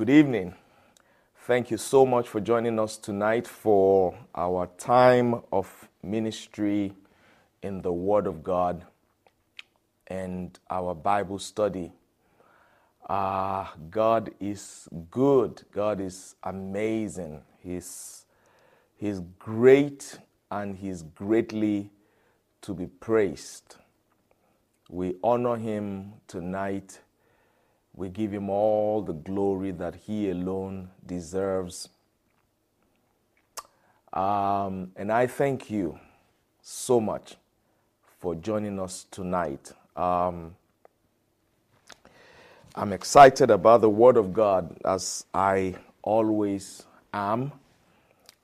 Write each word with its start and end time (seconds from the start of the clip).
Good 0.00 0.08
evening. 0.08 0.54
Thank 1.46 1.70
you 1.70 1.76
so 1.76 2.06
much 2.06 2.26
for 2.26 2.40
joining 2.40 2.78
us 2.78 2.96
tonight 2.96 3.46
for 3.46 4.14
our 4.34 4.66
time 4.78 5.42
of 5.52 5.90
ministry 6.02 6.94
in 7.62 7.82
the 7.82 7.92
Word 7.92 8.26
of 8.26 8.42
God 8.42 8.86
and 10.06 10.58
our 10.70 10.94
Bible 10.94 11.38
study. 11.38 11.92
Uh, 13.10 13.66
God 13.90 14.30
is 14.40 14.88
good. 15.10 15.64
God 15.70 16.00
is 16.00 16.34
amazing. 16.44 17.42
He's, 17.58 18.24
he's 18.96 19.20
great 19.38 20.18
and 20.50 20.78
He's 20.78 21.02
greatly 21.02 21.90
to 22.62 22.72
be 22.72 22.86
praised. 22.86 23.76
We 24.88 25.16
honor 25.22 25.56
Him 25.56 26.14
tonight. 26.26 27.00
We 28.00 28.08
give 28.08 28.32
Him 28.32 28.48
all 28.48 29.02
the 29.02 29.12
glory 29.12 29.72
that 29.72 29.94
He 29.94 30.30
alone 30.30 30.88
deserves. 31.06 31.90
Um, 34.14 34.92
and 34.96 35.12
I 35.12 35.26
thank 35.26 35.70
you 35.70 35.98
so 36.62 36.98
much 36.98 37.36
for 38.18 38.34
joining 38.34 38.80
us 38.80 39.04
tonight. 39.10 39.72
Um, 39.96 40.56
I'm 42.74 42.94
excited 42.94 43.50
about 43.50 43.82
the 43.82 43.90
Word 43.90 44.16
of 44.16 44.32
God 44.32 44.78
as 44.82 45.26
I 45.34 45.74
always 46.00 46.86
am. 47.12 47.52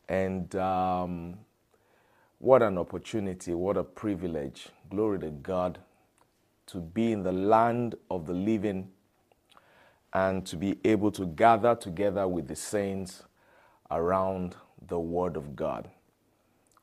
And 0.06 0.55
um, 0.56 1.38
what 2.41 2.61
an 2.61 2.77
opportunity, 2.77 3.55
what 3.55 3.78
a 3.78 3.84
privilege. 3.84 4.69
Glory 4.91 5.19
to 5.20 5.30
God 5.30 5.78
to 6.66 6.78
be 6.78 7.12
in 7.12 7.23
the 7.23 7.33
land 7.33 7.95
of 8.11 8.27
the 8.27 8.34
living 8.34 8.91
and 10.12 10.46
to 10.46 10.56
be 10.56 10.78
able 10.84 11.10
to 11.12 11.27
gather 11.27 11.74
together 11.74 12.27
with 12.27 12.48
the 12.48 12.56
saints 12.56 13.24
around 13.91 14.56
the 14.88 14.98
Word 14.98 15.36
of 15.36 15.56
God. 15.56 15.91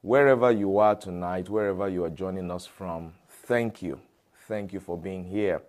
Wherever 0.02 0.52
you 0.52 0.78
are 0.80 0.95
tonight, 0.95 1.50
wherever 1.50 1.88
you 1.88 2.03
are 2.03 2.09
joining 2.09 2.52
us 2.52 2.66
from, 2.66 3.14
thank 3.30 3.81
you. 3.81 4.00
Thank 4.48 4.73
you 4.73 4.80
for 4.80 4.98
being 4.98 5.23
here. 5.23 5.61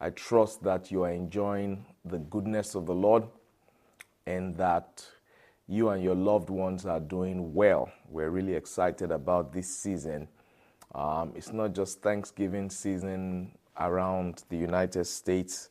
I 0.00 0.10
trust 0.10 0.62
that 0.62 0.90
you 0.90 1.02
are 1.04 1.10
enjoying 1.10 1.84
the 2.04 2.18
goodness 2.18 2.74
of 2.74 2.86
the 2.86 2.94
Lord 2.94 3.24
and 4.26 4.56
that 4.56 5.04
you 5.66 5.88
and 5.88 6.02
your 6.02 6.14
loved 6.14 6.50
ones 6.50 6.86
are 6.86 7.00
doing 7.00 7.54
well. 7.54 7.90
We're 8.08 8.30
really 8.30 8.54
excited 8.54 9.10
about 9.10 9.52
this 9.52 9.68
season. 9.76 10.28
Um, 10.94 11.32
it's 11.34 11.52
not 11.52 11.74
just 11.74 12.02
Thanksgiving 12.02 12.70
season 12.70 13.52
around 13.78 14.44
the 14.48 14.56
United 14.56 15.06
States, 15.06 15.70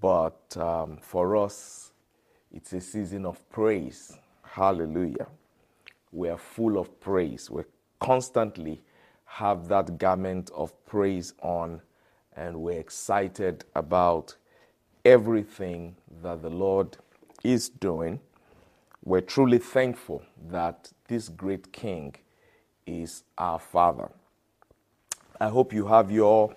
but 0.00 0.56
um, 0.56 0.98
for 1.00 1.36
us, 1.36 1.92
it's 2.52 2.72
a 2.72 2.80
season 2.80 3.26
of 3.26 3.48
praise. 3.50 4.18
Hallelujah. 4.42 5.28
We 6.12 6.28
are 6.30 6.38
full 6.38 6.78
of 6.78 7.00
praise. 7.00 7.50
We 7.50 7.62
constantly 8.00 8.80
have 9.26 9.68
that 9.68 9.98
garment 9.98 10.50
of 10.54 10.72
praise 10.86 11.34
on 11.42 11.82
and 12.36 12.56
we're 12.62 12.80
excited 12.80 13.64
about 13.76 14.36
everything 15.04 15.96
that 16.22 16.42
the 16.42 16.50
Lord 16.50 16.96
is 17.44 17.68
doing. 17.68 18.20
We're 19.04 19.22
truly 19.22 19.58
thankful 19.58 20.22
that 20.50 20.92
this 21.08 21.28
great 21.28 21.72
King 21.72 22.14
is 22.86 23.24
our 23.38 23.58
Father. 23.60 24.10
I 25.40 25.48
hope 25.48 25.72
you 25.72 25.86
have 25.86 26.10
your 26.10 26.54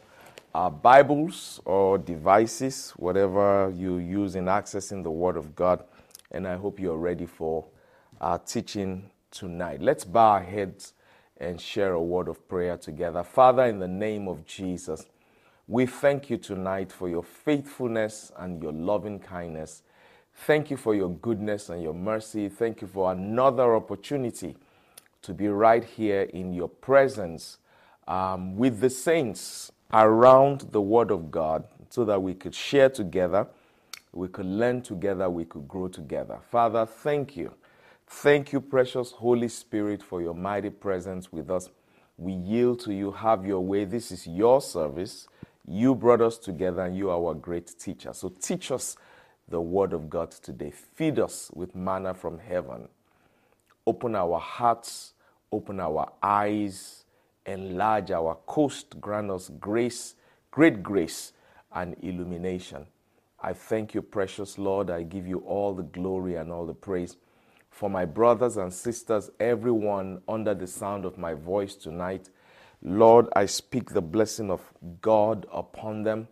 uh, 0.54 0.70
Bibles 0.70 1.60
or 1.66 1.98
devices, 1.98 2.92
whatever 2.98 3.74
you 3.76 3.98
use 3.98 4.36
in 4.36 4.46
accessing 4.46 5.04
the 5.04 5.12
Word 5.12 5.38
of 5.38 5.56
God, 5.56 5.84
and 6.32 6.48
I 6.48 6.56
hope 6.56 6.80
you're 6.80 6.98
ready 6.98 7.26
for 7.26 7.66
our 8.22 8.40
teaching 8.40 9.10
tonight. 9.32 9.82
Let's 9.82 10.06
bow 10.06 10.32
our 10.34 10.44
heads 10.44 10.94
and 11.38 11.60
share 11.60 11.94
a 11.94 12.02
word 12.02 12.28
of 12.28 12.48
prayer 12.48 12.78
together. 12.78 13.24
Father, 13.24 13.66
in 13.66 13.80
the 13.80 13.88
name 13.88 14.28
of 14.28 14.46
Jesus, 14.46 15.06
we 15.68 15.86
thank 15.86 16.30
you 16.30 16.38
tonight 16.38 16.92
for 16.92 17.10
your 17.10 17.24
faithfulness 17.24 18.32
and 18.38 18.62
your 18.62 18.72
loving 18.72 19.20
kindness. 19.20 19.82
Thank 20.46 20.72
you 20.72 20.78
for 20.78 20.96
your 20.96 21.10
goodness 21.10 21.70
and 21.70 21.82
your 21.82 21.94
mercy. 21.94 22.50
Thank 22.50 22.82
you 22.82 22.88
for 22.88 23.12
another 23.12 23.76
opportunity 23.76 24.56
to 25.24 25.34
be 25.34 25.48
right 25.48 25.84
here 25.84 26.24
in 26.24 26.54
your 26.54 26.70
presence 26.70 27.58
um, 28.08 28.56
with 28.56 28.80
the 28.80 28.90
saints 28.90 29.72
around 29.94 30.62
the 30.72 30.82
Word 30.82 31.12
of 31.12 31.32
God 31.32 31.66
so 31.90 32.06
that 32.06 32.22
we 32.22 32.36
could 32.36 32.56
share 32.56 32.90
together, 32.90 33.48
we 34.14 34.28
could 34.30 34.48
learn 34.48 34.82
together, 34.82 35.30
we 35.30 35.46
could 35.46 35.68
grow 35.68 35.88
together. 35.90 36.40
Father, 36.52 36.86
thank 36.86 37.38
you. 37.38 37.54
Thank 38.08 38.54
you, 38.54 38.62
precious 38.62 39.12
Holy 39.12 39.50
Spirit, 39.50 40.04
for 40.04 40.22
your 40.22 40.36
mighty 40.36 40.70
presence 40.72 41.32
with 41.32 41.52
us. 41.52 41.70
We 42.18 42.34
yield 42.34 42.82
to 42.82 42.94
you. 42.94 43.12
Have 43.12 43.46
your 43.46 43.62
way. 43.62 43.86
This 43.86 44.12
is 44.12 44.28
your 44.28 44.62
service. 44.62 45.28
You 45.68 45.96
brought 45.96 46.22
us 46.22 46.38
together 46.38 46.84
and 46.84 46.98
you 46.98 47.10
are 47.12 47.18
our 47.18 47.36
great 47.36 47.80
teacher. 47.80 48.14
So 48.14 48.30
teach 48.42 48.72
us 48.72 48.98
the 49.50 49.62
word 49.62 49.94
of 49.94 50.10
God 50.10 50.32
today. 50.32 50.72
Feed 50.72 51.20
us 51.20 51.52
with 51.56 51.76
manna 51.76 52.14
from 52.14 52.40
heaven. 52.40 52.90
Open 53.88 54.16
our 54.16 54.40
hearts, 54.40 55.14
open 55.52 55.80
our 55.80 56.12
eyes, 56.24 57.03
enlarge 57.46 58.12
our 58.12 58.36
coast, 58.46 59.00
grant 59.02 59.32
us 59.32 59.50
grace, 59.60 60.16
great 60.52 60.84
grace, 60.84 61.34
and 61.74 61.96
illumination. 62.02 62.88
I 63.42 63.54
thank 63.54 63.94
you, 63.94 64.02
precious 64.02 64.58
Lord. 64.58 64.90
I 64.90 65.04
give 65.04 65.28
you 65.28 65.40
all 65.40 65.74
the 65.74 65.84
glory 65.84 66.36
and 66.36 66.52
all 66.52 66.66
the 66.66 66.74
praise. 66.74 67.18
For 67.70 67.90
my 67.90 68.06
brothers 68.06 68.58
and 68.58 68.72
sisters, 68.74 69.32
everyone 69.40 70.22
under 70.28 70.54
the 70.54 70.68
sound 70.68 71.06
of 71.06 71.18
my 71.18 71.34
voice 71.34 71.76
tonight, 71.76 72.30
Lord, 72.82 73.28
I 73.36 73.46
speak 73.48 73.90
the 73.92 74.02
blessing 74.02 74.52
of 74.52 74.62
God 75.02 75.46
upon 75.52 76.04
them. 76.04 76.28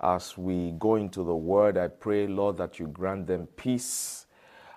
As 0.00 0.36
we 0.36 0.72
go 0.78 0.96
into 0.96 1.22
the 1.22 1.34
word, 1.36 1.78
I 1.78 1.88
pray, 1.88 2.26
Lord, 2.26 2.56
that 2.58 2.78
you 2.78 2.88
grant 2.88 3.26
them 3.28 3.46
peace 3.56 4.21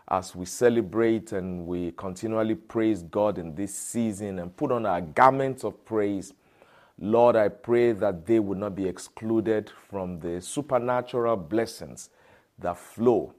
as 0.07 0.35
we 0.35 0.45
celebrate 0.45 1.31
and 1.31 1.65
we 1.67 1.91
continually 1.91 2.55
praise 2.55 3.03
God 3.03 3.37
in 3.37 3.55
this 3.55 3.73
season 3.75 4.39
and 4.39 4.55
put 4.55 4.71
on 4.71 4.85
our 4.85 5.01
garments 5.01 5.63
of 5.63 5.83
praise. 5.85 6.33
Lord, 6.99 7.35
I 7.35 7.49
pray 7.49 7.91
that 7.93 8.25
they 8.25 8.39
would 8.39 8.57
not 8.57 8.75
be 8.75 8.87
excluded 8.87 9.71
from 9.89 10.19
the 10.19 10.41
supernatural 10.41 11.37
blessings 11.37 12.09
that 12.59 12.77
flow 12.77 13.33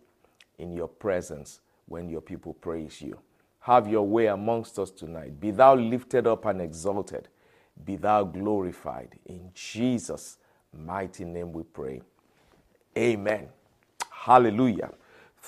in 0.58 0.72
your 0.72 0.88
presence 0.88 1.60
when 1.86 2.08
your 2.08 2.20
people 2.20 2.54
praise 2.54 3.00
you. 3.00 3.18
Have 3.60 3.88
your 3.88 4.06
way 4.06 4.26
amongst 4.26 4.78
us 4.78 4.90
tonight. 4.90 5.40
Be 5.40 5.50
thou 5.50 5.74
lifted 5.74 6.26
up 6.26 6.44
and 6.46 6.60
exalted 6.60 7.28
be 7.84 7.96
thou 7.96 8.24
glorified. 8.24 9.18
In 9.26 9.50
Jesus' 9.54 10.38
mighty 10.72 11.24
name 11.24 11.52
we 11.52 11.62
pray. 11.62 12.00
Amen. 12.96 13.48
Hallelujah. 14.10 14.90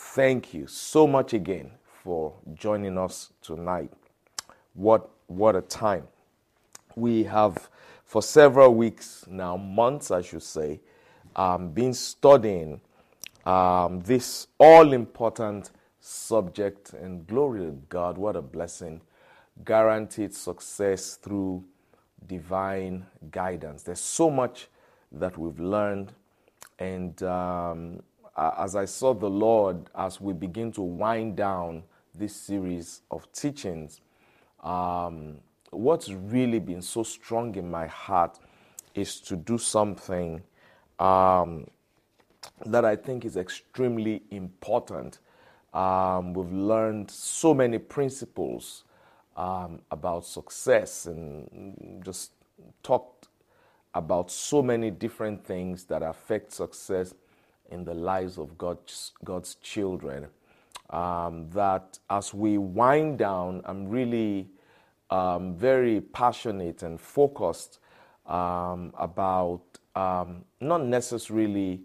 Thank 0.01 0.55
you 0.55 0.69
so 0.69 1.09
much 1.09 1.33
again 1.33 1.73
for 2.05 2.33
joining 2.55 2.97
us 2.97 3.33
tonight. 3.43 3.93
What, 4.75 5.11
what 5.27 5.57
a 5.57 5.61
time. 5.61 6.07
We 6.95 7.25
have, 7.25 7.69
for 8.05 8.23
several 8.23 8.75
weeks 8.77 9.25
now, 9.29 9.57
months 9.57 10.13
I 10.13 10.23
should 10.23 10.45
say, 10.45 10.81
um, 11.35 11.71
been 11.71 11.93
studying 11.93 12.81
um, 13.45 14.01
this 14.01 14.47
all 14.59 14.93
important 14.93 15.73
subject, 16.01 16.93
and 16.93 17.27
glory 17.27 17.67
to 17.67 17.73
God, 17.89 18.17
what 18.19 18.37
a 18.37 18.43
blessing. 18.43 19.01
Guaranteed 19.65 20.33
success 20.33 21.17
through 21.17 21.65
divine 22.25 23.05
guidance. 23.33 23.83
There's 23.83 24.01
so 24.01 24.31
much 24.31 24.69
that 25.11 25.37
we've 25.37 25.59
learned. 25.59 26.13
And 26.79 27.21
um, 27.25 28.01
as 28.39 28.77
I 28.77 28.85
saw 28.85 29.15
the 29.15 29.29
Lord, 29.29 29.91
as 29.97 30.21
we 30.21 30.33
begin 30.33 30.71
to 30.73 30.83
wind 30.83 31.37
down 31.37 31.83
this 32.15 32.35
series 32.35 33.03
of 33.11 33.31
teachings, 33.33 34.01
um, 34.63 35.39
what's 35.71 36.09
really 36.11 36.59
been 36.59 36.83
so 36.83 37.03
strong 37.03 37.55
in 37.57 37.71
my 37.71 37.87
heart 37.87 38.39
is 38.95 39.21
to 39.21 39.37
do 39.37 39.59
something 39.59 40.43
um, 40.99 41.67
that 42.67 42.85
I 42.85 42.97
think 42.97 43.25
is 43.25 43.37
extremely 43.37 44.23
important. 44.31 45.19
Um, 45.75 46.33
we've 46.33 46.53
learned 46.53 47.11
so 47.11 47.55
many 47.55 47.79
principles 47.79 48.85
um, 49.37 49.81
about 49.91 50.25
success 50.25 51.07
and 51.07 52.03
just 52.05 52.33
talked 52.83 53.29
about 53.95 54.31
so 54.31 54.63
many 54.63 54.91
different 54.91 55.45
things 55.45 55.85
that 55.85 56.03
affect 56.03 56.53
success 56.53 57.15
in 57.71 57.85
the 57.85 57.95
lives 57.95 58.39
of 58.39 58.57
God's, 58.59 59.13
God's 59.25 59.57
children. 59.57 60.27
Um, 60.91 61.51
that 61.51 61.99
as 62.09 62.33
we 62.33 62.57
wind 62.57 63.19
down, 63.19 63.63
I'm 63.65 63.89
really 63.89 64.49
um, 65.11 65.55
very 65.55 66.01
passionate 66.01 66.83
and 66.83 67.01
focused 67.01 67.79
um, 68.27 68.93
about 68.99 69.63
um, 69.95 70.45
not 70.61 70.85
necessarily 70.85 71.81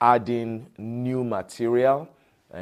adding 0.00 0.66
new 0.78 1.22
material, 1.22 2.08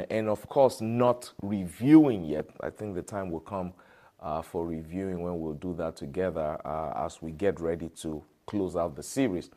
and 0.09 0.29
of 0.29 0.47
course, 0.47 0.79
not 0.79 1.31
reviewing 1.41 2.23
yet. 2.23 2.45
I 2.61 2.69
think 2.69 2.95
the 2.95 3.01
time 3.01 3.29
will 3.31 3.39
come 3.41 3.73
uh, 4.21 4.41
for 4.41 4.65
reviewing 4.65 5.21
when 5.21 5.39
we'll 5.39 5.55
do 5.55 5.73
that 5.75 5.95
together 5.97 6.59
uh, 6.65 6.93
as 7.05 7.21
we 7.21 7.31
get 7.31 7.59
ready 7.59 7.89
to 8.01 8.23
close 8.45 8.75
out 8.75 8.95
the 8.95 9.03
series. 9.03 9.49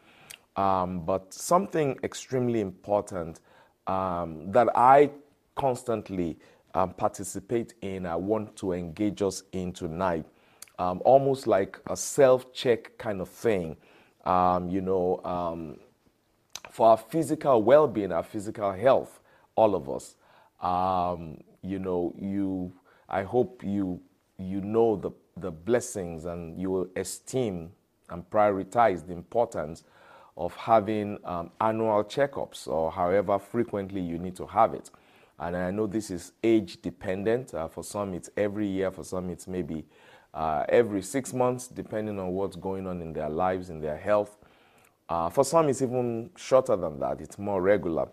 Um, 0.56 1.00
but 1.04 1.34
something 1.34 1.98
extremely 2.04 2.60
important 2.60 3.40
um, 3.86 4.50
that 4.52 4.68
I 4.76 5.10
constantly 5.56 6.38
um, 6.74 6.94
participate 6.94 7.74
in, 7.82 8.06
I 8.06 8.16
want 8.16 8.56
to 8.56 8.72
engage 8.72 9.22
us 9.22 9.42
in 9.52 9.72
tonight, 9.72 10.24
um, 10.78 11.02
almost 11.04 11.46
like 11.46 11.78
a 11.88 11.96
self 11.96 12.52
check 12.52 12.96
kind 12.98 13.20
of 13.20 13.28
thing. 13.28 13.76
Um, 14.24 14.70
you 14.70 14.80
know, 14.80 15.20
um, 15.24 15.76
for 16.70 16.88
our 16.88 16.96
physical 16.96 17.62
well 17.62 17.86
being, 17.86 18.12
our 18.12 18.22
physical 18.22 18.72
health, 18.72 19.20
all 19.56 19.74
of 19.74 19.88
us. 19.90 20.16
you 21.62 21.78
know, 21.78 22.14
you, 22.18 22.72
I 23.08 23.22
hope 23.22 23.62
you 23.64 24.00
you 24.38 24.60
know 24.60 24.96
the, 24.96 25.10
the 25.36 25.50
blessings 25.50 26.24
and 26.24 26.60
you 26.60 26.70
will 26.70 26.88
esteem 26.96 27.70
and 28.10 28.28
prioritize 28.30 29.06
the 29.06 29.12
importance 29.12 29.84
of 30.36 30.54
having 30.56 31.18
um, 31.24 31.50
annual 31.60 32.02
checkups 32.04 32.66
or 32.66 32.90
however 32.90 33.38
frequently 33.38 34.00
you 34.00 34.18
need 34.18 34.36
to 34.36 34.46
have 34.46 34.74
it. 34.74 34.90
And 35.38 35.56
I 35.56 35.70
know 35.70 35.86
this 35.86 36.10
is 36.10 36.32
age 36.42 36.80
dependent. 36.82 37.54
Uh, 37.54 37.68
for 37.68 37.82
some, 37.84 38.14
it's 38.14 38.30
every 38.36 38.66
year. 38.66 38.90
For 38.90 39.04
some, 39.04 39.30
it's 39.30 39.46
maybe 39.46 39.84
uh, 40.32 40.64
every 40.68 41.02
six 41.02 41.32
months, 41.32 41.68
depending 41.68 42.18
on 42.18 42.32
what's 42.32 42.56
going 42.56 42.86
on 42.86 43.00
in 43.00 43.12
their 43.12 43.28
lives, 43.28 43.70
in 43.70 43.80
their 43.80 43.96
health. 43.96 44.36
Uh, 45.08 45.28
for 45.28 45.44
some, 45.44 45.68
it's 45.68 45.82
even 45.82 46.30
shorter 46.36 46.76
than 46.76 46.98
that, 46.98 47.20
it's 47.20 47.38
more 47.38 47.60
regular. 47.60 48.08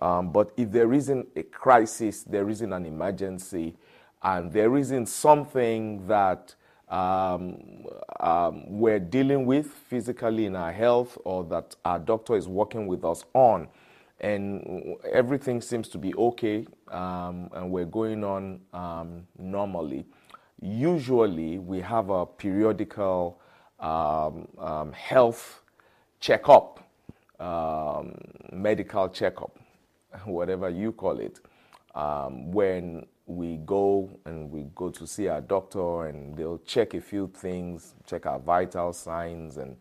Um, 0.00 0.30
but 0.30 0.52
if 0.56 0.70
there 0.70 0.92
isn't 0.92 1.28
a 1.36 1.42
crisis, 1.42 2.22
there 2.24 2.48
isn't 2.50 2.72
an 2.72 2.84
emergency, 2.84 3.76
and 4.22 4.52
there 4.52 4.76
isn't 4.76 5.06
something 5.06 6.06
that 6.06 6.54
um, 6.94 7.58
um, 8.20 8.64
we're 8.68 9.00
dealing 9.00 9.46
with 9.46 9.66
physically 9.66 10.46
in 10.46 10.54
our 10.54 10.72
health 10.72 11.18
or 11.24 11.44
that 11.44 11.74
our 11.84 11.98
doctor 11.98 12.36
is 12.36 12.46
working 12.46 12.86
with 12.86 13.04
us 13.04 13.24
on, 13.34 13.68
and 14.20 14.96
everything 15.12 15.60
seems 15.60 15.88
to 15.88 15.98
be 15.98 16.14
okay 16.14 16.66
um, 16.92 17.50
and 17.54 17.70
we're 17.70 17.84
going 17.84 18.22
on 18.22 18.60
um, 18.72 19.26
normally, 19.38 20.06
usually 20.62 21.58
we 21.58 21.80
have 21.80 22.10
a 22.10 22.24
periodical 22.26 23.40
um, 23.80 24.46
um, 24.58 24.92
health 24.92 25.62
checkup, 26.20 26.80
medical 28.52 29.08
checkup, 29.08 29.58
whatever 30.26 30.70
you 30.70 30.92
call 30.92 31.18
it, 31.18 31.40
when 32.52 33.04
we 33.26 33.56
go 33.58 34.10
and 34.26 34.50
we 34.50 34.66
go 34.74 34.90
to 34.90 35.06
see 35.06 35.28
our 35.28 35.40
doctor 35.40 36.06
and 36.06 36.36
they'll 36.36 36.58
check 36.58 36.94
a 36.94 37.00
few 37.00 37.30
things, 37.34 37.94
check 38.06 38.26
our 38.26 38.38
vital 38.38 38.92
signs 38.92 39.56
and 39.56 39.76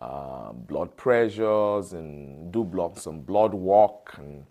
uh, 0.00 0.52
blood 0.52 0.96
pressures 0.96 1.92
and 1.92 2.52
do 2.52 2.64
blood, 2.64 2.96
some 2.98 3.20
blood 3.20 3.52
work 3.52 4.14
and 4.18 4.44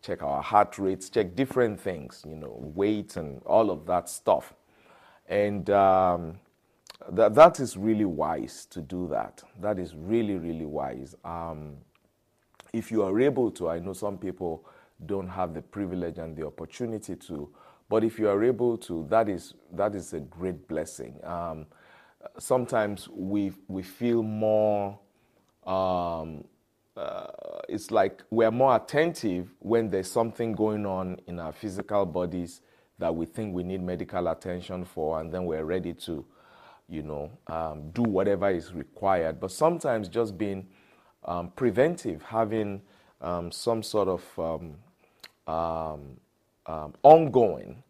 check 0.00 0.22
our 0.22 0.42
heart 0.42 0.78
rates, 0.78 1.10
check 1.10 1.36
different 1.36 1.78
things, 1.78 2.24
you 2.26 2.36
know, 2.36 2.56
weight 2.74 3.16
and 3.16 3.42
all 3.44 3.70
of 3.70 3.86
that 3.86 4.08
stuff. 4.08 4.54
And 5.28 5.68
um, 5.70 6.38
that, 7.10 7.34
that 7.34 7.60
is 7.60 7.76
really 7.76 8.06
wise 8.06 8.66
to 8.70 8.80
do 8.80 9.08
that. 9.08 9.42
That 9.60 9.78
is 9.78 9.94
really, 9.94 10.36
really 10.36 10.66
wise. 10.66 11.14
Um, 11.24 11.76
if 12.72 12.90
you 12.90 13.02
are 13.02 13.20
able 13.20 13.50
to, 13.52 13.68
I 13.68 13.78
know 13.78 13.92
some 13.92 14.18
people 14.18 14.66
don't 15.06 15.28
have 15.28 15.54
the 15.54 15.62
privilege 15.62 16.18
and 16.18 16.36
the 16.36 16.46
opportunity 16.46 17.16
to. 17.16 17.48
But 17.88 18.04
if 18.04 18.18
you 18.18 18.28
are 18.28 18.42
able 18.44 18.76
to, 18.78 19.06
that 19.08 19.28
is 19.28 19.54
that 19.72 19.94
is 19.94 20.12
a 20.12 20.20
great 20.20 20.68
blessing. 20.68 21.18
Um, 21.24 21.66
sometimes 22.38 23.08
we 23.08 23.52
we 23.68 23.82
feel 23.82 24.22
more. 24.22 24.98
Um, 25.66 26.44
uh, 26.96 27.26
it's 27.68 27.90
like 27.90 28.22
we're 28.30 28.50
more 28.50 28.74
attentive 28.74 29.54
when 29.60 29.88
there's 29.88 30.10
something 30.10 30.52
going 30.52 30.84
on 30.84 31.16
in 31.26 31.38
our 31.38 31.52
physical 31.52 32.04
bodies 32.04 32.60
that 32.98 33.14
we 33.14 33.24
think 33.24 33.54
we 33.54 33.62
need 33.62 33.80
medical 33.80 34.26
attention 34.28 34.84
for, 34.84 35.20
and 35.20 35.32
then 35.32 35.44
we're 35.44 35.64
ready 35.64 35.94
to, 35.94 36.24
you 36.88 37.02
know, 37.02 37.30
um, 37.46 37.90
do 37.90 38.02
whatever 38.02 38.50
is 38.50 38.72
required. 38.72 39.38
But 39.38 39.52
sometimes 39.52 40.08
just 40.08 40.36
being 40.36 40.66
um, 41.24 41.52
preventive, 41.54 42.22
having 42.22 42.82
um, 43.20 43.52
some 43.52 43.82
sort 43.82 44.08
of 44.08 44.38
um, 45.48 46.16
um, 46.66 46.94
ongoing 47.02 47.82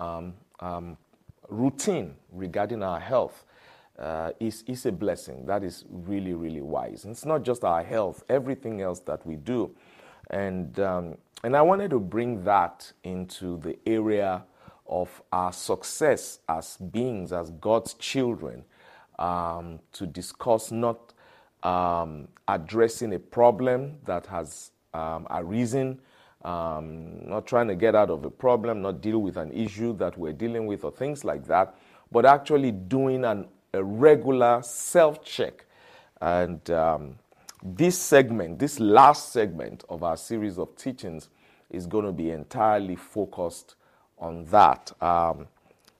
um, 0.00 0.34
um, 0.60 0.96
routine 1.48 2.14
regarding 2.32 2.82
our 2.82 2.98
health 2.98 3.44
uh, 3.98 4.30
is, 4.40 4.64
is 4.66 4.86
a 4.86 4.92
blessing. 4.92 5.44
That 5.46 5.62
is 5.62 5.84
really, 5.90 6.32
really 6.32 6.62
wise. 6.62 7.04
And 7.04 7.12
it's 7.12 7.26
not 7.26 7.42
just 7.42 7.62
our 7.62 7.84
health, 7.84 8.24
everything 8.28 8.80
else 8.80 9.00
that 9.00 9.24
we 9.26 9.36
do. 9.36 9.70
And, 10.30 10.78
um, 10.80 11.18
and 11.44 11.56
I 11.56 11.62
wanted 11.62 11.90
to 11.90 12.00
bring 12.00 12.42
that 12.44 12.90
into 13.04 13.58
the 13.58 13.78
area 13.86 14.44
of 14.86 15.22
our 15.32 15.52
success 15.52 16.40
as 16.48 16.76
beings, 16.78 17.32
as 17.32 17.50
God's 17.50 17.94
children, 17.94 18.64
um, 19.18 19.78
to 19.92 20.06
discuss 20.06 20.72
not 20.72 21.12
um, 21.62 22.28
addressing 22.48 23.14
a 23.14 23.18
problem 23.18 23.98
that 24.04 24.26
has 24.26 24.70
um, 24.94 25.26
arisen 25.30 26.00
um, 26.44 27.28
not 27.28 27.46
trying 27.46 27.68
to 27.68 27.74
get 27.74 27.94
out 27.94 28.10
of 28.10 28.24
a 28.24 28.30
problem, 28.30 28.82
not 28.82 29.00
deal 29.00 29.18
with 29.18 29.36
an 29.36 29.52
issue 29.52 29.96
that 29.98 30.18
we're 30.18 30.32
dealing 30.32 30.66
with, 30.66 30.84
or 30.84 30.90
things 30.90 31.24
like 31.24 31.46
that, 31.46 31.74
but 32.10 32.26
actually 32.26 32.72
doing 32.72 33.24
an, 33.24 33.46
a 33.72 33.82
regular 33.82 34.60
self 34.62 35.24
check. 35.24 35.64
And 36.20 36.68
um, 36.70 37.18
this 37.62 37.98
segment, 37.98 38.58
this 38.58 38.80
last 38.80 39.32
segment 39.32 39.84
of 39.88 40.02
our 40.02 40.16
series 40.16 40.58
of 40.58 40.76
teachings, 40.76 41.28
is 41.70 41.86
going 41.86 42.04
to 42.04 42.12
be 42.12 42.30
entirely 42.30 42.96
focused 42.96 43.76
on 44.18 44.44
that. 44.46 44.92
Um, 45.02 45.46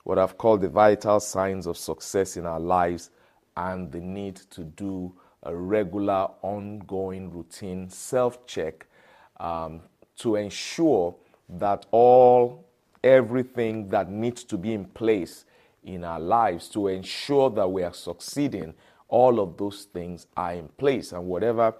what 0.04 0.18
I've 0.18 0.36
called 0.36 0.60
the 0.60 0.68
vital 0.68 1.20
signs 1.20 1.66
of 1.66 1.76
success 1.76 2.36
in 2.36 2.46
our 2.46 2.60
lives 2.60 3.10
and 3.56 3.90
the 3.92 4.00
need 4.00 4.36
to 4.50 4.64
do 4.64 5.14
a 5.44 5.54
regular, 5.54 6.28
ongoing, 6.42 7.30
routine 7.30 7.88
self 7.88 8.46
check 8.46 8.86
um, 9.38 9.82
to 10.18 10.36
ensure 10.36 11.14
that 11.48 11.86
all 11.90 12.64
everything 13.02 13.88
that 13.88 14.10
needs 14.10 14.44
to 14.44 14.56
be 14.56 14.72
in 14.72 14.84
place 14.84 15.44
in 15.84 16.04
our 16.04 16.20
lives 16.20 16.69
to 16.69 16.88
ensure 16.88 17.50
that 17.50 17.69
we 17.69 17.82
are 17.82 17.92
succeeding 17.92 18.72
all 19.08 19.40
of 19.40 19.56
those 19.58 19.84
things 19.84 20.26
are 20.36 20.54
in 20.54 20.69
place. 20.69 21.12
And 21.12 21.26
whatever 21.26 21.74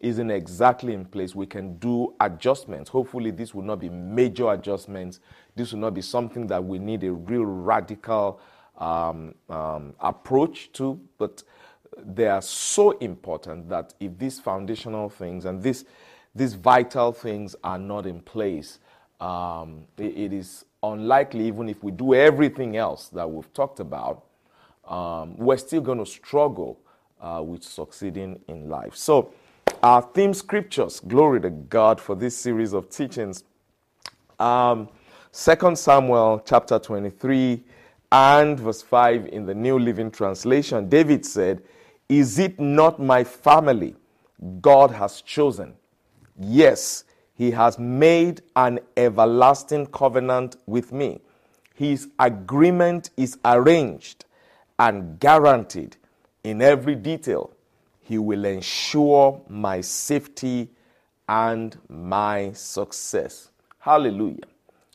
isn't 0.00 0.30
exactly 0.30 0.92
in 0.92 1.04
place 1.04 1.34
we 1.34 1.46
can 1.46 1.78
do 1.78 2.14
adjustments. 2.20 2.90
Hopefully 2.90 3.30
this 3.30 3.54
will 3.54 3.62
not 3.62 3.80
be 3.80 3.88
major 3.88 4.52
adjustments. 4.52 5.20
This 5.56 5.72
will 5.72 5.80
not 5.80 5.94
be 5.94 6.02
something 6.02 6.46
that 6.48 6.62
we 6.62 6.78
need 6.78 7.04
a 7.04 7.12
real 7.12 7.44
radical 7.44 8.38
um, 8.76 9.34
um, 9.48 9.94
approach 10.00 10.72
to. 10.72 11.00
But 11.16 11.42
they 11.96 12.26
are 12.26 12.42
so 12.42 12.90
important 12.98 13.68
that 13.70 13.94
if 13.98 14.18
these 14.18 14.38
foundational 14.38 15.08
things 15.08 15.46
and 15.46 15.62
this 15.62 15.86
these 16.34 16.54
vital 16.54 17.12
things 17.12 17.54
are 17.62 17.78
not 17.78 18.06
in 18.06 18.20
place, 18.20 18.78
um, 19.20 19.84
it, 19.96 20.16
it 20.16 20.32
is 20.32 20.64
unlikely, 20.82 21.46
even 21.46 21.68
if 21.68 21.82
we 21.82 21.92
do 21.92 22.14
everything 22.14 22.76
else 22.76 23.08
that 23.08 23.30
we've 23.30 23.52
talked 23.52 23.80
about, 23.80 24.24
um, 24.86 25.36
we're 25.36 25.56
still 25.56 25.80
going 25.80 25.98
to 25.98 26.06
struggle 26.06 26.78
uh, 27.20 27.42
with 27.44 27.62
succeeding 27.62 28.38
in 28.48 28.68
life. 28.68 28.94
So, 28.94 29.32
our 29.82 30.02
theme 30.02 30.34
scriptures, 30.34 31.00
glory 31.00 31.40
to 31.40 31.50
God 31.50 32.00
for 32.00 32.14
this 32.14 32.36
series 32.36 32.72
of 32.72 32.88
teachings. 32.90 33.44
Um, 34.38 34.88
2 35.32 35.76
Samuel 35.76 36.42
chapter 36.44 36.78
23 36.78 37.62
and 38.12 38.58
verse 38.58 38.82
5 38.82 39.26
in 39.26 39.46
the 39.46 39.54
New 39.54 39.78
Living 39.78 40.10
Translation, 40.10 40.88
David 40.88 41.26
said, 41.26 41.62
Is 42.08 42.38
it 42.38 42.60
not 42.60 43.00
my 43.00 43.24
family 43.24 43.94
God 44.60 44.90
has 44.90 45.20
chosen? 45.22 45.74
Yes, 46.38 47.04
he 47.34 47.52
has 47.52 47.78
made 47.78 48.42
an 48.56 48.80
everlasting 48.96 49.86
covenant 49.86 50.56
with 50.66 50.92
me. 50.92 51.20
His 51.74 52.08
agreement 52.18 53.10
is 53.16 53.38
arranged 53.44 54.24
and 54.78 55.18
guaranteed 55.20 55.96
in 56.42 56.60
every 56.60 56.96
detail. 56.96 57.50
He 58.00 58.18
will 58.18 58.44
ensure 58.44 59.40
my 59.48 59.80
safety 59.80 60.70
and 61.28 61.76
my 61.88 62.52
success. 62.52 63.50
Hallelujah. 63.78 64.46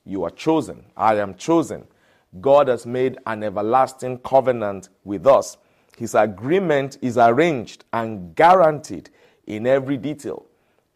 You 0.06 0.24
are 0.24 0.30
chosen. 0.32 0.86
I 0.96 1.16
am 1.16 1.36
chosen. 1.36 1.88
God 2.42 2.68
has 2.68 2.86
made 2.86 3.18
an 3.26 3.44
everlasting 3.44 4.20
covenant 4.20 4.90
with 5.04 5.26
us. 5.26 5.58
His 5.98 6.16
agreement 6.16 6.98
is 7.02 7.18
arranged 7.18 7.86
and 7.92 8.36
guaranteed 8.36 9.10
in 9.48 9.66
every 9.66 9.98
detail 9.98 10.46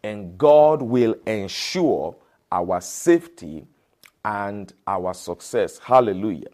and 0.03 0.37
God 0.37 0.81
will 0.81 1.15
ensure 1.25 2.15
our 2.51 2.81
safety 2.81 3.65
and 4.25 4.71
our 4.85 5.13
success. 5.13 5.79
Hallelujah. 5.79 6.49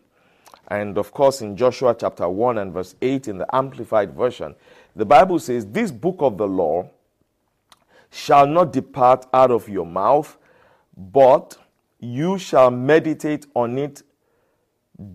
And 0.70 0.98
of 0.98 1.12
course, 1.12 1.42
in 1.42 1.58
Joshua 1.58 1.96
chapter 2.00 2.30
1 2.30 2.60
and 2.60 2.72
verse 2.72 2.96
8 3.02 3.28
in 3.28 3.38
the 3.40 3.56
Amplified 3.56 4.16
Version, 4.16 4.56
the 4.96 5.06
Bible 5.06 5.40
says, 5.40 5.66
This 5.66 5.92
book 5.92 6.18
of 6.20 6.38
the 6.38 6.48
law 6.48 6.90
shall 8.12 8.46
not 8.48 8.72
depart 8.72 9.26
out 9.34 9.52
of 9.52 9.68
your 9.68 9.86
mouth, 9.86 10.38
but 10.96 11.58
you 12.00 12.38
shall 12.38 12.72
meditate 12.72 13.48
on 13.56 13.78
it 13.78 14.04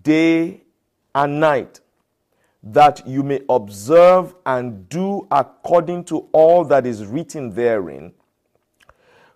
day 0.02 0.62
and 1.14 1.40
night, 1.40 1.80
that 2.62 3.06
you 3.06 3.22
may 3.22 3.40
observe 3.48 4.34
and 4.46 4.88
do 4.88 5.26
according 5.30 6.04
to 6.04 6.28
all 6.32 6.64
that 6.64 6.86
is 6.86 7.06
written 7.06 7.50
therein. 7.50 8.12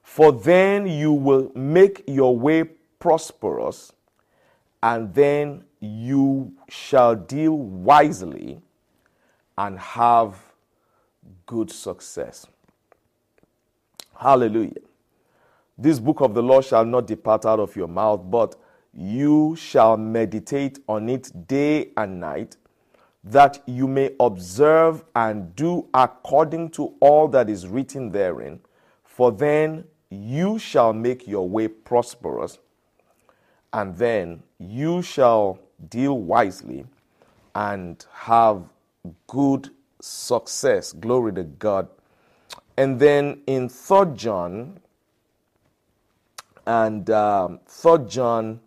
For 0.08 0.32
then 0.32 0.86
you 0.86 1.12
will 1.12 1.52
make 1.54 2.02
your 2.08 2.36
way 2.36 2.64
prosperous, 2.98 3.92
and 4.82 5.14
then 5.14 5.62
you 5.78 6.54
shall 6.68 7.14
deal 7.14 7.52
wisely 7.52 8.60
and 9.56 9.78
have 9.78 10.42
good 11.46 11.70
success. 11.70 12.46
Hallelujah. 14.16 14.80
This 15.76 16.00
book 16.00 16.20
of 16.20 16.34
the 16.34 16.42
law 16.42 16.62
shall 16.62 16.84
not 16.84 17.06
depart 17.06 17.46
out 17.46 17.60
of 17.60 17.76
your 17.76 17.86
mouth, 17.86 18.28
but 18.28 18.56
you 18.92 19.54
shall 19.56 19.96
meditate 19.96 20.80
on 20.88 21.08
it 21.10 21.30
day 21.46 21.90
and 21.96 22.18
night, 22.18 22.56
that 23.22 23.62
you 23.66 23.86
may 23.86 24.16
observe 24.18 25.04
and 25.14 25.54
do 25.54 25.86
according 25.94 26.70
to 26.70 26.94
all 26.98 27.28
that 27.28 27.48
is 27.48 27.68
written 27.68 28.10
therein. 28.10 28.58
For 29.04 29.30
then 29.30 29.84
you 30.10 30.58
shall 30.58 30.92
make 30.92 31.26
your 31.26 31.48
way 31.48 31.68
prosperous, 31.68 32.58
and 33.72 33.96
then 33.96 34.42
you 34.58 35.02
shall 35.02 35.58
deal 35.88 36.18
wisely 36.18 36.86
and 37.54 38.04
have 38.12 38.62
good 39.26 39.70
success. 40.00 40.92
Glory 40.92 41.32
to 41.34 41.44
God. 41.44 41.88
And 42.76 42.98
then 42.98 43.42
in 43.46 43.68
3 43.68 44.14
John 44.14 44.80
and 46.66 47.08
um, 47.10 47.60
3 47.66 47.98
John 48.06 48.60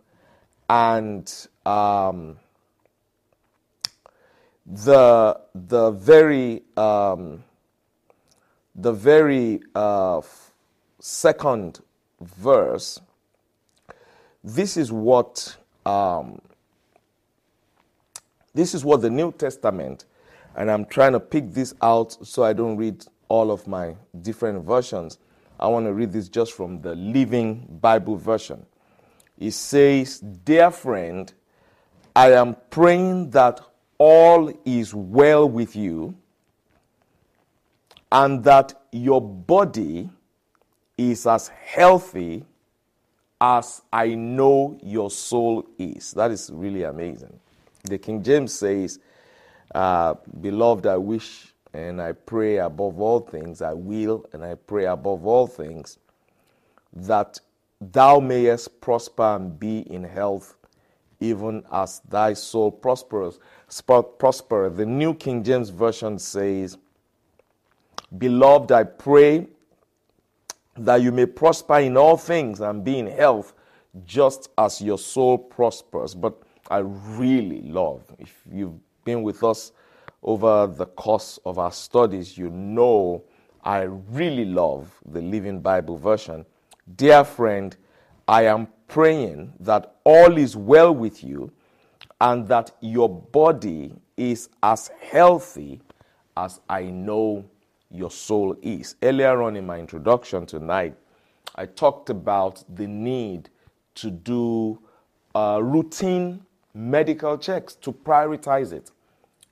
and 0.69 1.47
um, 1.65 2.37
the 4.65 5.39
the 5.53 5.91
very 5.91 6.63
um, 6.77 7.43
the 8.75 8.93
very 8.93 9.61
uh, 9.75 10.21
second 11.01 11.81
verse. 12.21 13.01
This 14.43 14.77
is 14.77 14.91
what 14.91 15.57
um, 15.85 16.41
this 18.53 18.73
is 18.73 18.85
what 18.85 19.01
the 19.01 19.09
New 19.09 19.31
Testament, 19.31 20.05
and 20.55 20.69
I'm 20.69 20.85
trying 20.85 21.13
to 21.13 21.19
pick 21.19 21.51
this 21.51 21.73
out 21.81 22.25
so 22.25 22.43
I 22.43 22.53
don't 22.53 22.77
read 22.77 23.05
all 23.29 23.51
of 23.51 23.67
my 23.67 23.95
different 24.21 24.63
versions. 24.65 25.17
I 25.59 25.67
want 25.67 25.85
to 25.85 25.93
read 25.93 26.11
this 26.11 26.27
just 26.27 26.53
from 26.53 26.81
the 26.81 26.95
Living 26.95 27.79
Bible 27.81 28.17
version. 28.17 28.65
It 29.39 29.51
says, 29.51 30.19
Dear 30.19 30.71
friend, 30.71 31.31
I 32.15 32.33
am 32.33 32.55
praying 32.69 33.31
that 33.31 33.61
all 33.97 34.51
is 34.65 34.93
well 34.93 35.47
with 35.47 35.75
you 35.75 36.15
and 38.11 38.43
that 38.43 38.73
your 38.91 39.21
body 39.21 40.09
is 41.09 41.25
as 41.25 41.47
healthy 41.47 42.45
as 43.39 43.81
I 43.91 44.13
know 44.13 44.77
your 44.83 45.09
soul 45.09 45.65
is. 45.79 46.11
That 46.11 46.31
is 46.31 46.51
really 46.53 46.83
amazing. 46.83 47.39
The 47.83 47.97
King 47.97 48.21
James 48.21 48.53
says, 48.53 48.99
uh, 49.73 50.13
Beloved, 50.39 50.85
I 50.85 50.97
wish 50.97 51.53
and 51.73 52.01
I 52.01 52.11
pray 52.11 52.57
above 52.57 52.99
all 52.99 53.21
things, 53.21 53.61
I 53.61 53.73
will, 53.73 54.25
and 54.33 54.43
I 54.43 54.55
pray 54.55 54.85
above 54.85 55.25
all 55.25 55.47
things, 55.47 55.97
that 56.93 57.39
thou 57.79 58.19
mayest 58.19 58.81
prosper 58.81 59.35
and 59.37 59.57
be 59.57 59.79
in 59.79 60.03
health, 60.03 60.55
even 61.21 61.63
as 61.71 62.01
thy 62.09 62.33
soul 62.33 62.71
prospers. 62.71 63.39
Prosper. 64.19 64.69
The 64.69 64.85
New 64.85 65.13
King 65.13 65.43
James 65.43 65.69
Version 65.69 66.19
says, 66.19 66.77
Beloved, 68.17 68.71
I 68.73 68.83
pray 68.83 69.47
that 70.85 71.01
you 71.01 71.11
may 71.11 71.25
prosper 71.25 71.79
in 71.79 71.97
all 71.97 72.17
things 72.17 72.59
and 72.59 72.83
be 72.83 72.99
in 72.99 73.07
health, 73.07 73.53
just 74.05 74.49
as 74.57 74.81
your 74.81 74.97
soul 74.97 75.37
prospers. 75.37 76.13
But 76.15 76.41
I 76.69 76.79
really 76.79 77.61
love, 77.61 78.03
if 78.19 78.41
you've 78.51 78.79
been 79.03 79.23
with 79.23 79.43
us 79.43 79.71
over 80.23 80.67
the 80.67 80.85
course 80.85 81.39
of 81.45 81.59
our 81.59 81.71
studies, 81.71 82.37
you 82.37 82.49
know 82.49 83.23
I 83.63 83.81
really 83.81 84.45
love 84.45 84.91
the 85.05 85.21
Living 85.21 85.61
Bible 85.61 85.97
version. 85.97 86.45
Dear 86.95 87.23
friend, 87.23 87.75
I 88.27 88.45
am 88.45 88.67
praying 88.87 89.53
that 89.59 89.95
all 90.03 90.37
is 90.37 90.55
well 90.55 90.93
with 90.93 91.23
you 91.23 91.51
and 92.19 92.47
that 92.47 92.71
your 92.81 93.09
body 93.09 93.93
is 94.17 94.49
as 94.63 94.89
healthy 95.01 95.81
as 96.37 96.59
I 96.69 96.83
know 96.83 97.45
your 97.93 98.11
soul 98.11 98.55
is. 98.61 98.95
Earlier 99.01 99.41
on 99.41 99.55
in 99.55 99.65
my 99.65 99.79
introduction 99.79 100.45
tonight, 100.45 100.95
I 101.55 101.65
talked 101.65 102.09
about 102.09 102.63
the 102.73 102.87
need 102.87 103.49
to 103.95 104.09
do 104.09 104.79
uh, 105.35 105.59
routine 105.61 106.45
medical 106.73 107.37
checks 107.37 107.75
to 107.75 107.91
prioritize 107.91 108.71
it 108.71 108.91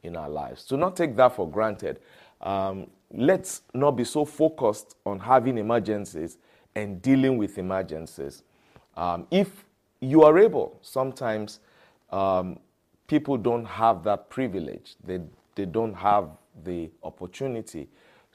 in 0.03 0.15
our 0.15 0.29
lives. 0.29 0.65
Do 0.65 0.77
not 0.77 0.95
take 0.95 1.15
that 1.17 1.35
for 1.35 1.49
granted. 1.49 1.99
Um, 2.41 2.87
let's 3.11 3.63
not 3.73 3.91
be 3.91 4.05
so 4.05 4.23
focused 4.23 4.95
on 5.05 5.19
having 5.19 5.57
emergencies 5.57 6.37
and 6.75 7.01
dealing 7.01 7.37
with 7.37 7.57
emergencies. 7.57 8.43
Um, 8.95 9.27
if 9.31 9.65
you 9.99 10.23
are 10.23 10.37
able, 10.39 10.79
sometimes 10.81 11.59
um, 12.11 12.59
people 13.07 13.37
don't 13.37 13.65
have 13.65 14.03
that 14.03 14.29
privilege. 14.29 14.95
They, 15.03 15.19
they 15.55 15.65
don't 15.65 15.93
have 15.93 16.29
the 16.63 16.89
opportunity 17.03 17.89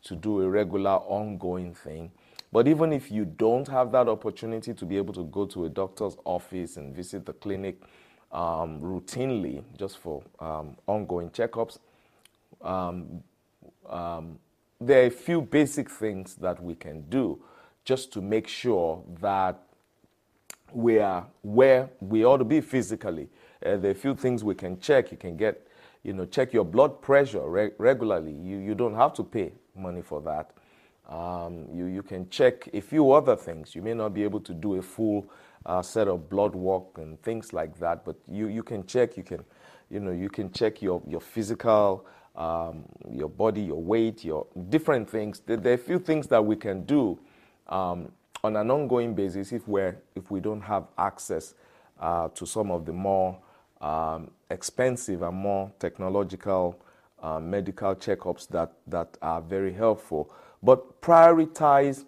to 0.04 0.14
do 0.14 0.42
a 0.42 0.49
regular, 0.49 0.92
ongoing 0.92 1.75
thing. 1.75 2.11
But 2.52 2.68
even 2.68 2.92
if 2.92 3.11
you 3.11 3.25
don't 3.25 3.66
have 3.68 3.90
that 3.92 4.08
opportunity 4.08 4.75
to 4.75 4.87
be 4.87 4.96
able 4.96 5.12
to 5.14 5.25
go 5.25 5.44
to 5.46 5.64
a 5.64 5.68
doctor's 5.68 6.16
office 6.25 6.76
and 6.76 6.94
visit 6.94 7.26
the 7.26 7.32
clinic, 7.32 7.80
um, 8.30 8.80
routinely 8.80 9.62
just 9.78 9.99
for 9.99 10.23
um, 10.40 10.76
ongoing 10.87 11.30
checkups. 11.30 11.78
Um, 12.62 13.23
um, 13.88 14.38
there 14.80 15.02
are 15.02 15.06
a 15.06 15.11
few 15.11 15.40
basic 15.40 15.88
things 15.88 16.34
that 16.37 16.62
we 16.62 16.75
can 16.75 17.02
do 17.08 17.42
just 17.84 18.12
to 18.12 18.20
make 18.20 18.49
sure 18.49 19.02
that 19.20 19.61
we 20.73 20.99
are 20.99 21.26
where 21.42 21.88
we 22.00 22.25
ought 22.25 22.38
to 22.38 22.44
be 22.44 22.61
physically. 22.61 23.28
Uh, 23.64 23.76
there 23.76 23.88
are 23.88 23.92
a 23.92 23.94
few 23.94 24.14
things 24.14 24.42
we 24.42 24.54
can 24.54 24.78
check. 24.80 25.12
You 25.12 25.16
can 25.16 25.37
get, 25.37 25.66
you 26.02 26.12
know, 26.12 26.25
check 26.26 26.52
your 26.52 26.64
blood 26.64 27.00
pressure 27.00 27.49
re- 27.49 27.70
regularly. 27.78 28.32
You, 28.32 28.58
you 28.58 28.75
don't 28.75 28.94
have 28.94 29.14
to 29.14 29.23
pay 29.23 29.52
money 29.76 30.02
for 30.02 30.20
that. 30.22 30.50
Um, 31.08 31.66
you, 31.72 31.86
you 31.86 32.02
can 32.02 32.28
check 32.30 32.68
a 32.72 32.80
few 32.80 33.12
other 33.12 33.36
things. 33.36 33.74
You 33.74 33.82
may 33.82 33.94
not 33.94 34.14
be 34.14 34.22
able 34.22 34.40
to 34.40 34.54
do 34.54 34.76
a 34.76 34.82
full 34.82 35.26
uh, 35.66 35.82
set 35.82 36.08
of 36.08 36.28
blood 36.30 36.54
work 36.54 36.96
and 36.96 37.20
things 37.22 37.52
like 37.52 37.78
that. 37.78 38.04
But 38.04 38.16
you, 38.30 38.48
you 38.48 38.62
can 38.62 38.86
check, 38.86 39.16
you 39.16 39.22
can, 39.22 39.44
you 39.90 40.00
know, 40.00 40.12
you 40.12 40.28
can 40.28 40.50
check 40.50 40.80
your, 40.80 41.02
your 41.06 41.20
physical, 41.20 42.06
um, 42.36 42.84
your 43.10 43.28
body, 43.28 43.62
your 43.62 43.82
weight, 43.82 44.24
your 44.24 44.46
different 44.70 45.08
things. 45.08 45.40
There, 45.44 45.56
there, 45.56 45.72
are 45.72 45.76
a 45.76 45.78
few 45.78 45.98
things 45.98 46.26
that 46.28 46.44
we 46.44 46.56
can 46.56 46.84
do 46.84 47.18
um, 47.68 48.10
on 48.42 48.56
an 48.56 48.70
ongoing 48.70 49.14
basis 49.14 49.52
if, 49.52 49.68
we're, 49.68 49.96
if 50.14 50.30
we 50.30 50.40
don't 50.40 50.60
have 50.62 50.84
access 50.96 51.54
uh, 52.00 52.28
to 52.28 52.46
some 52.46 52.70
of 52.70 52.86
the 52.86 52.92
more 52.92 53.38
um, 53.80 54.30
expensive 54.50 55.22
and 55.22 55.36
more 55.36 55.70
technological 55.78 56.80
uh, 57.24 57.40
medical 57.40 57.94
checkups 57.94 58.46
that, 58.48 58.70
that 58.86 59.16
are 59.22 59.40
very 59.40 59.72
helpful. 59.72 60.30
But 60.62 61.00
prioritize 61.00 62.04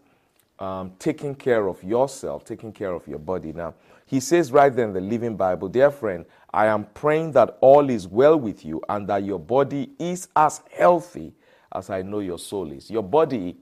um, 0.58 0.92
taking 0.98 1.34
care 1.34 1.68
of 1.68 1.82
yourself, 1.82 2.44
taking 2.44 2.70
care 2.70 2.92
of 2.92 3.08
your 3.08 3.18
body. 3.18 3.52
Now, 3.54 3.74
he 4.04 4.20
says 4.20 4.52
right 4.52 4.74
there 4.74 4.86
in 4.86 4.92
the 4.92 5.00
Living 5.00 5.34
Bible, 5.34 5.68
Dear 5.68 5.90
friend, 5.90 6.26
I 6.52 6.66
am 6.66 6.84
praying 6.92 7.32
that 7.32 7.56
all 7.62 7.88
is 7.88 8.06
well 8.06 8.38
with 8.38 8.64
you 8.64 8.82
and 8.90 9.08
that 9.08 9.24
your 9.24 9.40
body 9.40 9.90
is 9.98 10.28
as 10.36 10.60
healthy 10.70 11.32
as 11.72 11.88
I 11.88 12.02
know 12.02 12.20
your 12.20 12.38
soul 12.38 12.70
is. 12.70 12.90
Your 12.90 13.02
body 13.02 13.56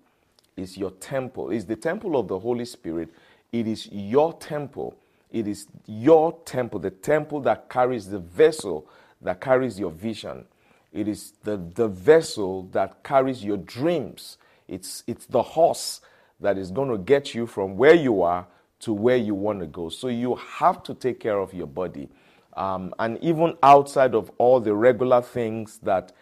is 0.57 0.77
your 0.77 0.91
temple, 0.91 1.51
is 1.51 1.65
the 1.65 1.77
temple 1.77 2.17
of 2.17 2.29
the 2.29 2.39
Holy 2.39 2.65
Spirit. 2.65 3.11
It 3.53 3.69
is 3.69 3.89
your 3.93 4.33
temple. 4.35 4.97
It 5.33 5.47
is 5.47 5.67
your 5.87 6.37
temple, 6.45 6.81
the 6.81 6.91
temple 6.91 7.41
that 7.43 7.69
carries 7.69 8.09
the 8.09 8.19
vessel 8.19 8.89
that 9.23 9.41
carries 9.41 9.79
your 9.79 9.91
vision. 9.91 10.45
It 10.95 11.09
is 11.09 11.35
the, 11.43 11.57
the 11.75 11.89
vessel 11.89 12.63
that 12.73 13.03
carries 13.03 13.45
your 13.45 13.59
dreams. 13.59 14.39
It's, 14.69 15.03
it's 15.07 15.27
the 15.27 15.43
horse 15.43 16.01
that 16.41 16.57
is 16.57 16.71
going 16.71 16.89
to 16.91 16.99
get 16.99 17.35
you 17.35 17.47
from 17.47 17.77
where 17.77 17.95
you 17.95 18.23
are 18.23 18.47
to 18.81 18.93
where 18.93 19.17
you 19.17 19.35
want 19.35 19.61
to 19.61 19.67
go. 19.67 19.89
So 19.89 20.09
you 20.09 20.37
have 20.37 20.83
to 20.85 20.95
take 20.95 21.21
care 21.21 21.39
of 21.39 21.53
your 21.53 21.67
body. 21.67 22.09
Um, 22.57 22.95
and 22.99 23.19
even 23.23 23.57
outside 23.63 24.15
of 24.15 24.31
all 24.39 24.61
the 24.61 24.75
regular 24.75 25.21
things 25.21 25.79
that 25.83 26.13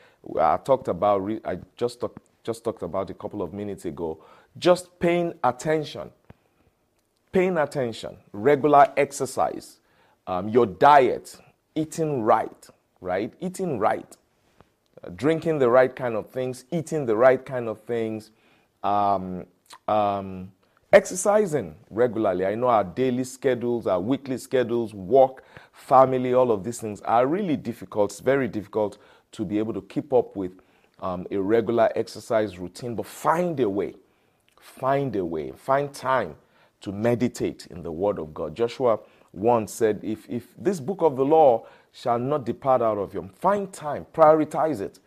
I 0.40 0.56
talked 0.56 0.88
about, 0.88 1.30
I 1.44 1.58
just, 1.76 2.00
talk, 2.00 2.20
just 2.42 2.64
talked 2.64 2.82
about 2.82 3.10
a 3.10 3.14
couple 3.14 3.42
of 3.42 3.52
minutes 3.52 3.84
ago, 3.84 4.24
just 4.58 4.98
paying 4.98 5.34
attention. 5.44 6.10
Paying 7.32 7.56
attention, 7.58 8.18
regular 8.32 8.92
exercise, 8.96 9.78
um, 10.26 10.50
your 10.50 10.66
diet, 10.66 11.38
eating 11.74 12.22
right, 12.22 12.68
right? 13.00 13.32
Eating 13.40 13.78
right, 13.78 14.16
drinking 15.16 15.58
the 15.58 15.68
right 15.68 15.94
kind 15.94 16.14
of 16.14 16.30
things, 16.30 16.64
eating 16.70 17.06
the 17.06 17.16
right 17.16 17.44
kind 17.44 17.68
of 17.68 17.80
things, 17.82 18.30
um, 18.82 19.46
um, 19.88 20.52
exercising 20.92 21.74
regularly. 21.90 22.46
I 22.46 22.54
know 22.54 22.68
our 22.68 22.84
daily 22.84 23.24
schedules, 23.24 23.86
our 23.86 24.00
weekly 24.00 24.38
schedules, 24.38 24.94
work, 24.94 25.44
family, 25.72 26.34
all 26.34 26.52
of 26.52 26.64
these 26.64 26.80
things 26.80 27.00
are 27.02 27.26
really 27.26 27.56
difficult. 27.56 28.12
It's 28.12 28.20
very 28.20 28.48
difficult 28.48 28.98
to 29.32 29.44
be 29.44 29.58
able 29.58 29.72
to 29.74 29.82
keep 29.82 30.12
up 30.12 30.36
with 30.36 30.52
um, 31.00 31.26
a 31.30 31.38
regular 31.38 31.90
exercise 31.96 32.58
routine, 32.58 32.94
but 32.94 33.06
find 33.06 33.58
a 33.60 33.68
way. 33.68 33.94
Find 34.60 35.16
a 35.16 35.24
way. 35.24 35.52
Find 35.52 35.92
time 35.92 36.36
to 36.82 36.92
meditate 36.92 37.66
in 37.66 37.82
the 37.82 37.90
Word 37.90 38.18
of 38.18 38.32
God. 38.34 38.54
Joshua 38.54 38.98
once 39.32 39.72
said, 39.72 40.00
if, 40.02 40.28
if 40.28 40.48
this 40.58 40.78
book 40.78 41.00
of 41.00 41.16
the 41.16 41.24
law 41.24 41.66
shall 41.92 42.18
not 42.18 42.44
depart 42.44 42.82
out 42.82 42.98
of 42.98 43.14
you, 43.14 43.28
find 43.34 43.72
time, 43.72 44.06
prioritize 44.12 44.80
it. 44.80 44.98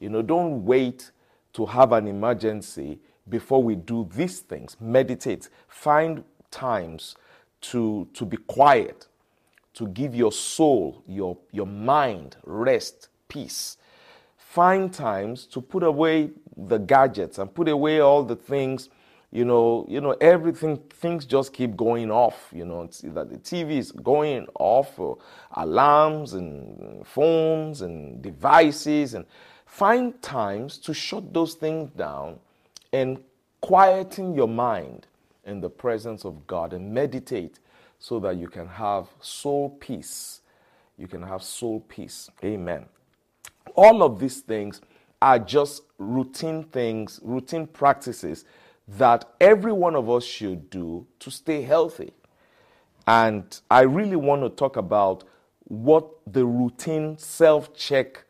You 0.00 0.10
know, 0.10 0.22
don't 0.22 0.64
wait 0.64 1.10
to 1.52 1.66
have 1.66 1.92
an 1.92 2.08
emergency 2.08 2.98
before 3.28 3.62
we 3.62 3.76
do 3.76 4.08
these 4.14 4.40
things. 4.40 4.76
Meditate. 4.80 5.48
Find 5.68 6.24
times 6.50 7.14
to, 7.62 8.08
to 8.14 8.24
be 8.26 8.36
quiet, 8.36 9.06
to 9.74 9.86
give 9.88 10.14
your 10.14 10.32
soul, 10.32 11.02
your, 11.06 11.38
your 11.52 11.66
mind 11.66 12.36
rest, 12.44 13.08
peace. 13.28 13.76
Find 14.36 14.92
times 14.92 15.46
to 15.46 15.60
put 15.60 15.82
away 15.82 16.30
the 16.56 16.78
gadgets 16.78 17.38
and 17.38 17.54
put 17.54 17.68
away 17.68 18.00
all 18.00 18.22
the 18.22 18.36
things 18.36 18.90
you 19.32 19.46
know, 19.46 19.86
you 19.88 20.02
know, 20.02 20.12
everything, 20.20 20.76
things 20.90 21.24
just 21.24 21.54
keep 21.54 21.74
going 21.74 22.10
off. 22.10 22.50
You 22.52 22.66
know, 22.66 22.86
that 22.86 23.30
the 23.30 23.38
TV 23.38 23.78
is 23.78 23.90
going 23.90 24.46
off, 24.58 24.98
or 24.98 25.16
alarms 25.52 26.34
and 26.34 27.06
phones 27.06 27.80
and 27.80 28.20
devices, 28.20 29.14
and 29.14 29.24
find 29.64 30.20
times 30.20 30.76
to 30.78 30.92
shut 30.92 31.32
those 31.32 31.54
things 31.54 31.90
down 31.92 32.38
and 32.92 33.18
quieting 33.62 34.34
your 34.34 34.48
mind 34.48 35.06
in 35.46 35.62
the 35.62 35.70
presence 35.70 36.26
of 36.26 36.46
God 36.46 36.74
and 36.74 36.92
meditate 36.92 37.58
so 37.98 38.20
that 38.20 38.36
you 38.36 38.48
can 38.48 38.68
have 38.68 39.08
soul 39.20 39.70
peace. 39.80 40.42
You 40.98 41.08
can 41.08 41.22
have 41.22 41.42
soul 41.42 41.80
peace. 41.88 42.28
Amen. 42.44 42.84
All 43.74 44.02
of 44.02 44.20
these 44.20 44.40
things 44.40 44.82
are 45.22 45.38
just 45.38 45.84
routine 45.96 46.64
things, 46.64 47.18
routine 47.22 47.66
practices 47.66 48.44
that 48.88 49.24
every 49.40 49.72
one 49.72 49.94
of 49.94 50.10
us 50.10 50.24
should 50.24 50.70
do 50.70 51.06
to 51.20 51.30
stay 51.30 51.62
healthy. 51.62 52.12
And 53.06 53.60
I 53.70 53.82
really 53.82 54.16
want 54.16 54.42
to 54.42 54.48
talk 54.50 54.76
about 54.76 55.24
what 55.64 56.08
the 56.26 56.44
routine 56.44 57.16
self 57.18 57.74
check 57.74 58.24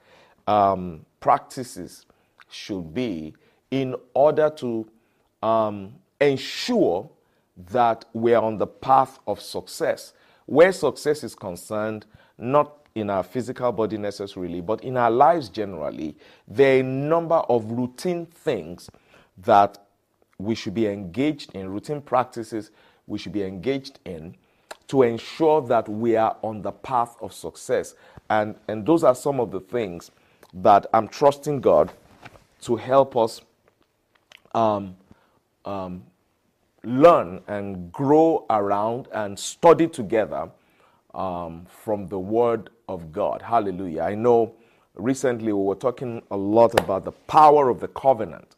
um, 0.47 1.05
practices 1.21 2.07
should 2.49 2.95
be 2.95 3.35
in 3.71 3.95
order 4.15 4.51
to 4.51 4.89
um, 5.43 5.95
ensure 6.21 7.09
that 7.71 8.05
we're 8.13 8.39
on 8.39 8.59
the 8.59 8.67
path 8.67 9.19
of 9.27 9.41
success. 9.41 10.13
Where 10.47 10.73
success 10.73 11.25
is 11.25 11.35
concerned, 11.35 12.07
not 12.39 12.87
in 12.95 13.09
our 13.11 13.23
physical 13.23 13.73
body 13.73 13.97
necessarily, 13.97 14.61
but 14.61 14.83
in 14.85 14.97
our 14.97 15.11
lives 15.11 15.49
generally, 15.49 16.17
there 16.47 16.77
are 16.77 16.81
a 16.81 16.83
number 16.83 17.37
of 17.37 17.71
routine 17.71 18.27
things 18.27 18.91
that 19.39 19.82
we 20.43 20.55
should 20.55 20.75
be 20.75 20.87
engaged 20.87 21.55
in, 21.55 21.69
routine 21.69 22.01
practices 22.01 22.71
we 23.07 23.19
should 23.19 23.33
be 23.33 23.43
engaged 23.43 23.99
in 24.05 24.35
to 24.89 25.03
ensure 25.03 25.63
that 25.63 25.89
we 25.89 26.17
are 26.17 26.37
on 26.43 26.63
the 26.63 26.73
path 26.73 27.17
of 27.21 27.33
success. 27.33 27.95
And, 28.29 28.55
and 28.69 28.85
those 28.85 29.05
are 29.05 29.15
some 29.15 29.41
of 29.41 29.51
the 29.51 29.61
things 29.61 30.11
that 30.55 30.87
I'm 30.93 31.09
trusting 31.09 31.61
God 31.61 31.93
to 32.63 32.77
help 32.77 33.17
us 33.17 33.41
um, 34.55 34.97
um, 35.65 36.05
learn 36.85 37.41
and 37.47 37.93
grow 37.93 38.45
around 38.51 39.09
and 39.13 39.39
study 39.39 39.89
together 39.89 40.51
um, 41.15 41.67
from 41.69 42.07
the 42.09 42.19
Word 42.19 42.71
of 42.89 43.13
God. 43.13 43.43
Hallelujah. 43.43 44.03
I 44.03 44.15
know 44.15 44.55
recently 44.95 45.53
we 45.53 45.63
were 45.63 45.75
talking 45.75 46.23
a 46.31 46.37
lot 46.37 46.79
about 46.79 47.05
the 47.05 47.13
power 47.13 47.69
of 47.69 47.81
the 47.81 47.89
covenant 47.89 48.57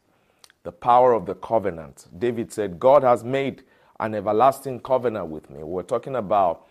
the 0.65 0.71
power 0.71 1.13
of 1.13 1.25
the 1.27 1.35
covenant. 1.35 2.07
David 2.17 2.51
said, 2.51 2.79
God 2.79 3.03
has 3.03 3.23
made 3.23 3.63
an 3.99 4.15
everlasting 4.15 4.79
covenant 4.81 5.27
with 5.27 5.49
me. 5.49 5.63
We're 5.63 5.83
talking 5.83 6.15
about 6.15 6.67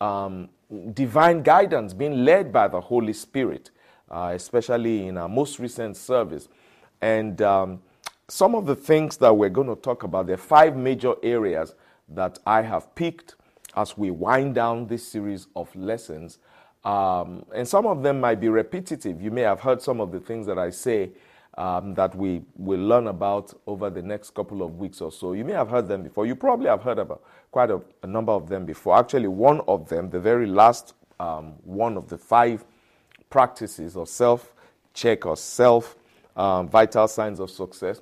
um, 0.00 0.50
divine 0.92 1.42
guidance, 1.42 1.94
being 1.94 2.24
led 2.26 2.52
by 2.52 2.68
the 2.68 2.80
Holy 2.80 3.14
Spirit, 3.14 3.70
uh, 4.10 4.32
especially 4.34 5.08
in 5.08 5.16
our 5.16 5.30
most 5.30 5.58
recent 5.58 5.96
service. 5.96 6.48
And 7.00 7.40
um, 7.40 7.82
some 8.28 8.54
of 8.54 8.66
the 8.66 8.76
things 8.76 9.16
that 9.16 9.34
we're 9.34 9.48
going 9.48 9.68
to 9.68 9.76
talk 9.76 10.02
about, 10.02 10.26
there 10.26 10.34
are 10.34 10.38
five 10.38 10.76
major 10.76 11.14
areas 11.22 11.74
that 12.10 12.38
I 12.46 12.60
have 12.62 12.94
picked 12.94 13.36
as 13.74 13.96
we 13.96 14.10
wind 14.10 14.54
down 14.56 14.86
this 14.86 15.08
series 15.08 15.46
of 15.56 15.74
lessons. 15.74 16.38
Um, 16.84 17.46
and 17.54 17.66
some 17.66 17.86
of 17.86 18.02
them 18.02 18.20
might 18.20 18.40
be 18.40 18.50
repetitive. 18.50 19.22
You 19.22 19.30
may 19.30 19.42
have 19.42 19.60
heard 19.60 19.80
some 19.80 20.00
of 20.02 20.12
the 20.12 20.20
things 20.20 20.46
that 20.46 20.58
I 20.58 20.68
say 20.68 21.12
um, 21.58 21.92
that 21.94 22.14
we 22.14 22.40
will 22.56 22.80
learn 22.80 23.08
about 23.08 23.52
over 23.66 23.90
the 23.90 24.00
next 24.00 24.30
couple 24.32 24.62
of 24.62 24.78
weeks 24.78 25.00
or 25.00 25.10
so. 25.10 25.32
You 25.32 25.44
may 25.44 25.54
have 25.54 25.68
heard 25.68 25.88
them 25.88 26.04
before. 26.04 26.24
You 26.24 26.36
probably 26.36 26.68
have 26.68 26.82
heard 26.82 27.00
about 27.00 27.24
quite 27.50 27.68
a, 27.68 27.82
a 28.04 28.06
number 28.06 28.30
of 28.30 28.48
them 28.48 28.64
before. 28.64 28.96
Actually, 28.96 29.26
one 29.26 29.60
of 29.66 29.88
them, 29.88 30.08
the 30.08 30.20
very 30.20 30.46
last 30.46 30.94
um, 31.18 31.54
one 31.64 31.96
of 31.96 32.08
the 32.08 32.16
five 32.16 32.64
practices 33.28 33.96
or 33.96 34.06
self 34.06 34.54
check 34.94 35.26
or 35.26 35.36
self 35.36 35.96
um, 36.36 36.68
vital 36.68 37.08
signs 37.08 37.40
of 37.40 37.50
success 37.50 38.00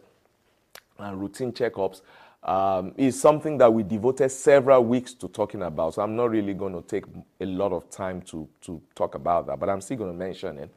and 0.98 1.18
routine 1.20 1.50
checkups. 1.50 2.02
Um, 2.42 2.92
is 2.96 3.20
something 3.20 3.58
that 3.58 3.74
we 3.74 3.82
devoted 3.82 4.28
several 4.28 4.84
weeks 4.84 5.14
to 5.14 5.26
talking 5.26 5.62
about. 5.62 5.94
So 5.94 6.02
I'm 6.02 6.14
not 6.14 6.30
really 6.30 6.54
going 6.54 6.74
to 6.74 6.82
take 6.82 7.04
a 7.40 7.46
lot 7.46 7.72
of 7.72 7.90
time 7.90 8.22
to, 8.22 8.46
to 8.60 8.80
talk 8.94 9.16
about 9.16 9.48
that, 9.48 9.58
but 9.58 9.68
I'm 9.68 9.80
still 9.80 9.96
going 9.96 10.12
to 10.12 10.16
mention 10.16 10.58
it 10.58 10.70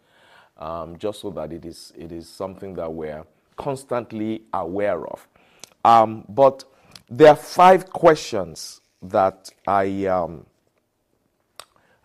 um, 0.59 0.97
just 0.97 1.21
so 1.21 1.29
that 1.31 1.51
it 1.51 1.65
is, 1.65 1.93
it 1.97 2.11
is 2.11 2.29
something 2.29 2.75
that 2.75 2.93
we're 2.93 3.25
constantly 3.55 4.43
aware 4.53 5.07
of. 5.07 5.27
Um, 5.83 6.25
but 6.29 6.63
there 7.09 7.29
are 7.29 7.35
five 7.35 7.89
questions 7.89 8.81
that 9.01 9.49
I, 9.65 10.05
um, 10.05 10.45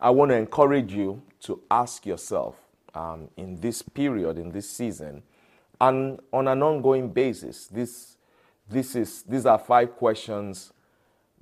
I 0.01 0.11
want 0.11 0.31
to 0.31 0.37
encourage 0.37 0.93
you 0.93 1.23
to 1.41 1.61
ask 1.71 2.07
yourself 2.07 2.57
um, 2.95 3.29
in 3.37 3.61
this 3.61 3.83
period, 3.83 4.39
in 4.39 4.51
this 4.51 4.71
season, 4.71 5.23
and 5.81 6.21
on 6.33 6.49
an 6.49 6.63
ongoing 6.63 7.11
basis. 7.11 7.67
This, 7.67 8.17
this 8.69 8.95
is, 8.95 9.23
these 9.25 9.45
are 9.45 9.59
five 9.59 9.97
questions 9.97 10.73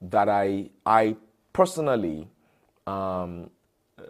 that 0.01 0.29
I, 0.29 0.71
I 0.85 1.17
personally 1.53 2.29
um, 2.87 3.51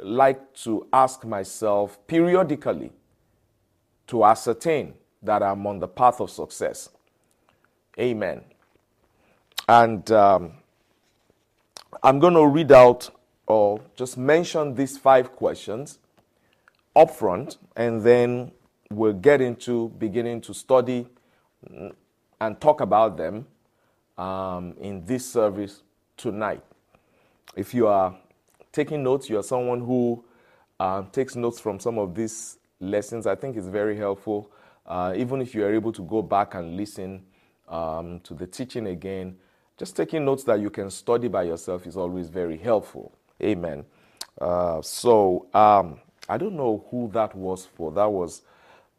like 0.02 0.54
to 0.54 0.86
ask 0.92 1.24
myself 1.24 1.98
periodically 2.06 2.92
to 4.06 4.24
ascertain 4.24 4.94
that 5.22 5.42
I'm 5.42 5.66
on 5.66 5.78
the 5.78 5.88
path 5.88 6.20
of 6.20 6.30
success. 6.30 6.88
Amen. 7.98 8.42
And 9.68 10.10
um, 10.10 10.52
I'm 12.02 12.18
going 12.18 12.34
to 12.34 12.46
read 12.46 12.72
out 12.72 13.10
or 13.46 13.80
just 13.96 14.16
mention 14.16 14.74
these 14.74 14.96
five 14.98 15.32
questions 15.36 15.98
up 16.94 17.10
front, 17.10 17.58
and 17.76 18.02
then 18.02 18.52
we'll 18.90 19.12
get 19.12 19.40
into 19.40 19.88
beginning 19.98 20.40
to 20.42 20.54
study 20.54 21.06
and 22.40 22.60
talk 22.60 22.80
about 22.80 23.16
them 23.16 23.46
um, 24.18 24.74
in 24.80 25.04
this 25.04 25.30
service 25.30 25.82
tonight. 26.16 26.62
If 27.56 27.72
you 27.74 27.86
are 27.86 28.16
taking 28.72 29.02
notes, 29.02 29.28
you 29.30 29.38
are 29.38 29.42
someone 29.42 29.80
who 29.80 30.24
uh, 30.80 31.02
takes 31.12 31.36
notes 31.36 31.60
from 31.60 31.78
some 31.78 31.98
of 31.98 32.14
these 32.14 32.58
lessons, 32.80 33.26
I 33.26 33.34
think 33.34 33.56
it's 33.56 33.68
very 33.68 33.96
helpful. 33.96 34.50
Uh, 34.86 35.14
even 35.16 35.40
if 35.40 35.54
you 35.54 35.64
are 35.64 35.72
able 35.72 35.92
to 35.92 36.02
go 36.02 36.22
back 36.22 36.54
and 36.54 36.76
listen 36.76 37.22
um, 37.68 38.20
to 38.20 38.34
the 38.34 38.46
teaching 38.46 38.88
again, 38.88 39.36
just 39.78 39.96
taking 39.96 40.24
notes 40.24 40.44
that 40.44 40.60
you 40.60 40.70
can 40.70 40.90
study 40.90 41.28
by 41.28 41.44
yourself 41.44 41.86
is 41.86 41.96
always 41.96 42.28
very 42.28 42.56
helpful. 42.56 43.12
Amen. 43.42 43.84
Uh, 44.40 44.82
so 44.82 45.46
um, 45.54 46.00
I 46.28 46.36
don't 46.36 46.56
know 46.56 46.84
who 46.90 47.10
that 47.12 47.34
was 47.34 47.66
for. 47.66 47.92
That 47.92 48.10
was 48.10 48.42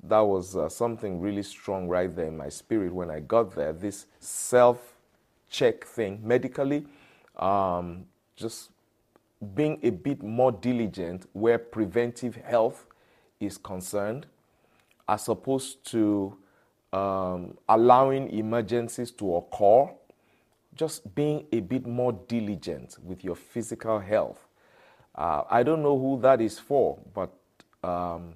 that 0.06 0.20
was 0.20 0.58
uh, 0.58 0.68
something 0.68 1.22
really 1.22 1.44
strong 1.44 1.88
right 1.88 2.14
there 2.14 2.26
in 2.26 2.36
my 2.36 2.50
spirit 2.50 2.94
when 2.94 3.10
I 3.10 3.22
got 3.22 3.56
there. 3.56 3.72
This 3.72 4.06
self 4.20 4.96
check 5.50 5.86
thing 5.86 6.20
medically 6.24 6.86
um, 7.38 8.06
just 8.36 8.70
being 9.44 9.80
a 9.84 9.90
bit 9.90 10.24
more 10.24 10.52
diligent 10.52 11.28
where 11.34 11.58
preventive 11.58 12.36
health 12.36 12.86
is 13.40 13.58
concerned, 13.58 14.26
as 15.08 15.28
opposed 15.28 15.86
to 15.92 16.38
um, 16.92 17.58
allowing 17.68 18.30
emergencies 18.30 19.12
to 19.12 19.36
occur, 19.36 19.90
just 20.76 21.14
being 21.16 21.46
a 21.52 21.60
bit 21.60 21.86
more 21.86 22.14
diligent 22.14 22.98
with 23.04 23.24
your 23.24 23.36
physical 23.36 24.00
health. 24.00 24.48
Uh, 25.16 25.44
I 25.50 25.64
don't 25.64 25.84
know 25.84 25.98
who 25.98 26.20
that 26.22 26.42
is 26.42 26.58
for, 26.58 26.98
but 27.14 27.32
um, 27.84 28.36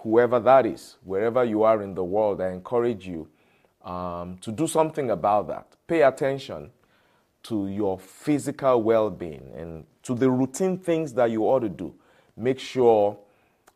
whoever 0.00 0.40
that 0.40 0.66
is, 0.66 0.96
wherever 1.02 1.44
you 1.44 1.62
are 1.62 1.82
in 1.82 1.94
the 1.94 2.04
world, 2.04 2.40
I 2.40 2.50
encourage 2.50 3.06
you 3.06 3.28
um, 3.84 4.38
to 4.38 4.52
do 4.52 4.66
something 4.66 5.10
about 5.10 5.48
that. 5.48 5.76
Pay 5.86 6.02
attention 6.02 6.70
to 7.44 7.68
your 7.68 7.98
physical 7.98 8.82
well 8.82 9.10
being 9.10 9.52
and 9.56 9.84
to 10.02 10.14
the 10.14 10.30
routine 10.30 10.78
things 10.78 11.12
that 11.14 11.30
you 11.30 11.42
ought 11.44 11.60
to 11.60 11.68
do. 11.68 11.94
Make 12.36 12.58
sure, 12.58 13.16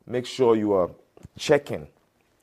make 0.06 0.26
sure 0.26 0.56
you 0.56 0.72
are 0.72 0.90
checking. 1.38 1.86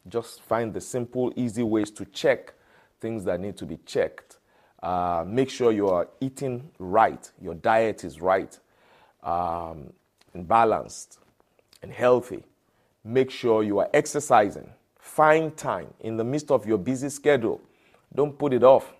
Just 0.07 0.41
find 0.43 0.73
the 0.73 0.81
simple, 0.81 1.33
easy 1.35 1.63
ways 1.63 1.91
to 1.91 2.05
check 2.05 2.53
things 2.99 3.23
that 3.25 3.39
need 3.39 3.57
to 3.57 3.65
be 3.65 3.77
checked. 3.85 4.37
Uh, 4.81 5.23
make 5.27 5.49
sure 5.49 5.71
you 5.71 5.87
are 5.87 6.07
eating 6.21 6.69
right, 6.79 7.31
your 7.41 7.55
diet 7.55 8.03
is 8.03 8.21
right, 8.21 8.59
um, 9.23 9.91
and 10.33 10.47
balanced 10.47 11.19
and 11.81 11.91
healthy. 11.91 12.43
Make 13.03 13.31
sure 13.31 13.63
you 13.63 13.79
are 13.79 13.89
exercising. 13.93 14.69
Find 14.99 15.55
time 15.55 15.93
in 16.01 16.17
the 16.17 16.23
midst 16.23 16.51
of 16.51 16.65
your 16.67 16.77
busy 16.77 17.09
schedule. 17.09 17.61
Don't 18.13 18.37
put 18.37 18.53
it 18.53 18.63
off. 18.63 18.94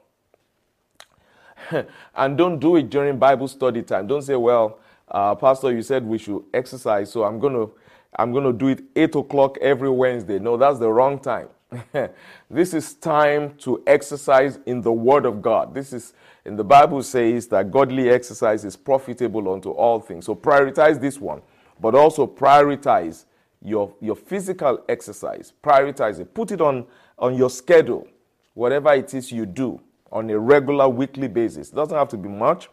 and 2.15 2.38
don't 2.38 2.60
do 2.60 2.76
it 2.76 2.89
during 2.89 3.18
Bible 3.18 3.48
study 3.48 3.82
time. 3.82 4.08
Don't 4.08 4.22
say, 4.22 4.36
well, 4.36 4.80
uh, 5.10 5.36
Pastor, 5.36 5.72
you 5.72 5.82
said 5.82 6.06
we 6.06 6.18
should 6.18 6.44
exercise, 6.54 7.12
so 7.12 7.24
I'm 7.24 7.39
going 7.39 7.54
to 7.54 7.74
I'm 8.18 8.32
going 8.32 8.46
to 8.46 8.54
do 8.54 8.68
it 8.68 8.84
8 8.96 9.15
o'clock 9.15 9.58
every 9.60 9.89
Wednesday. 9.89 10.39
No, 10.39 10.58
that's 10.58 10.80
the 10.80 10.89
wrong 10.89 11.20
time. 11.20 11.50
this 12.50 12.74
is 12.74 12.94
time 12.94 13.56
to 13.58 13.84
exercise 13.86 14.60
in 14.65 14.82
the 14.82 14.91
Word 14.91 15.26
of 15.26 15.41
God. 15.41 15.74
This 15.74 15.91
is, 15.91 16.13
in 16.46 16.56
the 16.56 16.63
Bible 16.63 17.04
says 17.04 17.48
that 17.48 17.72
godly 17.72 18.10
exercise 18.10 18.63
is 18.63 18.76
profitable 18.76 19.52
unto 19.52 19.72
all 19.72 20.00
things. 20.00 20.26
So 20.26 20.36
prioritize 20.36 21.00
this 21.00 21.20
one, 21.20 21.41
but 21.82 21.94
also 21.94 22.26
prioritize 22.26 23.26
your, 23.62 23.94
your 24.00 24.15
physical 24.15 24.84
exercise. 24.88 25.52
Prioritize 25.63 26.20
it. 26.20 26.34
Put 26.34 26.52
it 26.52 26.62
on, 26.62 26.86
on 27.20 27.36
your 27.36 27.50
schedule, 27.50 28.08
whatever 28.54 28.94
it 28.94 29.13
is 29.13 29.32
you 29.32 29.46
do 29.46 29.82
on 30.15 30.30
a 30.30 30.39
regular 30.39 30.88
weekly 30.88 31.28
basis. 31.28 31.69
It 31.69 31.75
doesn't 31.75 31.95
have 31.95 32.08
to 32.10 32.17
be 32.17 32.30
much, 32.30 32.69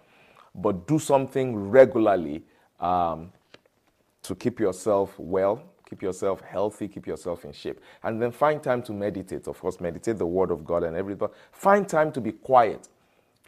but 0.55 0.87
do 0.87 1.01
something 1.01 1.57
regularly 1.57 2.45
um, 2.79 3.33
to 4.23 4.37
keep 4.37 4.61
yourself 4.61 5.19
well, 5.19 5.61
keep 5.91 6.03
yourself 6.03 6.41
healthy, 6.41 6.87
keep 6.87 7.05
yourself 7.05 7.45
in 7.45 7.53
shape. 7.53 7.81
And 8.05 8.23
then 8.23 8.31
find 8.31 8.63
time 8.63 8.81
to 8.85 8.93
meditate. 8.93 9.49
Of 9.49 9.61
course, 9.61 9.81
meditate 9.81 10.19
the 10.19 10.27
Word 10.27 10.53
of 10.53 10.65
God 10.65 10.85
and 10.85 10.97
everything. 10.97 11.29
Find 11.51 11.89
time 11.89 12.13
to 12.13 12.21
be 12.21 12.31
quiet, 12.31 12.89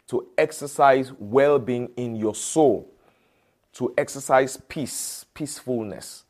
to 0.07 0.27
exercise 0.37 1.13
well 1.17 1.57
being 1.57 1.89
in 1.95 2.17
your 2.17 2.35
soul, 2.35 2.91
to 3.75 3.93
exercise 3.97 4.57
peace, 4.67 5.25
peacefulness. 5.33 6.25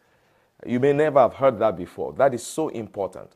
You 0.68 0.80
may 0.80 0.94
never 0.94 1.20
have 1.20 1.34
heard 1.34 1.58
that 1.60 1.78
before. 1.78 2.14
That 2.14 2.36
is 2.36 2.46
so 2.46 2.70
important. 2.70 3.32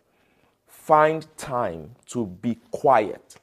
Find 0.68 1.26
time 1.36 1.96
to 2.08 2.28
be 2.28 2.60
quiet 2.70 3.38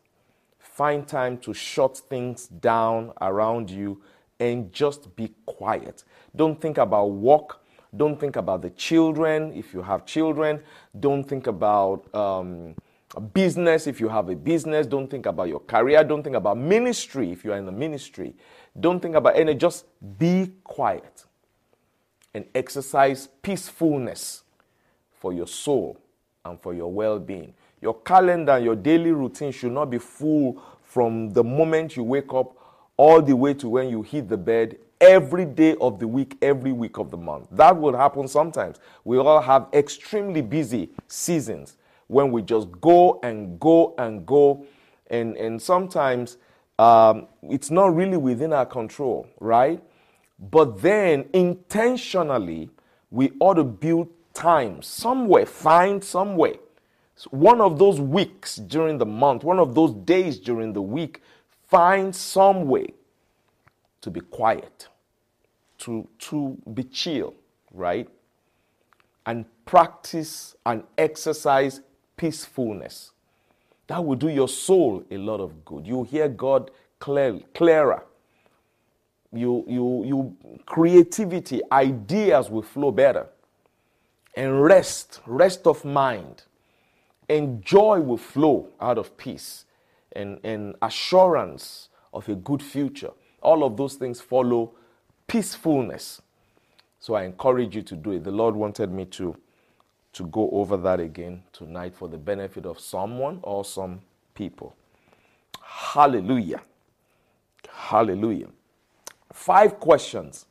Find 0.77 1.09
time 1.09 1.39
to 1.39 1.55
shut 1.55 1.97
things 1.97 2.49
down 2.49 3.13
around 3.23 3.71
you 3.71 4.03
and 4.39 4.71
just 4.75 5.17
be 5.17 5.33
quiet. 5.47 6.05
Don't 6.35 6.61
think 6.61 6.77
about 6.77 7.07
work. 7.13 7.63
Don't 7.97 8.21
think 8.21 8.37
about 8.37 8.61
the 8.61 8.69
children 8.69 9.55
if 9.55 9.73
you 9.73 9.81
have 9.81 10.05
children. 10.05 10.61
Don't 11.01 11.25
think 11.25 11.47
about 11.47 12.15
um, 12.15 12.75
business 13.33 13.87
if 13.87 14.03
you 14.03 14.11
have 14.11 14.29
a 14.29 14.37
business. 14.37 14.87
Don't 14.87 15.09
think 15.09 15.25
about 15.25 15.49
your 15.49 15.61
career. 15.61 16.05
Don't 16.05 16.23
think 16.23 16.37
about 16.37 16.59
ministry 16.59 17.33
if 17.33 17.43
you 17.43 17.55
are 17.55 17.57
in 17.57 17.65
the 17.65 17.73
ministry. 17.73 18.35
Don't 18.79 19.01
think 19.01 19.15
about 19.15 19.35
any. 19.35 19.55
Just 19.55 19.87
be 20.19 20.53
quiet 20.63 21.25
and 22.35 22.45
exercise 22.55 23.31
peacefulness 23.41 24.43
for 25.19 25.33
your 25.33 25.47
soul 25.47 25.99
and 26.45 26.61
for 26.61 26.75
your 26.75 26.93
well 26.93 27.19
being. 27.19 27.55
Your 27.81 27.95
calendar 27.95 28.53
and 28.53 28.65
your 28.65 28.77
daily 28.77 29.13
routine 29.13 29.53
should 29.53 29.73
not 29.73 29.91
be 29.91 29.99
full 29.99 30.63
from 30.83 31.33
the 31.33 31.45
moment 31.45 31.97
you 31.97 32.03
wake 32.03 32.33
up 32.33 32.57
all 32.97 33.21
the 33.21 33.37
way 33.37 33.53
to 33.55 33.69
when 33.69 33.91
you 33.91 34.03
hit 34.03 34.29
the 34.29 34.37
bed 34.37 34.79
every 35.01 35.45
day 35.45 35.77
of 35.81 35.99
the 35.99 36.09
week, 36.09 36.39
every 36.41 36.73
week 36.73 36.97
of 36.97 37.11
the 37.11 37.17
month. 37.17 37.49
That 37.51 37.79
will 37.79 37.95
happen 37.95 38.29
sometimes. 38.29 38.79
We 39.05 39.19
all 39.19 39.43
have 39.43 39.69
extremely 39.75 40.41
busy 40.41 40.91
seasons 41.07 41.77
when 42.07 42.33
we 42.33 42.41
just 42.41 42.71
go 42.81 43.21
and 43.23 43.61
go 43.61 43.95
and 43.99 44.25
go. 44.25 44.65
And, 45.09 45.37
and 45.37 45.61
sometimes 45.61 46.39
um, 46.79 47.29
it's 47.43 47.71
not 47.71 47.95
really 47.95 48.17
within 48.17 48.55
our 48.55 48.67
control, 48.67 49.29
right? 49.39 49.83
But 50.39 50.81
then 50.81 51.29
intentionally, 51.35 52.71
we 53.11 53.33
ought 53.39 53.55
to 53.55 53.65
build 53.65 54.09
time 54.33 54.81
somewhere, 54.81 55.45
find 55.45 56.03
somewhere 56.03 56.55
so 56.55 56.66
one 57.25 57.61
of 57.61 57.79
those 57.79 58.01
weeks 58.01 58.57
during 58.57 58.99
the 58.99 59.07
month, 59.07 59.43
one 59.43 59.59
of 59.59 59.75
those 59.75 59.93
days 59.93 60.39
during 60.39 60.73
the 60.73 60.83
week, 60.83 61.23
find 61.69 62.15
some 62.15 62.67
way 62.67 62.89
to 64.03 64.11
be 64.11 64.21
quiet, 64.21 64.89
to, 65.79 66.07
to 66.19 66.57
be 66.75 66.85
chill, 66.85 67.35
right? 67.73 68.09
And 69.25 69.47
practice 69.65 70.55
and 70.65 70.85
exercise 70.99 71.81
peacefulness. 72.17 73.13
That 73.87 74.05
will 74.05 74.17
do 74.17 74.29
your 74.29 74.49
soul 74.49 75.05
a 75.11 75.17
lot 75.17 75.41
of 75.41 75.65
good. 75.65 75.87
You 75.87 76.05
hear 76.05 76.29
God 76.29 76.71
clear, 76.99 77.41
clearer. 77.55 78.05
You, 79.33 79.65
you, 79.67 80.05
you, 80.05 80.61
creativity, 80.67 81.61
ideas 81.73 82.51
will 82.51 82.63
flow 82.63 82.91
better. 82.91 83.27
And 84.35 84.63
rest, 84.63 85.21
rest 85.27 85.67
of 85.67 85.85
mind 85.85 86.43
and 87.29 87.65
joy 87.65 88.01
will 88.01 88.17
flow 88.17 88.69
out 88.81 88.99
of 88.99 89.17
peace 89.17 89.65
and, 90.13 90.39
and 90.45 90.75
assurance 90.83 91.89
of 92.13 92.29
a 92.29 92.35
good 92.35 92.63
future. 92.63 93.11
All 93.43 93.65
of 93.65 93.77
those 93.77 93.95
things 93.95 94.21
follow 94.21 94.73
peacefulness. 95.27 96.23
So 96.99 97.15
I 97.15 97.25
encourage 97.25 97.77
you 97.77 97.83
to 97.83 97.97
do 97.97 98.13
it. 98.13 98.25
The 98.25 98.31
Lord 98.31 98.55
wanted 98.55 98.91
me 98.91 99.05
to, 99.07 99.37
to 100.15 100.27
go 100.27 100.51
over 100.51 100.77
that 100.79 101.01
again 101.01 101.43
tonight 101.53 101.95
for 101.95 102.09
the 102.09 102.19
benefit 102.19 102.67
of 102.67 102.81
someone 102.81 103.41
or 103.43 103.65
some 103.65 104.01
people. 104.35 104.75
Hallelujah. 105.63 106.63
Hallelujah. 107.71 108.49
Five 109.33 109.79
questions. 109.79 110.47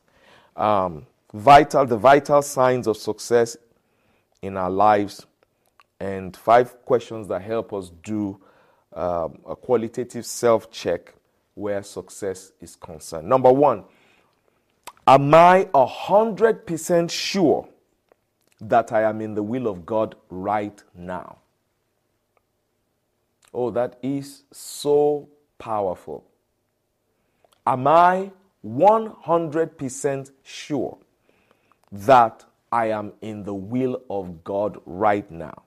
Um, 0.54 1.06
vital, 1.32 1.84
the 1.84 1.96
vital 1.96 2.40
signs 2.42 2.86
of 2.86 2.96
success 2.96 3.56
in 4.42 4.56
our 4.56 4.70
lives 4.70 5.26
and 6.00 6.36
five 6.36 6.84
questions 6.84 7.28
that 7.28 7.42
help 7.42 7.72
us 7.72 7.90
do 8.02 8.40
um, 8.92 9.38
a 9.46 9.56
qualitative 9.56 10.26
self 10.26 10.70
check 10.70 11.14
where 11.54 11.82
success 11.82 12.52
is 12.60 12.76
concerned. 12.76 13.28
Number 13.28 13.52
one, 13.52 13.84
am 15.06 15.34
I 15.34 15.68
100% 15.74 17.10
sure 17.10 17.68
that 18.60 18.92
I 18.92 19.02
am 19.02 19.20
in 19.20 19.34
the 19.34 19.42
will 19.42 19.66
of 19.66 19.86
God 19.86 20.14
right 20.28 20.82
now? 20.94 21.38
Oh, 23.52 23.70
that 23.70 23.98
is 24.02 24.42
so 24.52 25.28
powerful. 25.58 26.24
Am 27.66 27.86
I 27.86 28.32
100% 28.64 30.30
sure 30.42 30.98
that 31.90 32.44
I 32.70 32.90
am 32.90 33.12
in 33.22 33.44
the 33.44 33.54
will 33.54 34.02
of 34.10 34.44
God 34.44 34.78
right 34.84 35.28
now? 35.30 35.62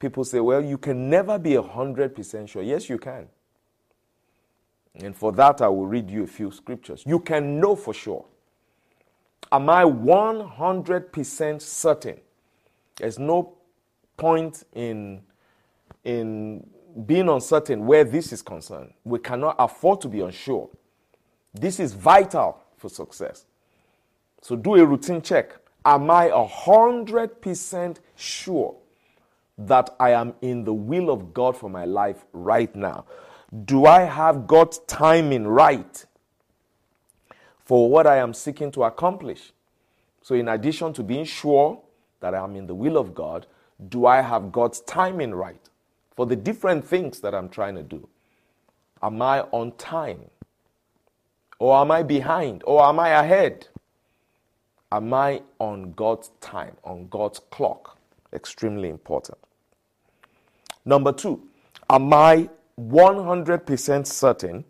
People 0.00 0.24
say, 0.24 0.40
well, 0.40 0.64
you 0.64 0.78
can 0.78 1.08
never 1.08 1.38
be 1.38 1.50
100% 1.50 2.48
sure. 2.48 2.62
Yes, 2.62 2.88
you 2.88 2.98
can. 2.98 3.28
And 4.94 5.14
for 5.14 5.30
that, 5.32 5.60
I 5.60 5.68
will 5.68 5.86
read 5.86 6.10
you 6.10 6.24
a 6.24 6.26
few 6.26 6.50
scriptures. 6.50 7.04
You 7.06 7.20
can 7.20 7.60
know 7.60 7.76
for 7.76 7.94
sure. 7.94 8.24
Am 9.52 9.68
I 9.68 9.84
100% 9.84 11.60
certain? 11.62 12.20
There's 12.96 13.18
no 13.18 13.54
point 14.16 14.64
in, 14.74 15.20
in 16.04 16.66
being 17.06 17.28
uncertain 17.28 17.86
where 17.86 18.04
this 18.04 18.32
is 18.32 18.42
concerned. 18.42 18.92
We 19.04 19.18
cannot 19.18 19.56
afford 19.58 20.00
to 20.02 20.08
be 20.08 20.20
unsure. 20.20 20.68
This 21.54 21.78
is 21.78 21.92
vital 21.92 22.62
for 22.76 22.88
success. 22.88 23.44
So 24.40 24.56
do 24.56 24.76
a 24.76 24.84
routine 24.84 25.20
check. 25.20 25.56
Am 25.84 26.10
I 26.10 26.28
100% 26.28 27.96
sure 28.16 28.79
that 29.66 29.90
I 30.00 30.10
am 30.10 30.34
in 30.42 30.64
the 30.64 30.74
will 30.74 31.10
of 31.10 31.34
God 31.34 31.56
for 31.56 31.70
my 31.70 31.84
life 31.84 32.24
right 32.32 32.74
now? 32.74 33.04
Do 33.64 33.86
I 33.86 34.02
have 34.02 34.46
God's 34.46 34.78
timing 34.86 35.46
right? 35.46 36.04
for 37.70 37.88
what 37.88 38.04
I 38.04 38.16
am 38.16 38.34
seeking 38.34 38.72
to 38.72 38.82
accomplish. 38.82 39.52
So, 40.22 40.34
in 40.34 40.48
addition 40.48 40.92
to 40.94 41.04
being 41.04 41.24
sure 41.24 41.80
that 42.18 42.34
I 42.34 42.42
am 42.42 42.56
in 42.56 42.66
the 42.66 42.74
will 42.74 42.96
of 42.96 43.14
God, 43.14 43.46
do 43.88 44.06
I 44.06 44.22
have 44.22 44.50
God's 44.50 44.80
timing 44.80 45.32
right 45.32 45.68
for 46.16 46.26
the 46.26 46.34
different 46.34 46.84
things 46.84 47.20
that 47.20 47.32
I'm 47.32 47.48
trying 47.48 47.76
to 47.76 47.84
do? 47.84 48.08
Am 49.00 49.22
I 49.22 49.42
on 49.52 49.70
time? 49.76 50.18
Or 51.60 51.76
am 51.76 51.92
I 51.92 52.02
behind? 52.02 52.64
Or 52.66 52.82
am 52.82 52.98
I 52.98 53.10
ahead? 53.10 53.68
Am 54.90 55.14
I 55.14 55.40
on 55.60 55.92
God's 55.92 56.32
time, 56.40 56.76
on 56.82 57.06
God's 57.06 57.38
clock? 57.38 57.96
Extremely 58.32 58.88
important. 58.88 59.38
Number 60.84 61.12
two, 61.12 61.48
am 61.88 62.12
I 62.12 62.48
100% 62.78 64.06
certain 64.06 64.64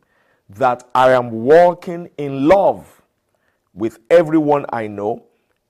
that 0.48 0.88
I 0.94 1.12
am 1.12 1.30
walking 1.30 2.10
in 2.18 2.48
love 2.48 3.02
with 3.72 4.00
everyone 4.10 4.66
I 4.72 4.88
know 4.88 5.24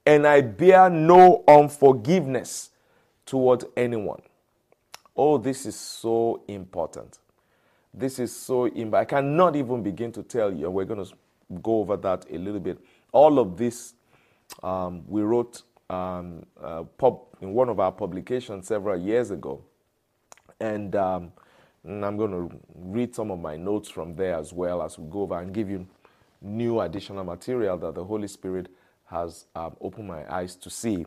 and 0.06 0.26
I 0.26 0.40
bear 0.40 0.88
no 0.88 1.44
unforgiveness 1.46 2.70
towards 3.26 3.64
anyone? 3.76 4.22
Oh, 5.16 5.36
this 5.36 5.66
is 5.66 5.76
so 5.76 6.42
important. 6.48 7.18
This 7.92 8.18
is 8.18 8.34
so 8.34 8.64
important. 8.66 8.94
I 8.94 9.04
cannot 9.04 9.56
even 9.56 9.82
begin 9.82 10.12
to 10.12 10.22
tell 10.22 10.52
you, 10.52 10.70
we're 10.70 10.84
going 10.84 11.04
to 11.04 11.12
go 11.62 11.80
over 11.80 11.96
that 11.98 12.24
a 12.30 12.38
little 12.38 12.60
bit. 12.60 12.78
All 13.12 13.38
of 13.38 13.56
this 13.56 13.94
um, 14.62 15.04
we 15.06 15.22
wrote 15.22 15.62
um, 15.88 16.46
uh, 16.62 16.84
pub, 16.98 17.20
in 17.40 17.52
one 17.52 17.68
of 17.68 17.80
our 17.80 17.92
publications 17.92 18.68
several 18.68 19.00
years 19.00 19.30
ago. 19.30 19.62
And, 20.60 20.94
um, 20.94 21.32
and 21.84 22.04
I'm 22.04 22.16
going 22.16 22.32
to 22.32 22.56
read 22.74 23.14
some 23.14 23.30
of 23.30 23.38
my 23.38 23.56
notes 23.56 23.88
from 23.88 24.14
there 24.14 24.36
as 24.36 24.52
well 24.52 24.82
as 24.82 24.98
we 24.98 25.08
go 25.10 25.22
over 25.22 25.38
and 25.40 25.52
give 25.52 25.70
you 25.70 25.86
new 26.42 26.80
additional 26.80 27.24
material 27.24 27.76
that 27.78 27.94
the 27.94 28.04
Holy 28.04 28.28
Spirit 28.28 28.68
has 29.06 29.46
um, 29.54 29.76
opened 29.80 30.08
my 30.08 30.30
eyes 30.32 30.56
to 30.56 30.70
see. 30.70 31.06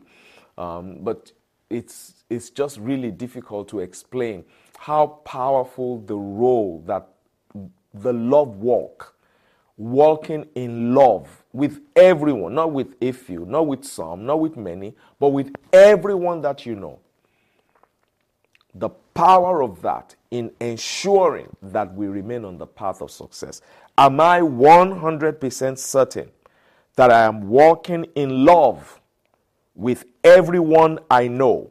Um, 0.58 0.98
but 1.00 1.32
it's, 1.70 2.24
it's 2.28 2.50
just 2.50 2.78
really 2.78 3.10
difficult 3.10 3.68
to 3.68 3.80
explain 3.80 4.44
how 4.78 5.06
powerful 5.24 6.00
the 6.00 6.16
role 6.16 6.82
that 6.86 7.08
the 7.94 8.12
love 8.12 8.56
walk, 8.56 9.16
walking 9.76 10.46
in 10.54 10.94
love 10.94 11.44
with 11.52 11.80
everyone, 11.96 12.54
not 12.54 12.72
with 12.72 12.94
a 13.00 13.12
few, 13.12 13.44
not 13.46 13.66
with 13.66 13.84
some, 13.84 14.26
not 14.26 14.40
with 14.40 14.56
many, 14.56 14.94
but 15.18 15.28
with 15.28 15.52
everyone 15.72 16.40
that 16.42 16.66
you 16.66 16.74
know. 16.74 16.98
The 18.74 18.90
power 19.14 19.62
of 19.62 19.80
that 19.82 20.14
in 20.30 20.50
ensuring 20.60 21.48
that 21.62 21.94
we 21.94 22.06
remain 22.06 22.44
on 22.44 22.58
the 22.58 22.66
path 22.66 23.00
of 23.00 23.10
success. 23.10 23.62
Am 23.96 24.20
I 24.20 24.40
100% 24.40 25.78
certain 25.78 26.30
that 26.96 27.10
I 27.10 27.22
am 27.22 27.48
walking 27.48 28.06
in 28.16 28.44
love 28.44 29.00
with 29.74 30.04
everyone 30.22 30.98
I 31.10 31.28
know 31.28 31.70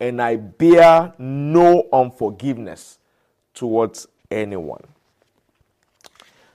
and 0.00 0.22
I 0.22 0.36
bear 0.36 1.12
no 1.18 1.88
unforgiveness 1.92 2.98
towards 3.54 4.06
anyone? 4.30 4.84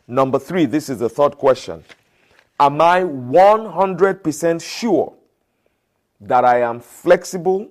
Number 0.07 0.39
three, 0.39 0.65
this 0.65 0.89
is 0.89 0.99
the 0.99 1.09
third 1.09 1.37
question. 1.37 1.83
Am 2.59 2.79
I 2.79 3.01
100% 3.01 4.61
sure 4.61 5.13
that 6.21 6.45
I 6.45 6.61
am 6.61 6.79
flexible, 6.79 7.69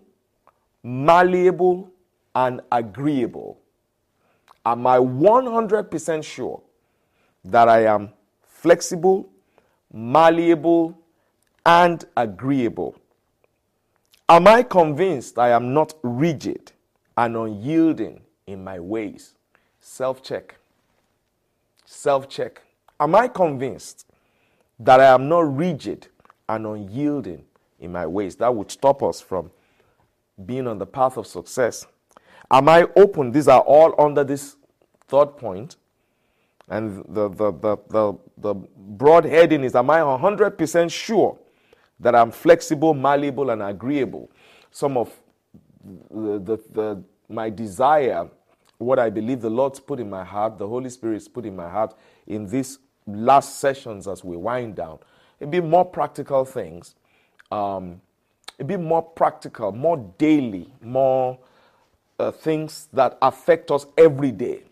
malleable, 0.82 1.91
and 2.34 2.60
agreeable? 2.70 3.58
Am 4.64 4.86
I 4.86 4.98
100% 4.98 6.24
sure 6.24 6.62
that 7.44 7.68
I 7.68 7.84
am 7.86 8.10
flexible, 8.42 9.28
malleable, 9.92 10.98
and 11.66 12.04
agreeable? 12.16 12.96
Am 14.28 14.46
I 14.46 14.62
convinced 14.62 15.38
I 15.38 15.50
am 15.50 15.74
not 15.74 15.94
rigid 16.02 16.72
and 17.16 17.36
unyielding 17.36 18.22
in 18.46 18.64
my 18.64 18.78
ways? 18.80 19.34
Self 19.80 20.22
check. 20.22 20.56
Self 21.84 22.28
check. 22.28 22.62
Am 23.00 23.14
I 23.14 23.28
convinced 23.28 24.06
that 24.78 25.00
I 25.00 25.12
am 25.12 25.28
not 25.28 25.56
rigid 25.56 26.06
and 26.48 26.66
unyielding 26.66 27.44
in 27.80 27.92
my 27.92 28.06
ways? 28.06 28.36
That 28.36 28.54
would 28.54 28.70
stop 28.70 29.02
us 29.02 29.20
from 29.20 29.50
being 30.46 30.66
on 30.66 30.78
the 30.78 30.86
path 30.86 31.16
of 31.16 31.26
success. 31.26 31.86
Am 32.52 32.68
I 32.68 32.86
open? 32.96 33.32
These 33.32 33.48
are 33.48 33.60
all 33.60 33.94
under 33.98 34.22
this 34.22 34.56
third 35.08 35.38
point. 35.38 35.76
And 36.68 37.02
the, 37.08 37.30
the, 37.30 37.52
the, 37.52 37.76
the, 37.88 38.14
the 38.36 38.54
broad 38.76 39.24
heading 39.24 39.64
is 39.64 39.74
Am 39.74 39.88
I 39.88 40.00
100% 40.00 40.90
sure 40.90 41.38
that 41.98 42.14
I'm 42.14 42.30
flexible, 42.30 42.92
malleable, 42.92 43.50
and 43.50 43.62
agreeable? 43.62 44.30
Some 44.70 44.98
of 44.98 45.10
the, 46.10 46.38
the, 46.38 46.58
the, 46.72 47.02
my 47.28 47.48
desire, 47.48 48.28
what 48.78 48.98
I 48.98 49.08
believe 49.08 49.40
the 49.40 49.50
Lord's 49.50 49.80
put 49.80 49.98
in 49.98 50.10
my 50.10 50.22
heart, 50.22 50.58
the 50.58 50.68
Holy 50.68 50.90
Spirit's 50.90 51.28
put 51.28 51.46
in 51.46 51.56
my 51.56 51.68
heart 51.68 51.94
in 52.26 52.46
these 52.46 52.78
last 53.06 53.60
sessions 53.60 54.06
as 54.06 54.22
we 54.22 54.36
wind 54.36 54.76
down. 54.76 54.98
It'd 55.40 55.50
be 55.50 55.60
more 55.60 55.84
practical 55.84 56.44
things. 56.44 56.94
Um, 57.50 58.00
it'd 58.58 58.68
be 58.68 58.76
more 58.76 59.02
practical, 59.02 59.72
more 59.72 59.96
daily, 60.18 60.72
more 60.80 61.38
uh, 62.22 62.30
things 62.30 62.88
that 62.92 63.18
affect 63.20 63.70
us 63.70 63.86
every 63.98 64.30
day. 64.30 64.62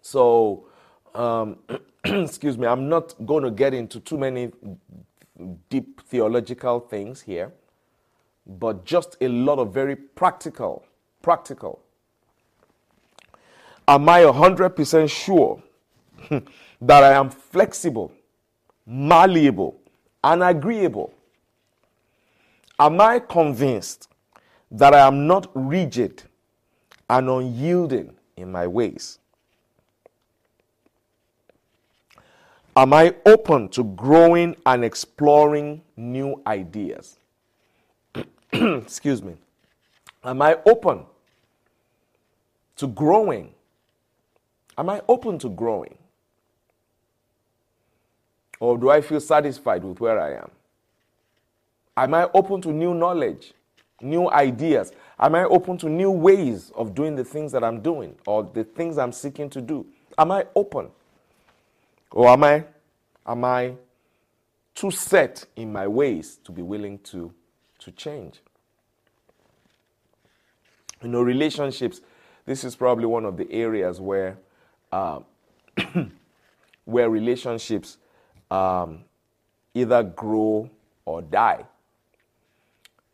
So, 0.00 0.66
um, 1.14 1.58
excuse 2.04 2.56
me, 2.56 2.66
I'm 2.66 2.88
not 2.88 3.14
going 3.26 3.42
to 3.42 3.50
get 3.50 3.74
into 3.74 3.98
too 4.00 4.16
many 4.16 4.52
deep 5.68 6.00
theological 6.02 6.80
things 6.80 7.22
here, 7.22 7.52
but 8.46 8.84
just 8.84 9.16
a 9.20 9.28
lot 9.28 9.58
of 9.58 9.74
very 9.74 9.96
practical, 9.96 10.84
practical. 11.20 11.80
Am 13.88 14.08
I 14.08 14.20
100% 14.22 15.10
sure 15.10 15.60
that 16.80 17.02
I 17.02 17.12
am 17.12 17.28
flexible, 17.28 18.12
malleable, 18.86 19.80
and 20.22 20.44
agreeable? 20.44 21.12
Am 22.78 23.00
I 23.00 23.18
convinced 23.18 24.09
that 24.70 24.94
I 24.94 25.06
am 25.06 25.26
not 25.26 25.50
rigid 25.54 26.22
and 27.08 27.28
unyielding 27.28 28.14
in 28.36 28.52
my 28.52 28.66
ways? 28.66 29.18
Am 32.76 32.92
I 32.92 33.14
open 33.26 33.68
to 33.70 33.84
growing 33.84 34.56
and 34.64 34.84
exploring 34.84 35.82
new 35.96 36.40
ideas? 36.46 37.18
Excuse 38.52 39.22
me. 39.22 39.34
Am 40.22 40.40
I 40.40 40.58
open 40.64 41.04
to 42.76 42.86
growing? 42.86 43.52
Am 44.78 44.88
I 44.88 45.02
open 45.08 45.38
to 45.40 45.48
growing? 45.48 45.96
Or 48.60 48.78
do 48.78 48.90
I 48.90 49.00
feel 49.00 49.20
satisfied 49.20 49.82
with 49.82 50.00
where 50.00 50.20
I 50.20 50.34
am? 50.34 50.50
Am 51.96 52.14
I 52.14 52.30
open 52.34 52.60
to 52.62 52.72
new 52.72 52.94
knowledge, 52.94 53.52
new 54.00 54.30
ideas? 54.30 54.92
Am 55.18 55.34
I 55.34 55.44
open 55.44 55.76
to 55.78 55.88
new 55.88 56.10
ways 56.10 56.72
of 56.74 56.94
doing 56.94 57.14
the 57.14 57.24
things 57.24 57.52
that 57.52 57.62
I'm 57.62 57.80
doing 57.80 58.16
or 58.26 58.42
the 58.42 58.64
things 58.64 58.98
I'm 58.98 59.12
seeking 59.12 59.50
to 59.50 59.60
do? 59.60 59.86
Am 60.16 60.30
I 60.30 60.46
open? 60.54 60.88
Or 62.10 62.28
am 62.28 62.44
I 62.44 62.64
am 63.26 63.44
I 63.44 63.74
too 64.74 64.90
set 64.90 65.44
in 65.56 65.72
my 65.72 65.86
ways 65.86 66.38
to 66.44 66.52
be 66.52 66.62
willing 66.62 66.98
to 67.00 67.32
to 67.80 67.90
change? 67.92 68.40
You 71.02 71.08
know, 71.08 71.22
relationships. 71.22 72.00
This 72.46 72.64
is 72.64 72.74
probably 72.74 73.06
one 73.06 73.24
of 73.24 73.36
the 73.36 73.50
areas 73.52 74.00
where 74.00 74.38
uh, 74.90 75.20
where 76.84 77.08
relationships 77.08 77.98
um, 78.50 79.04
either 79.74 80.02
grow 80.02 80.68
or 81.04 81.22
die. 81.22 81.64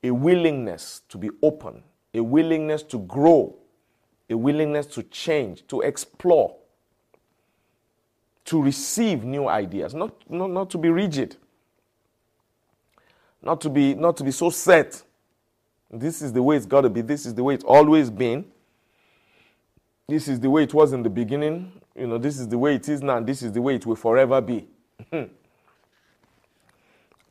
A 0.06 0.10
willingness 0.12 1.02
to 1.08 1.18
be 1.18 1.30
open, 1.42 1.82
a 2.14 2.22
willingness 2.22 2.84
to 2.84 2.98
grow, 3.00 3.56
a 4.30 4.36
willingness 4.36 4.86
to 4.86 5.02
change, 5.02 5.66
to 5.66 5.80
explore, 5.80 6.54
to 8.44 8.62
receive 8.62 9.24
new 9.24 9.48
ideas, 9.48 9.94
not, 9.94 10.14
not, 10.30 10.50
not 10.50 10.70
to 10.70 10.78
be 10.78 10.90
rigid, 10.90 11.34
not 13.42 13.60
to 13.62 13.68
be, 13.68 13.94
not 13.94 14.16
to 14.18 14.22
be 14.22 14.30
so 14.30 14.48
set. 14.48 15.02
This 15.90 16.22
is 16.22 16.32
the 16.32 16.42
way 16.42 16.56
it's 16.56 16.66
got 16.66 16.82
to 16.82 16.90
be, 16.90 17.00
this 17.00 17.26
is 17.26 17.34
the 17.34 17.42
way 17.42 17.54
it's 17.54 17.64
always 17.64 18.08
been. 18.08 18.44
This 20.06 20.28
is 20.28 20.38
the 20.38 20.48
way 20.48 20.62
it 20.62 20.72
was 20.72 20.92
in 20.92 21.02
the 21.02 21.10
beginning. 21.10 21.72
You 21.96 22.06
know, 22.06 22.18
this 22.18 22.38
is 22.38 22.46
the 22.46 22.58
way 22.58 22.76
it 22.76 22.88
is 22.88 23.02
now, 23.02 23.16
and 23.16 23.26
this 23.26 23.42
is 23.42 23.50
the 23.50 23.60
way 23.60 23.74
it 23.74 23.84
will 23.84 23.96
forever 23.96 24.40
be. 24.40 24.68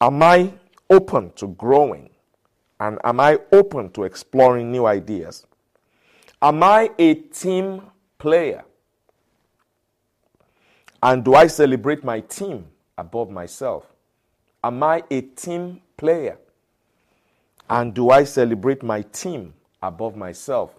am 0.02 0.24
I 0.24 0.52
open 0.90 1.32
to 1.38 1.48
growing? 1.48 2.10
And 2.80 3.00
am 3.04 3.20
I 3.20 3.40
open 3.52 3.90
to 3.92 4.04
exploring 4.04 4.72
new 4.72 4.86
ideas? 4.86 5.46
Am 6.42 6.62
I 6.62 6.90
a 7.00 7.16
team 7.16 7.82
player? 8.18 8.64
And 11.02 11.24
do 11.24 11.36
I 11.36 11.48
celebrate 11.48 12.04
my 12.04 12.20
team 12.20 12.66
above 12.98 13.30
myself? 13.30 13.86
Am 14.64 14.82
I 14.84 15.04
a 15.10 15.22
team 15.22 15.82
player? 15.98 16.38
And 17.70 17.94
do 17.94 18.10
I 18.10 18.24
celebrate 18.24 18.84
my 18.84 19.02
team 19.02 19.54
above 19.82 20.16
myself? 20.16 20.76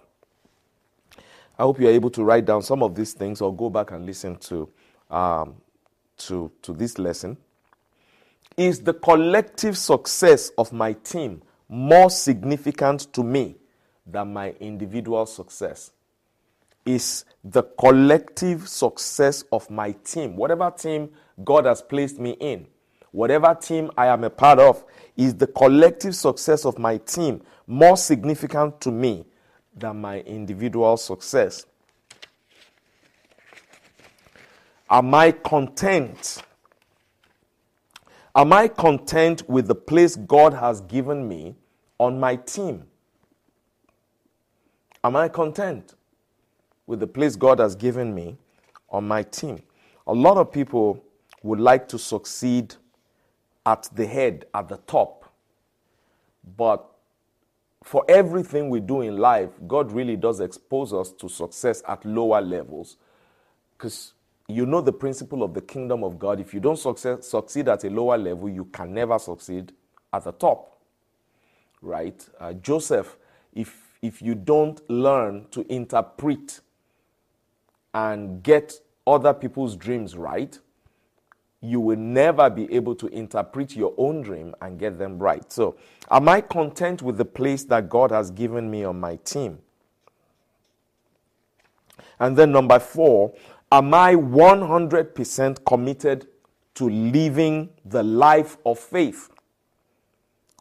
I 1.57 1.63
hope 1.63 1.79
you 1.79 1.87
are 1.87 1.91
able 1.91 2.11
to 2.11 2.23
write 2.23 2.45
down 2.45 2.61
some 2.61 2.83
of 2.83 2.93
these 2.93 3.13
things 3.13 3.41
or 3.41 3.55
go 3.55 3.69
back 3.69 3.91
and 3.91 4.05
listen 4.05 4.35
to, 4.37 4.69
um, 5.09 5.55
to, 6.17 6.51
to 6.61 6.73
this 6.73 6.99
lesson. 6.99 7.37
Is 8.55 8.81
the 8.81 8.93
collective 8.93 9.77
success 9.77 10.51
of 10.57 10.71
my 10.71 10.93
team 10.93 11.41
more 11.69 12.09
significant 12.09 13.11
to 13.13 13.23
me 13.23 13.55
than 14.05 14.33
my 14.33 14.51
individual 14.59 15.25
success? 15.25 15.91
Is 16.85 17.25
the 17.43 17.63
collective 17.63 18.67
success 18.67 19.43
of 19.51 19.69
my 19.69 19.91
team, 19.91 20.37
whatever 20.37 20.71
team 20.71 21.09
God 21.43 21.65
has 21.65 21.81
placed 21.81 22.17
me 22.17 22.31
in, 22.39 22.67
whatever 23.11 23.53
team 23.53 23.91
I 23.97 24.07
am 24.07 24.23
a 24.23 24.29
part 24.29 24.59
of, 24.59 24.83
is 25.17 25.35
the 25.35 25.47
collective 25.47 26.15
success 26.15 26.65
of 26.65 26.79
my 26.79 26.97
team 26.97 27.41
more 27.65 27.97
significant 27.97 28.79
to 28.81 28.91
me 28.91 29.25
than 29.75 29.99
my 29.99 30.21
individual 30.21 30.95
success? 30.95 31.65
Am 34.89 35.13
I 35.13 35.31
content? 35.31 36.41
Am 38.37 38.53
I 38.53 38.67
content 38.67 39.49
with 39.49 39.67
the 39.67 39.73
place 39.73 40.15
God 40.15 40.53
has 40.53 40.81
given 40.81 41.27
me 41.27 41.55
on 41.97 42.19
my 42.19 42.35
team? 42.35 42.83
Am 45.03 45.15
I 45.15 45.27
content 45.27 45.95
with 46.85 46.99
the 46.99 47.07
place 47.07 47.35
God 47.35 47.57
has 47.57 47.75
given 47.75 48.13
me 48.13 48.37
on 48.91 49.07
my 49.07 49.23
team? 49.23 49.63
A 50.05 50.13
lot 50.13 50.37
of 50.37 50.51
people 50.51 51.03
would 51.41 51.59
like 51.59 51.87
to 51.87 51.97
succeed 51.97 52.75
at 53.65 53.89
the 53.95 54.05
head, 54.05 54.45
at 54.53 54.69
the 54.69 54.77
top. 54.85 55.33
But 56.55 56.85
for 57.83 58.05
everything 58.07 58.69
we 58.69 58.81
do 58.81 59.01
in 59.01 59.17
life, 59.17 59.49
God 59.65 59.91
really 59.91 60.15
does 60.15 60.41
expose 60.41 60.93
us 60.93 61.11
to 61.13 61.27
success 61.27 61.81
at 61.87 62.05
lower 62.05 62.41
levels. 62.41 62.97
Because 63.75 64.13
you 64.47 64.65
know 64.65 64.79
the 64.81 64.93
principle 64.93 65.43
of 65.43 65.53
the 65.53 65.61
kingdom 65.61 66.03
of 66.03 66.17
God. 66.17 66.39
If 66.39 66.53
you 66.53 66.59
don't 66.59 66.77
success, 66.79 67.27
succeed 67.27 67.67
at 67.67 67.83
a 67.83 67.89
lower 67.89 68.17
level, 68.17 68.49
you 68.49 68.65
can 68.65 68.93
never 68.93 69.19
succeed 69.19 69.73
at 70.13 70.23
the 70.23 70.31
top. 70.31 70.79
Right? 71.81 72.25
Uh, 72.39 72.53
Joseph, 72.53 73.17
if, 73.53 73.97
if 74.01 74.21
you 74.21 74.35
don't 74.35 74.87
learn 74.89 75.47
to 75.51 75.65
interpret 75.71 76.61
and 77.93 78.41
get 78.41 78.79
other 79.05 79.33
people's 79.33 79.75
dreams 79.75 80.15
right, 80.15 80.57
you 81.61 81.79
will 81.79 81.97
never 81.97 82.49
be 82.49 82.71
able 82.73 82.95
to 82.95 83.07
interpret 83.07 83.75
your 83.75 83.93
own 83.97 84.21
dream 84.21 84.55
and 84.61 84.79
get 84.79 84.97
them 84.97 85.17
right. 85.17 85.51
So, 85.51 85.75
am 86.09 86.29
I 86.29 86.41
content 86.41 87.01
with 87.01 87.17
the 87.17 87.25
place 87.25 87.63
that 87.65 87.89
God 87.89 88.11
has 88.11 88.31
given 88.31 88.69
me 88.69 88.83
on 88.83 88.99
my 88.99 89.17
team? 89.17 89.59
And 92.19 92.37
then, 92.37 92.51
number 92.51 92.79
four, 92.79 93.33
am 93.71 93.93
I 93.93 94.15
100% 94.15 95.65
committed 95.65 96.27
to 96.75 96.89
living 96.89 97.69
the 97.85 98.03
life 98.03 98.57
of 98.65 98.79
faith 98.79 99.29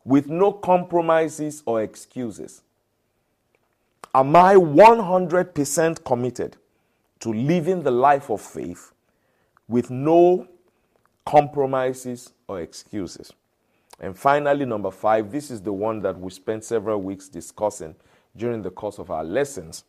with 0.05 0.29
no 0.29 0.53
compromises 0.53 1.63
or 1.67 1.83
excuses? 1.83 2.63
Am 4.15 4.35
I 4.35 4.55
100% 4.55 6.05
committed 6.05 6.57
to 7.21 7.33
living 7.33 7.83
the 7.83 7.91
life 7.91 8.31
of 8.31 8.41
faith 8.41 8.93
with 9.69 9.91
no 9.91 10.47
compromises, 11.27 12.33
or 12.49 12.61
excuses. 12.61 13.33
And 14.01 14.17
finally, 14.17 14.65
number 14.65 14.91
five, 14.91 15.31
this 15.31 15.51
is 15.51 15.61
the 15.61 15.73
one 15.73 16.01
that 16.03 16.19
we 16.19 16.31
spent 16.31 16.65
several 16.65 17.03
weeks 17.03 17.29
discussing 17.29 17.95
during 18.37 18.63
the 18.63 18.71
course 18.71 18.99
of 18.99 19.11
our 19.11 19.25
lessons. 19.25 19.85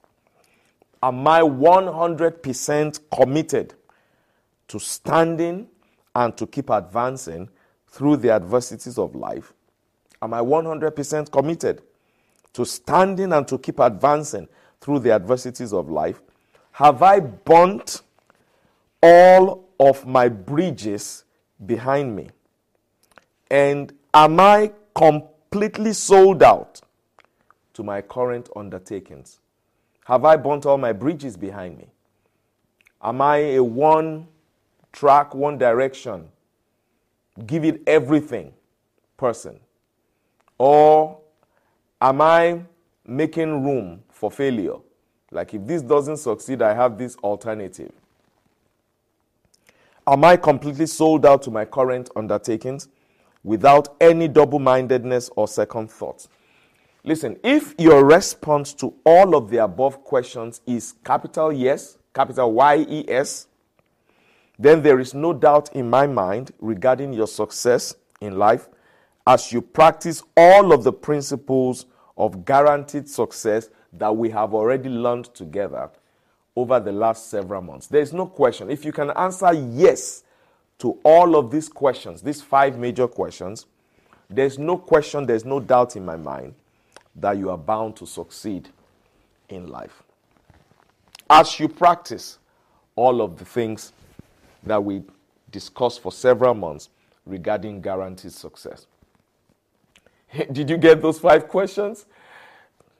Am 1.01 1.27
I 1.27 1.41
100% 1.41 2.99
committed 3.15 3.73
to 4.67 4.79
standing 4.79 5.67
and 6.15 6.35
to 6.37 6.47
keep 6.47 6.69
advancing 6.69 7.49
through 7.87 8.17
the 8.17 8.31
adversities 8.31 8.97
of 8.97 9.15
life? 9.15 9.53
Am 10.21 10.33
I 10.33 10.39
100% 10.39 11.31
committed 11.31 11.83
to 12.53 12.65
standing 12.65 13.33
and 13.33 13.47
to 13.47 13.57
keep 13.59 13.79
advancing 13.79 14.47
through 14.81 14.99
the 14.99 15.11
adversities 15.11 15.73
of 15.73 15.89
life? 15.89 16.21
Have 16.71 17.03
I 17.03 17.19
burnt 17.19 18.01
all 19.01 19.69
of 19.79 20.05
my 20.07 20.27
bridges 20.27 21.23
behind 21.65 22.15
me? 22.15 22.29
And 23.51 23.93
am 24.13 24.39
I 24.39 24.71
completely 24.95 25.93
sold 25.93 26.41
out 26.41 26.81
to 27.73 27.83
my 27.83 28.01
current 28.01 28.49
undertakings? 28.55 29.39
Have 30.07 30.23
I 30.23 30.37
burnt 30.37 30.65
all 30.65 30.77
my 30.77 30.93
bridges 30.93 31.35
behind 31.35 31.77
me? 31.77 31.89
Am 33.01 33.21
I 33.21 33.37
a 33.55 33.63
one 33.63 34.29
track, 34.93 35.35
one 35.35 35.57
direction, 35.57 36.29
give 37.45 37.65
it 37.65 37.81
everything 37.85 38.53
person? 39.17 39.59
Or 40.57 41.17
am 41.99 42.21
I 42.21 42.61
making 43.05 43.65
room 43.65 44.01
for 44.09 44.31
failure? 44.31 44.77
Like 45.29 45.53
if 45.53 45.67
this 45.67 45.81
doesn't 45.81 46.17
succeed, 46.17 46.61
I 46.61 46.73
have 46.73 46.97
this 46.97 47.17
alternative. 47.17 47.91
Am 50.07 50.23
I 50.23 50.37
completely 50.37 50.85
sold 50.85 51.25
out 51.25 51.41
to 51.41 51.51
my 51.51 51.65
current 51.65 52.09
undertakings 52.15 52.87
without 53.43 53.89
any 53.99 54.29
double 54.29 54.59
mindedness 54.59 55.29
or 55.35 55.49
second 55.49 55.91
thoughts? 55.91 56.29
Listen, 57.07 57.39
if 57.41 57.73
your 57.77 58.03
response 58.03 58.73
to 58.73 58.93
all 59.05 59.33
of 59.33 59.49
the 59.49 59.63
above 59.63 60.03
questions 60.03 60.59
is 60.67 60.93
capital 61.05 61.53
yes, 61.53 61.97
capital 62.13 62.51
Y 62.51 62.85
E 62.89 63.05
S, 63.07 63.47
then 64.59 64.81
there 64.83 64.99
is 64.99 65.13
no 65.13 65.31
doubt 65.31 65.73
in 65.73 65.89
my 65.89 66.05
mind 66.05 66.51
regarding 66.59 67.13
your 67.13 67.27
success 67.27 67.95
in 68.19 68.37
life 68.37 68.67
as 69.25 69.53
you 69.53 69.61
practice 69.61 70.21
all 70.35 70.73
of 70.73 70.83
the 70.83 70.91
principles 70.91 71.85
of 72.17 72.43
guaranteed 72.43 73.07
success 73.07 73.69
that 73.93 74.13
we 74.13 74.29
have 74.29 74.53
already 74.53 74.89
learned 74.89 75.33
together 75.33 75.89
over 76.57 76.77
the 76.81 76.91
last 76.91 77.29
several 77.29 77.61
months. 77.61 77.87
There 77.87 78.01
is 78.01 78.11
no 78.11 78.25
question. 78.25 78.69
If 78.69 78.83
you 78.83 78.91
can 78.91 79.11
answer 79.11 79.53
yes 79.53 80.25
to 80.79 80.99
all 81.05 81.37
of 81.37 81.51
these 81.51 81.69
questions, 81.69 82.21
these 82.21 82.41
five 82.41 82.77
major 82.77 83.07
questions, 83.07 83.65
there's 84.29 84.59
no 84.59 84.77
question, 84.77 85.25
there's 85.25 85.45
no 85.45 85.61
doubt 85.61 85.95
in 85.95 86.03
my 86.03 86.17
mind 86.17 86.53
that 87.17 87.37
you 87.37 87.49
are 87.49 87.57
bound 87.57 87.95
to 87.97 88.05
succeed 88.05 88.69
in 89.49 89.67
life. 89.67 90.03
As 91.29 91.59
you 91.59 91.67
practice 91.67 92.37
all 92.95 93.21
of 93.21 93.37
the 93.37 93.45
things 93.45 93.91
that 94.63 94.83
we 94.83 95.03
discussed 95.51 96.01
for 96.01 96.11
several 96.11 96.53
months 96.53 96.89
regarding 97.25 97.81
guaranteed 97.81 98.31
success. 98.31 98.87
Did 100.51 100.69
you 100.69 100.77
get 100.77 101.01
those 101.01 101.19
five 101.19 101.47
questions? 101.47 102.05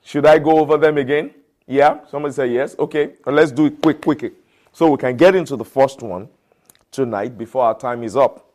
Should 0.03 0.25
I 0.25 0.39
go 0.39 0.59
over 0.59 0.77
them 0.77 0.97
again? 0.97 1.31
Yeah? 1.65 1.99
Somebody 2.09 2.33
say 2.33 2.47
yes? 2.47 2.75
Okay. 2.79 3.13
let's 3.25 3.51
do 3.51 3.65
it 3.65 3.81
quick, 3.81 4.01
quick. 4.01 4.33
So 4.71 4.91
we 4.91 4.97
can 4.97 5.17
get 5.17 5.35
into 5.35 5.55
the 5.55 5.65
first 5.65 6.01
one 6.01 6.29
tonight 6.91 7.37
before 7.37 7.65
our 7.65 7.77
time 7.77 8.03
is 8.03 8.15
up. 8.15 8.49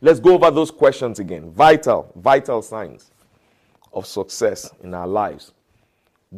Let's 0.00 0.18
go 0.18 0.34
over 0.34 0.50
those 0.50 0.70
questions 0.70 1.18
again. 1.18 1.50
Vital, 1.50 2.10
vital 2.16 2.62
signs 2.62 3.11
of 3.92 4.06
success 4.06 4.70
in 4.82 4.94
our 4.94 5.06
lives. 5.06 5.52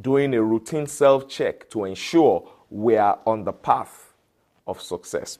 Doing 0.00 0.34
a 0.34 0.42
routine 0.42 0.86
self 0.86 1.28
check 1.28 1.70
to 1.70 1.84
ensure 1.84 2.48
we 2.70 2.96
are 2.96 3.18
on 3.26 3.44
the 3.44 3.52
path 3.52 4.12
of 4.66 4.80
success. 4.80 5.38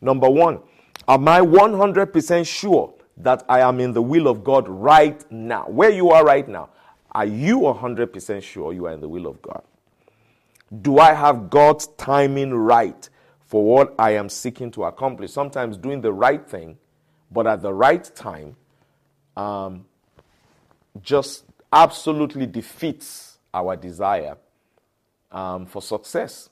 Number 0.00 0.30
one, 0.30 0.60
am 1.08 1.26
I 1.26 1.40
100% 1.40 2.46
sure 2.46 2.94
that 3.16 3.44
I 3.48 3.60
am 3.60 3.80
in 3.80 3.92
the 3.92 4.02
will 4.02 4.28
of 4.28 4.44
God 4.44 4.68
right 4.68 5.24
now? 5.32 5.66
Where 5.68 5.90
you 5.90 6.10
are 6.10 6.24
right 6.24 6.46
now. 6.48 6.70
Are 7.12 7.24
you 7.24 7.60
100% 7.60 8.42
sure 8.42 8.72
you 8.72 8.86
are 8.86 8.92
in 8.92 9.00
the 9.00 9.08
will 9.08 9.26
of 9.26 9.40
God? 9.42 9.62
Do 10.82 10.98
I 10.98 11.14
have 11.14 11.48
God's 11.48 11.86
timing 11.96 12.52
right 12.52 13.08
for 13.46 13.64
what 13.64 13.94
I 13.98 14.10
am 14.10 14.28
seeking 14.28 14.70
to 14.72 14.84
accomplish? 14.84 15.32
Sometimes 15.32 15.78
doing 15.78 16.00
the 16.02 16.12
right 16.12 16.46
thing, 16.46 16.76
but 17.32 17.46
at 17.46 17.62
the 17.62 17.72
right 17.72 18.04
time, 18.14 18.54
um, 19.36 19.86
just 21.02 21.44
absolutely 21.72 22.46
defeats 22.46 23.38
our 23.52 23.76
desire 23.76 24.36
um, 25.30 25.66
for 25.66 25.82
success. 25.82 26.50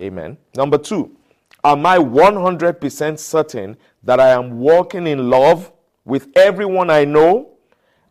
Amen. 0.00 0.36
Number 0.56 0.78
two, 0.78 1.16
am 1.64 1.86
I 1.86 1.98
100% 1.98 3.18
certain 3.18 3.76
that 4.02 4.20
I 4.20 4.30
am 4.30 4.58
walking 4.58 5.06
in 5.06 5.30
love 5.30 5.72
with 6.04 6.28
everyone 6.36 6.90
I 6.90 7.04
know 7.04 7.50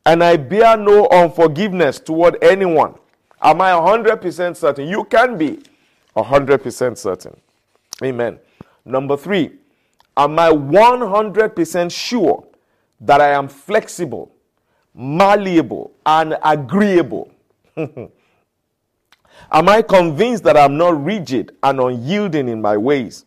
and 0.06 0.24
I 0.24 0.38
bear 0.38 0.78
no 0.78 1.08
unforgiveness 1.10 2.00
toward 2.00 2.42
anyone. 2.44 2.96
Am 3.42 3.62
I 3.62 3.72
100% 3.72 4.56
certain? 4.56 4.88
You 4.88 5.04
can 5.06 5.38
be 5.38 5.60
100% 6.16 6.98
certain. 6.98 7.40
Amen. 8.04 8.40
Number 8.86 9.16
three, 9.16 9.52
Am 10.18 10.38
I 10.38 10.50
100% 10.50 11.92
sure 11.92 12.44
that 13.00 13.22
I 13.22 13.30
am 13.30 13.48
flexible, 13.48 14.32
malleable, 14.94 15.92
and 16.06 16.38
agreeable? 16.44 17.32
am 17.76 18.10
I 19.52 19.82
convinced 19.82 20.44
that 20.44 20.58
I'm 20.58 20.78
not 20.78 21.04
rigid 21.04 21.56
and 21.64 21.80
unyielding 21.80 22.50
in 22.50 22.62
my 22.62 22.78
ways? 22.78 23.26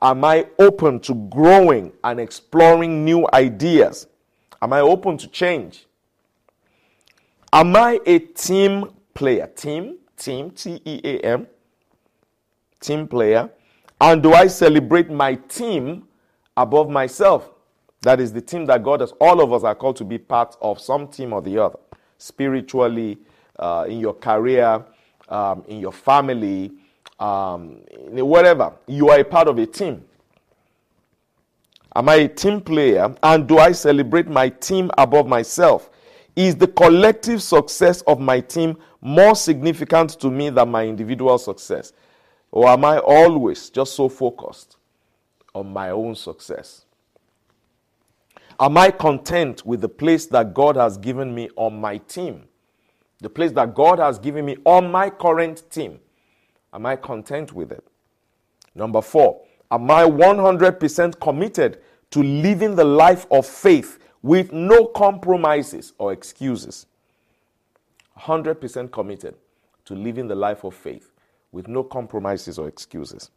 Am 0.00 0.24
I 0.24 0.46
open 0.58 0.98
to 1.00 1.14
growing 1.14 1.92
and 2.02 2.18
exploring 2.18 3.04
new 3.04 3.26
ideas? 3.32 4.08
Am 4.60 4.72
I 4.72 4.80
open 4.80 5.16
to 5.18 5.28
change? 5.28 5.86
Am 7.52 7.76
I 7.76 8.00
a 8.06 8.18
team 8.18 8.90
player? 9.14 9.46
Team, 9.46 9.98
team, 10.16 10.50
T 10.50 10.80
E 10.84 11.00
A 11.04 11.18
M, 11.20 11.46
team 12.80 13.06
player. 13.06 13.50
And 14.00 14.22
do 14.22 14.32
I 14.32 14.48
celebrate 14.48 15.10
my 15.10 15.34
team 15.34 16.08
above 16.56 16.90
myself? 16.90 17.50
That 18.02 18.20
is 18.20 18.32
the 18.32 18.40
team 18.40 18.66
that 18.66 18.82
God 18.82 19.00
has. 19.00 19.12
All 19.20 19.40
of 19.40 19.52
us 19.52 19.62
are 19.62 19.74
called 19.74 19.96
to 19.96 20.04
be 20.04 20.18
part 20.18 20.56
of 20.60 20.80
some 20.80 21.08
team 21.08 21.32
or 21.32 21.40
the 21.40 21.58
other, 21.58 21.78
spiritually, 22.18 23.18
uh, 23.58 23.86
in 23.88 24.00
your 24.00 24.14
career, 24.14 24.84
um, 25.28 25.64
in 25.68 25.78
your 25.78 25.92
family, 25.92 26.72
um, 27.20 27.80
whatever. 28.10 28.72
You 28.88 29.10
are 29.10 29.20
a 29.20 29.24
part 29.24 29.46
of 29.46 29.58
a 29.58 29.66
team. 29.66 30.04
Am 31.94 32.08
I 32.08 32.14
a 32.16 32.28
team 32.28 32.60
player? 32.60 33.14
And 33.22 33.46
do 33.46 33.58
I 33.58 33.72
celebrate 33.72 34.26
my 34.26 34.48
team 34.48 34.90
above 34.98 35.26
myself? 35.26 35.90
Is 36.34 36.56
the 36.56 36.66
collective 36.66 37.42
success 37.42 38.00
of 38.02 38.18
my 38.18 38.40
team 38.40 38.78
more 39.00 39.36
significant 39.36 40.10
to 40.20 40.30
me 40.30 40.50
than 40.50 40.70
my 40.70 40.86
individual 40.86 41.38
success? 41.38 41.92
Or 42.50 42.68
am 42.68 42.84
I 42.84 42.98
always 42.98 43.70
just 43.70 43.94
so 43.94 44.08
focused 44.08 44.76
on 45.54 45.72
my 45.72 45.90
own 45.90 46.14
success? 46.14 46.86
Am 48.62 48.78
I 48.78 48.92
content 48.92 49.66
with 49.66 49.80
the 49.80 49.88
place 49.88 50.26
that 50.26 50.54
God 50.54 50.76
has 50.76 50.96
given 50.96 51.34
me 51.34 51.50
on 51.56 51.80
my 51.80 51.96
team? 51.98 52.44
The 53.20 53.28
place 53.28 53.50
that 53.52 53.74
God 53.74 53.98
has 53.98 54.20
given 54.20 54.44
me 54.44 54.56
on 54.64 54.88
my 54.88 55.10
current 55.10 55.68
team. 55.68 55.98
Am 56.72 56.86
I 56.86 56.94
content 56.94 57.52
with 57.52 57.72
it? 57.72 57.84
Number 58.76 59.02
four, 59.02 59.42
am 59.70 59.90
I 59.90 60.04
100% 60.04 61.18
committed 61.18 61.80
to 62.12 62.22
living 62.22 62.76
the 62.76 62.84
life 62.84 63.26
of 63.32 63.46
faith 63.46 63.98
with 64.22 64.52
no 64.52 64.86
compromises 64.86 65.94
or 65.98 66.12
excuses. 66.12 66.86
100% 68.18 68.92
committed 68.92 69.34
to 69.86 69.94
living 69.94 70.28
the 70.28 70.34
life 70.34 70.64
of 70.64 70.74
faith 70.74 71.10
with 71.50 71.66
no 71.66 71.82
compromises 71.82 72.58
or 72.58 72.68
excuses. 72.68 73.30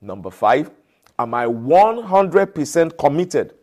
Number 0.00 0.30
five, 0.30 0.70
am 1.18 1.34
I 1.34 1.46
100% 1.46 2.96
committed 2.96 3.54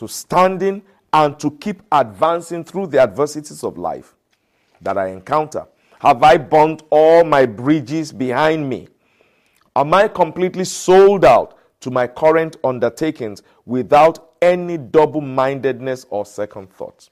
to 0.00 0.08
standing 0.08 0.80
and 1.12 1.38
to 1.38 1.50
keep 1.50 1.82
advancing 1.92 2.64
through 2.64 2.86
the 2.86 2.98
adversities 2.98 3.62
of 3.62 3.76
life 3.76 4.14
that 4.80 4.96
I 4.96 5.08
encounter? 5.08 5.66
Have 5.98 6.22
I 6.22 6.38
burnt 6.38 6.84
all 6.88 7.22
my 7.22 7.44
bridges 7.44 8.10
behind 8.10 8.66
me? 8.66 8.88
Am 9.76 9.92
I 9.92 10.08
completely 10.08 10.64
sold 10.64 11.22
out 11.22 11.58
to 11.80 11.90
my 11.90 12.06
current 12.06 12.56
undertakings 12.64 13.42
without 13.66 14.32
any 14.40 14.78
double 14.78 15.20
mindedness 15.20 16.06
or 16.08 16.24
second 16.24 16.72
thoughts? 16.72 17.10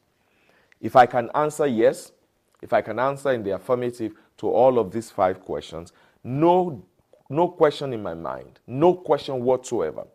If 0.81 0.97
I 0.97 1.05
can 1.05 1.31
answer 1.35 1.67
yes, 1.67 2.13
if 2.63 2.73
I 2.73 2.81
can 2.81 2.99
answer 2.99 3.33
in 3.33 3.43
the 3.43 3.51
affirmative 3.51 4.15
to 4.39 4.49
all 4.49 4.79
of 4.79 4.91
these 4.91 5.11
five 5.11 5.43
questions, 5.43 5.93
no, 6.25 6.83
no 7.29 7.49
question 7.49 7.93
in 7.93 8.03
my 8.03 8.15
mind, 8.15 8.61
no 8.67 8.95
question 8.95 9.45
whatsoever, 9.45 10.07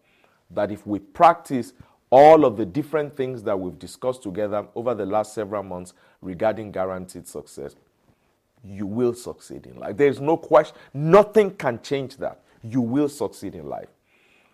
that 0.50 0.72
if 0.72 0.88
we 0.88 0.98
practice 0.98 1.74
all 2.14 2.46
of 2.46 2.58
the 2.58 2.66
different 2.66 3.18
things 3.18 3.42
that 3.42 3.60
we've 3.60 3.80
discussed 3.80 4.22
together 4.22 4.68
over 4.76 4.94
the 4.94 5.04
last 5.04 5.34
several 5.34 5.64
months 5.64 5.96
regarding 6.22 6.72
guaranteed 6.72 7.28
success, 7.28 7.76
you 8.64 8.86
will 8.86 9.16
succeed 9.16 9.66
in 9.66 9.80
life. 9.80 9.98
There 9.98 10.08
is 10.08 10.22
no 10.22 10.38
question, 10.38 10.76
nothing 10.94 11.50
can 11.50 11.82
change 11.82 12.18
that. 12.18 12.42
You 12.62 12.82
will 12.82 13.10
succeed 13.10 13.56
in 13.56 13.68
life. 13.68 13.88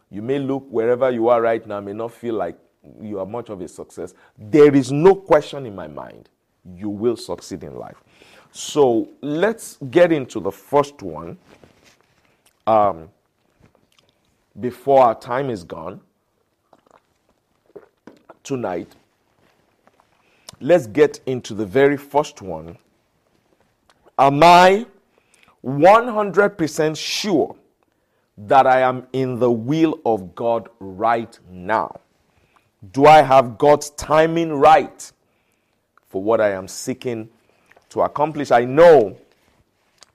You 0.09 0.21
may 0.21 0.39
look 0.39 0.67
wherever 0.69 1.11
you 1.11 1.27
are 1.27 1.41
right 1.41 1.67
now, 1.67 1.81
may 1.81 1.91
not 1.91 2.13
feel 2.13 2.35
like 2.35 2.57
you 3.01 3.19
are 3.19 3.25
much 3.25 3.49
of 3.49 3.59
a 3.59 3.67
success. 3.67 4.13
There 4.37 4.73
is 4.73 4.93
no 4.93 5.13
question 5.13 5.65
in 5.65 5.75
my 5.75 5.89
mind 5.89 6.29
you 6.77 6.89
will 6.89 7.17
succeed 7.17 7.65
in 7.65 7.75
life. 7.75 8.01
So 8.53 9.09
let's 9.19 9.77
get 9.91 10.13
into 10.13 10.39
the 10.39 10.51
first 10.51 11.01
one 11.01 11.37
um, 12.65 13.09
before 14.57 15.03
our 15.03 15.19
time 15.19 15.49
is 15.49 15.65
gone 15.65 15.99
tonight. 18.49 18.95
Let's 20.59 20.87
get 20.87 21.19
into 21.27 21.53
the 21.53 21.67
very 21.67 21.97
first 21.97 22.41
one. 22.41 22.79
Am 24.17 24.41
I 24.41 24.87
100% 25.63 26.97
sure 26.97 27.55
that 28.39 28.65
I 28.65 28.79
am 28.79 29.05
in 29.13 29.37
the 29.37 29.51
will 29.51 29.99
of 30.03 30.33
God 30.33 30.67
right 30.79 31.37
now? 31.51 31.99
Do 32.91 33.05
I 33.05 33.21
have 33.21 33.59
God's 33.59 33.91
timing 33.91 34.53
right 34.53 35.11
for 36.07 36.23
what 36.23 36.41
I 36.41 36.49
am 36.53 36.67
seeking 36.67 37.29
to 37.89 38.01
accomplish? 38.01 38.49
I 38.49 38.65
know 38.65 39.15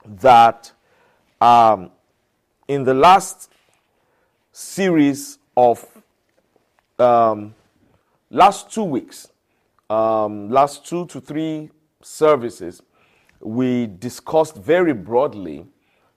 that 0.04 0.72
um, 1.40 1.92
in 2.66 2.82
the 2.82 2.94
last 2.94 3.48
series 4.50 5.38
of 5.56 5.86
um, 6.98 7.54
last 8.34 8.70
two 8.70 8.82
weeks, 8.82 9.28
um, 9.88 10.50
last 10.50 10.84
two 10.84 11.06
to 11.06 11.20
three 11.20 11.70
services, 12.02 12.82
we 13.40 13.86
discussed 13.86 14.56
very 14.56 14.92
broadly 14.92 15.66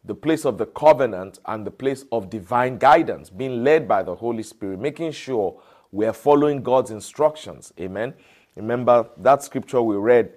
the 0.04 0.16
place 0.16 0.44
of 0.44 0.58
the 0.58 0.66
covenant 0.66 1.40
and 1.46 1.66
the 1.66 1.72
place 1.72 2.06
of 2.12 2.30
divine 2.30 2.78
guidance, 2.78 3.30
being 3.30 3.64
led 3.64 3.88
by 3.88 4.02
the 4.02 4.16
Holy 4.16 4.42
Spirit, 4.42 4.80
making 4.80 5.12
sure 5.12 5.62
we 5.92 6.06
are 6.06 6.14
following 6.14 6.64
God's 6.64 6.92
instructions. 6.92 7.72
Amen. 7.80 8.14
Remember 8.56 9.08
that 9.18 9.44
scripture 9.44 9.82
we 9.82 9.96
read 9.96 10.32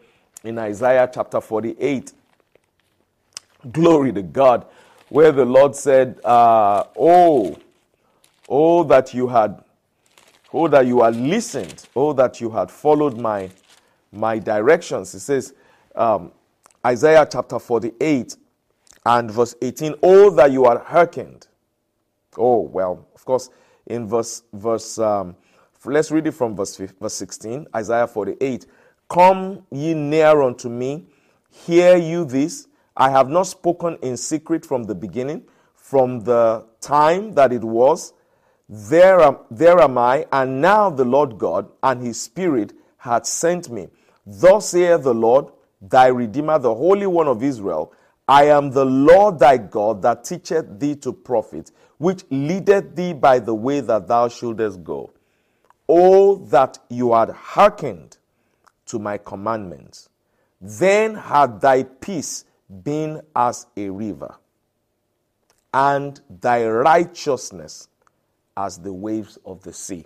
in 0.44 0.58
Isaiah 0.58 1.08
chapter 1.12 1.40
48. 1.40 2.12
Glory 3.72 4.12
to 4.12 4.22
God, 4.22 4.66
where 5.08 5.32
the 5.32 5.44
Lord 5.44 5.74
said, 5.74 6.20
uh, 6.24 6.84
Oh, 6.98 7.56
oh, 8.48 8.84
that 8.84 9.14
you 9.14 9.28
had, 9.28 9.62
oh, 10.52 10.68
that 10.68 10.86
you 10.86 11.02
had 11.02 11.16
listened, 11.16 11.86
oh, 11.94 12.12
that 12.12 12.40
you 12.40 12.50
had 12.50 12.70
followed 12.70 13.18
my, 13.18 13.50
my 14.12 14.38
directions. 14.38 15.14
It 15.14 15.20
says, 15.20 15.54
um, 15.94 16.32
Isaiah 16.84 17.26
chapter 17.30 17.58
48 17.58 18.36
and 19.06 19.30
verse 19.30 19.54
18, 19.60 19.96
Oh, 20.02 20.30
that 20.30 20.52
you 20.52 20.64
had 20.64 20.78
hearkened. 20.78 21.46
Oh, 22.36 22.60
well, 22.60 23.06
of 23.14 23.24
course, 23.24 23.50
in 23.86 24.08
verse, 24.08 24.42
verse 24.52 24.98
um, 24.98 25.36
let's 25.84 26.10
read 26.10 26.26
it 26.26 26.32
from 26.32 26.54
verse, 26.56 26.76
verse 26.76 27.14
16, 27.14 27.66
Isaiah 27.74 28.06
48. 28.06 28.66
Come 29.08 29.64
ye 29.70 29.94
near 29.94 30.42
unto 30.42 30.68
me, 30.68 31.06
hear 31.50 31.96
you 31.96 32.24
this. 32.24 32.68
I 32.96 33.10
have 33.10 33.28
not 33.28 33.44
spoken 33.44 33.98
in 34.02 34.16
secret 34.16 34.64
from 34.64 34.84
the 34.84 34.94
beginning, 34.94 35.44
from 35.74 36.20
the 36.20 36.66
time 36.80 37.34
that 37.34 37.52
it 37.52 37.64
was. 37.64 38.12
There 38.72 39.20
am, 39.20 39.38
there 39.50 39.80
am 39.80 39.98
I, 39.98 40.26
and 40.30 40.60
now 40.60 40.90
the 40.90 41.04
Lord 41.04 41.38
God 41.38 41.68
and 41.82 42.00
his 42.00 42.20
Spirit 42.22 42.72
hath 42.98 43.26
sent 43.26 43.68
me. 43.68 43.88
Thus 44.24 44.68
saith 44.68 45.02
the 45.02 45.12
Lord, 45.12 45.46
thy 45.82 46.06
Redeemer, 46.06 46.56
the 46.60 46.72
Holy 46.72 47.08
One 47.08 47.26
of 47.26 47.42
Israel 47.42 47.92
I 48.28 48.44
am 48.44 48.70
the 48.70 48.84
Lord 48.84 49.40
thy 49.40 49.56
God 49.56 50.02
that 50.02 50.22
teacheth 50.22 50.78
thee 50.78 50.94
to 50.96 51.12
profit, 51.12 51.72
which 51.98 52.22
leadeth 52.30 52.94
thee 52.94 53.12
by 53.12 53.40
the 53.40 53.56
way 53.56 53.80
that 53.80 54.06
thou 54.06 54.28
shouldest 54.28 54.84
go. 54.84 55.10
Oh, 55.88 56.36
that 56.36 56.78
you 56.88 57.12
had 57.12 57.30
hearkened 57.30 58.18
to 58.86 59.00
my 59.00 59.18
commandments, 59.18 60.10
then 60.60 61.16
had 61.16 61.60
thy 61.60 61.82
peace 61.82 62.44
been 62.84 63.20
as 63.34 63.66
a 63.76 63.90
river, 63.90 64.36
and 65.74 66.20
thy 66.30 66.64
righteousness 66.68 67.88
as 68.64 68.78
the 68.78 68.92
waves 68.92 69.38
of 69.44 69.62
the 69.62 69.72
sea. 69.72 70.04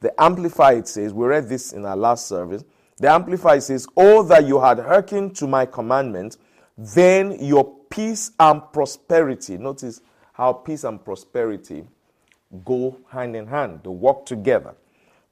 The 0.00 0.12
Amplified 0.20 0.88
says, 0.88 1.12
we 1.12 1.26
read 1.26 1.48
this 1.48 1.72
in 1.72 1.84
our 1.86 1.96
last 1.96 2.26
service. 2.26 2.64
The 2.98 3.10
Amplified 3.10 3.62
says, 3.62 3.86
Oh, 3.96 4.22
that 4.24 4.46
you 4.46 4.60
had 4.60 4.78
hearkened 4.78 5.36
to 5.36 5.46
my 5.46 5.66
commandment, 5.66 6.36
then 6.76 7.44
your 7.44 7.76
peace 7.88 8.32
and 8.38 8.62
prosperity, 8.72 9.58
notice 9.58 10.00
how 10.32 10.52
peace 10.52 10.84
and 10.84 11.04
prosperity 11.04 11.84
go 12.64 12.98
hand 13.08 13.36
in 13.36 13.46
hand, 13.46 13.80
they 13.84 13.90
work 13.90 14.26
together. 14.26 14.74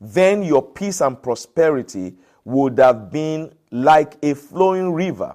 Then 0.00 0.42
your 0.42 0.62
peace 0.62 1.00
and 1.00 1.20
prosperity 1.20 2.14
would 2.44 2.78
have 2.78 3.10
been 3.10 3.52
like 3.70 4.16
a 4.22 4.34
flowing 4.34 4.92
river, 4.92 5.34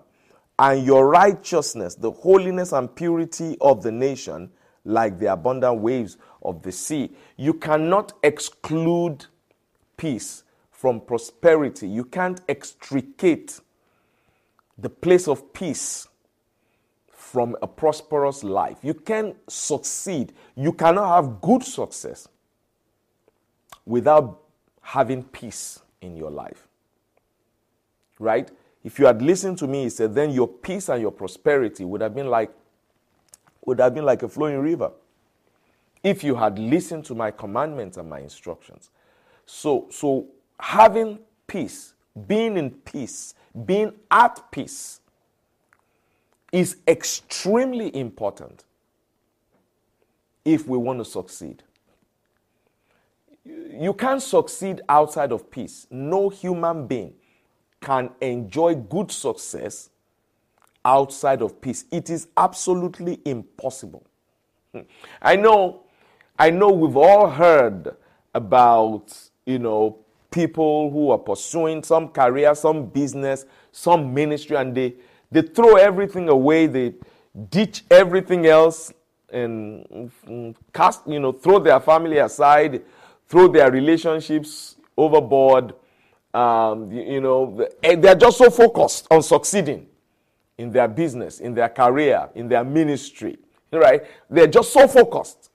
and 0.57 0.85
your 0.85 1.07
righteousness, 1.09 1.95
the 1.95 2.11
holiness 2.11 2.71
and 2.71 2.93
purity 2.95 3.57
of 3.59 3.83
the 3.83 3.91
nation, 3.91 4.49
like 4.85 5.19
the 5.19 5.31
abundant 5.31 5.79
waves 5.81 6.17
of 6.45 6.61
the 6.61 6.71
sea. 6.71 7.11
You 7.37 7.53
cannot 7.53 8.13
exclude 8.23 9.25
peace 9.97 10.43
from 10.71 11.01
prosperity. 11.01 11.87
You 11.87 12.05
can't 12.05 12.41
extricate 12.47 13.59
the 14.77 14.89
place 14.89 15.27
of 15.27 15.53
peace 15.53 16.07
from 17.09 17.55
a 17.61 17.67
prosperous 17.67 18.43
life. 18.43 18.77
You 18.81 18.93
can 18.93 19.35
succeed. 19.47 20.33
You 20.55 20.73
cannot 20.73 21.15
have 21.15 21.41
good 21.41 21.63
success 21.63 22.27
without 23.85 24.41
having 24.81 25.23
peace 25.23 25.79
in 26.01 26.15
your 26.15 26.29
life. 26.29 26.67
Right? 28.19 28.49
If 28.83 28.99
you 28.99 29.07
had 29.07 29.21
listened 29.21 29.57
to 29.57 29.67
me, 29.67 29.83
he 29.83 29.89
said, 29.89 30.13
then 30.13 30.29
your 30.29 30.47
peace 30.47 30.89
and 30.89 31.01
your 31.01 31.11
prosperity 31.11 31.83
would 31.83 32.01
have 32.01 32.13
been 32.13 32.27
like 32.27 32.51
would 33.65 33.79
have 33.79 33.95
been 33.95 34.05
like 34.05 34.21
a 34.23 34.29
flowing 34.29 34.59
river. 34.59 34.91
If 36.05 36.23
you 36.23 36.35
had 36.35 36.59
listened 36.59 37.03
to 37.05 37.15
my 37.15 37.31
commandments 37.31 37.97
and 37.97 38.07
my 38.07 38.19
instructions. 38.19 38.91
So 39.47 39.87
so 39.89 40.27
having 40.59 41.17
peace, 41.47 41.95
being 42.27 42.57
in 42.57 42.69
peace, 42.69 43.33
being 43.65 43.91
at 44.11 44.51
peace 44.51 45.01
is 46.51 46.77
extremely 46.87 47.95
important 47.95 48.65
if 50.45 50.67
we 50.67 50.77
want 50.77 50.99
to 50.99 51.05
succeed. 51.05 51.63
You 53.43 53.93
can't 53.93 54.21
succeed 54.21 54.81
outside 54.87 55.31
of 55.31 55.49
peace. 55.49 55.87
No 55.89 56.29
human 56.29 56.85
being 56.85 57.15
can 57.81 58.11
enjoy 58.21 58.75
good 58.75 59.11
success 59.11 59.89
outside 60.83 61.41
of 61.41 61.59
peace. 61.59 61.85
It 61.91 62.11
is 62.11 62.27
absolutely 62.37 63.21
impossible. 63.25 64.05
Hmm. 64.71 64.81
I 65.19 65.35
know, 65.35 65.84
I 66.37 66.49
know 66.49 66.69
we've 66.69 66.97
all 66.97 67.29
heard 67.29 67.95
about, 68.33 69.17
you 69.45 69.59
know, 69.59 69.99
people 70.31 70.91
who 70.91 71.11
are 71.11 71.17
pursuing 71.17 71.81
some 71.81 72.09
career, 72.09 72.53
some 72.55 72.87
business, 72.87 73.45
some 73.71 74.13
ministry, 74.13 74.57
and 74.57 74.75
they, 74.75 74.95
they 75.31 75.41
throw 75.41 75.75
everything 75.75 76.27
away, 76.27 76.67
they 76.67 76.93
ditch 77.49 77.83
everything 77.89 78.45
else 78.45 78.91
and 79.29 80.11
cast, 80.73 81.07
you 81.07 81.19
know, 81.19 81.31
throw 81.31 81.59
their 81.59 81.79
family 81.79 82.17
aside, 82.17 82.81
throw 83.27 83.47
their 83.47 83.71
relationships 83.71 84.75
overboard. 84.97 85.73
Um, 86.33 86.91
you, 86.91 87.21
know, 87.21 87.65
they're 87.81 88.15
just 88.15 88.37
so 88.37 88.49
focused 88.49 89.07
on 89.09 89.23
succeeding 89.23 89.87
in 90.57 90.69
their 90.69 90.89
business, 90.89 91.39
in 91.39 91.53
their 91.53 91.69
career, 91.69 92.29
in 92.35 92.49
their 92.49 92.63
ministry, 92.65 93.37
right? 93.71 94.03
They're 94.29 94.47
just 94.47 94.73
so 94.73 94.85
focused. 94.85 95.49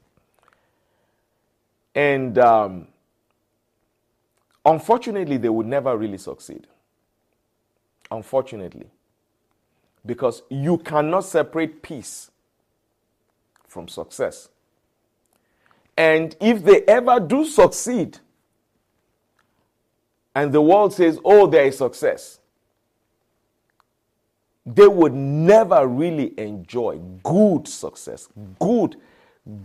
And 1.95 2.38
um, 2.38 2.88
unfortunately, 4.64 5.36
they 5.36 5.49
would 5.49 5.66
never 5.66 5.97
really 5.97 6.18
succeed. 6.18 6.66
Unfortunately. 8.11 8.86
Because 10.05 10.43
you 10.49 10.78
cannot 10.78 11.24
separate 11.24 11.82
peace 11.82 12.30
from 13.66 13.88
success. 13.88 14.49
And 15.97 16.34
if 16.41 16.64
they 16.64 16.82
ever 16.82 17.20
do 17.20 17.45
succeed, 17.45 18.18
and 20.34 20.53
the 20.53 20.62
world 20.62 20.95
says, 20.95 21.18
oh, 21.24 21.47
there 21.47 21.66
is 21.66 21.76
success, 21.76 22.38
they 24.64 24.86
would 24.86 25.12
never 25.12 25.86
really 25.86 26.32
enjoy 26.38 26.99
good 27.22 27.66
success. 27.66 28.28
Good, 28.59 28.97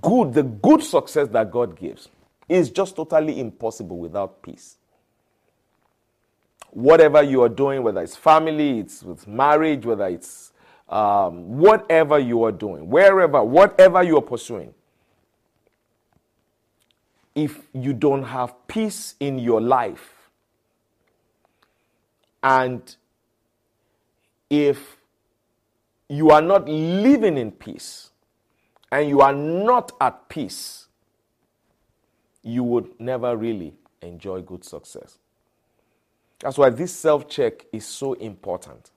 good, 0.01 0.33
the 0.33 0.43
good 0.43 0.83
success 0.83 1.27
that 1.29 1.51
God 1.51 1.79
gives 1.79 2.09
is 2.47 2.69
just 2.69 2.95
totally 2.95 3.39
impossible 3.39 3.97
without 3.97 4.41
peace. 4.41 4.77
Whatever 6.71 7.23
you 7.23 7.41
are 7.41 7.49
doing, 7.49 7.83
whether 7.83 8.01
it's 8.01 8.15
family, 8.15 8.79
it's 8.79 9.01
with 9.01 9.27
marriage, 9.27 9.85
whether 9.85 10.07
it's 10.07 10.51
um, 10.89 11.57
whatever 11.57 12.19
you 12.19 12.43
are 12.43 12.51
doing, 12.51 12.89
wherever, 12.89 13.43
whatever 13.43 14.03
you 14.03 14.17
are 14.17 14.21
pursuing, 14.21 14.73
if 17.33 17.59
you 17.73 17.93
don't 17.93 18.23
have 18.23 18.53
peace 18.67 19.15
in 19.19 19.39
your 19.39 19.59
life 19.59 20.29
and 22.43 22.95
if 24.49 24.97
you 26.07 26.29
are 26.29 26.41
not 26.41 26.67
living 26.69 27.37
in 27.37 27.51
peace 27.51 28.11
and 28.91 29.09
you 29.09 29.21
are 29.21 29.33
not 29.33 29.91
at 29.99 30.29
peace, 30.29 30.84
you 32.45 32.63
would 32.63 32.97
never 32.99 33.35
really 33.35 33.73
enjoy 34.01 34.39
good 34.41 34.63
success. 34.63 35.17
That's 36.39 36.57
why 36.57 36.69
this 36.69 36.93
self 36.93 37.27
check 37.27 37.65
is 37.73 37.85
so 37.85 38.13
important. 38.13 38.91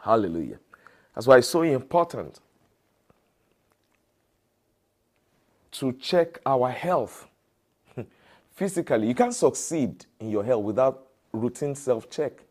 Hallelujah. 0.00 0.58
That's 1.14 1.26
why 1.26 1.38
it's 1.38 1.48
so 1.48 1.62
important 1.62 2.40
to 5.72 5.92
check 5.94 6.40
our 6.46 6.70
health 6.70 7.26
physically. 8.54 9.06
You 9.08 9.14
can't 9.14 9.34
succeed 9.34 10.06
in 10.20 10.30
your 10.30 10.42
health 10.42 10.64
without 10.64 11.06
routine 11.32 11.74
self 11.74 12.08
check. 12.08 12.44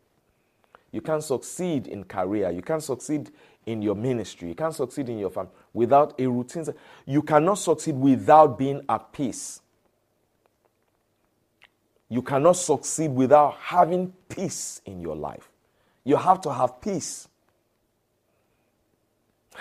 You 0.92 1.00
can't 1.00 1.24
succeed 1.24 1.88
in 1.88 2.04
career. 2.04 2.52
You 2.52 2.62
can't 2.62 2.82
succeed 2.82 3.32
in 3.66 3.82
your 3.82 3.94
ministry. 3.94 4.48
You 4.48 4.54
can't 4.54 4.74
succeed 4.74 5.08
in 5.08 5.18
your 5.18 5.30
family 5.30 5.52
without 5.72 6.18
a 6.20 6.26
routine. 6.26 6.66
You 7.06 7.22
cannot 7.22 7.54
succeed 7.54 7.94
without 7.94 8.58
being 8.58 8.82
at 8.88 9.12
peace. 9.12 9.60
You 12.08 12.22
cannot 12.22 12.56
succeed 12.56 13.10
without 13.10 13.56
having 13.60 14.12
peace 14.28 14.80
in 14.84 15.00
your 15.00 15.16
life. 15.16 15.48
You 16.04 16.16
have 16.16 16.40
to 16.42 16.52
have 16.52 16.80
peace. 16.80 17.28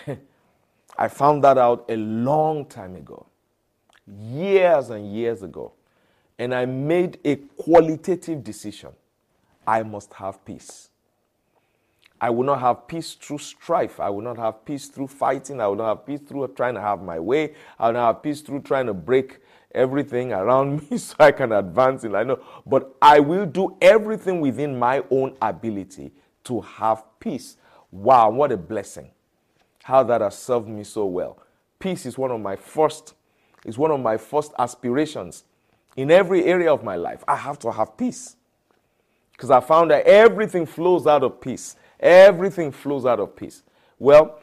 I 0.97 1.08
found 1.08 1.43
that 1.43 1.58
out 1.58 1.86
a 1.89 1.95
long 1.95 2.66
time 2.66 2.95
ago, 2.95 3.26
years 4.08 4.89
and 4.89 5.12
years 5.14 5.41
ago. 5.41 5.74
And 6.38 6.54
I 6.54 6.66
made 6.66 7.20
a 7.24 7.38
qualitative 7.38 8.43
decision. 8.43 8.89
I 9.66 9.84
must 9.84 10.14
have 10.14 10.43
peace. 10.43 10.89
I 12.24 12.30
will 12.30 12.45
not 12.45 12.61
have 12.61 12.88
peace 12.88 13.15
through 13.15 13.39
strife. 13.39 13.99
I 13.99 14.09
will 14.09 14.21
not 14.21 14.38
have 14.38 14.63
peace 14.63 14.88
through 14.88 15.07
fighting. 15.07 15.59
I 15.59 15.67
will 15.67 15.76
not 15.76 15.89
have 15.89 16.05
peace 16.05 16.21
through 16.21 16.47
trying 16.55 16.76
to 16.76 16.80
have 16.80 17.01
my 17.01 17.19
way. 17.19 17.53
I 17.78 17.88
will 17.88 17.95
not 17.95 18.15
have 18.15 18.24
peace 18.24 18.39
through 18.39 18.61
trying 18.61 18.86
to 18.86 18.93
break 18.93 19.39
everything 19.76 20.32
around 20.32 20.89
me 20.89 20.97
so 20.99 21.15
I 21.19 21.34
can 21.34 21.51
advance 21.51 22.05
in 22.05 22.15
I 22.15 22.24
know. 22.24 22.39
But 22.65 22.95
I 23.01 23.19
will 23.19 23.45
do 23.45 23.76
everything 23.82 24.39
within 24.39 24.80
my 24.80 25.03
own 25.11 25.36
ability 25.41 26.13
to 26.45 26.61
have 26.61 27.03
peace. 27.19 27.57
Wow, 27.91 28.30
what 28.30 28.53
a 28.53 28.57
blessing. 28.57 29.11
How 29.84 30.01
that 30.03 30.21
has 30.21 30.38
served 30.38 30.69
me 30.69 30.86
so 30.86 31.05
well. 31.05 31.39
Peace 31.78 32.05
is 32.05 32.17
one 32.17 32.32
of 32.32 32.39
my 32.39 32.55
first, 32.55 33.15
is 33.65 33.78
one 33.78 33.91
of 33.91 33.99
my 33.99 34.15
first 34.15 34.53
aspirations 34.57 35.43
in 35.97 36.09
every 36.09 36.45
area 36.45 36.74
of 36.74 36.86
my 36.86 36.95
life. 36.95 37.21
I 37.28 37.36
have 37.36 37.59
to 37.59 37.71
have 37.74 37.97
peace. 37.97 38.38
Because 39.34 39.51
I 39.51 39.59
found 39.59 39.91
that 39.91 40.05
everything 40.05 40.65
flows 40.65 41.05
out 41.05 41.21
of 41.21 41.41
peace. 41.41 41.76
Everything 42.00 42.72
flows 42.72 43.06
out 43.06 43.20
of 43.20 43.36
peace. 43.36 43.64
Well, 44.00 44.39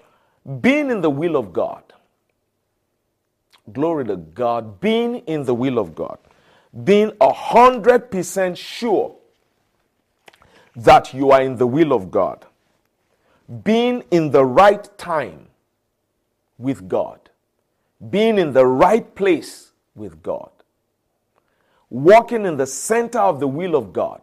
being 0.61 0.91
in 0.91 1.01
the 1.01 1.11
will 1.11 1.37
of 1.37 1.53
God, 1.53 1.83
glory 3.73 4.05
to 4.07 4.17
God, 4.17 4.81
being 4.81 5.17
in 5.27 5.45
the 5.45 5.55
will 5.55 5.79
of 5.79 5.95
God, 5.95 6.19
being 6.85 7.13
a 7.21 7.33
hundred 7.33 8.11
percent 8.11 8.57
sure 8.57 9.17
that 10.77 11.13
you 11.13 11.31
are 11.31 11.43
in 11.43 11.57
the 11.57 11.67
will 11.67 11.93
of 11.93 12.11
God, 12.11 12.47
being 13.65 14.05
in 14.11 14.31
the 14.31 14.45
right 14.45 14.89
time 14.97 15.49
with 16.59 16.89
God, 16.89 17.19
being 18.11 18.39
in 18.39 18.53
the 18.53 18.67
right 18.67 19.15
place 19.15 19.73
with 19.95 20.23
God, 20.23 20.51
walking 21.91 22.47
in 22.47 22.57
the 22.57 22.67
center 22.67 23.19
of 23.19 23.41
the 23.41 23.49
will 23.49 23.75
of 23.75 23.93
God, 23.93 24.21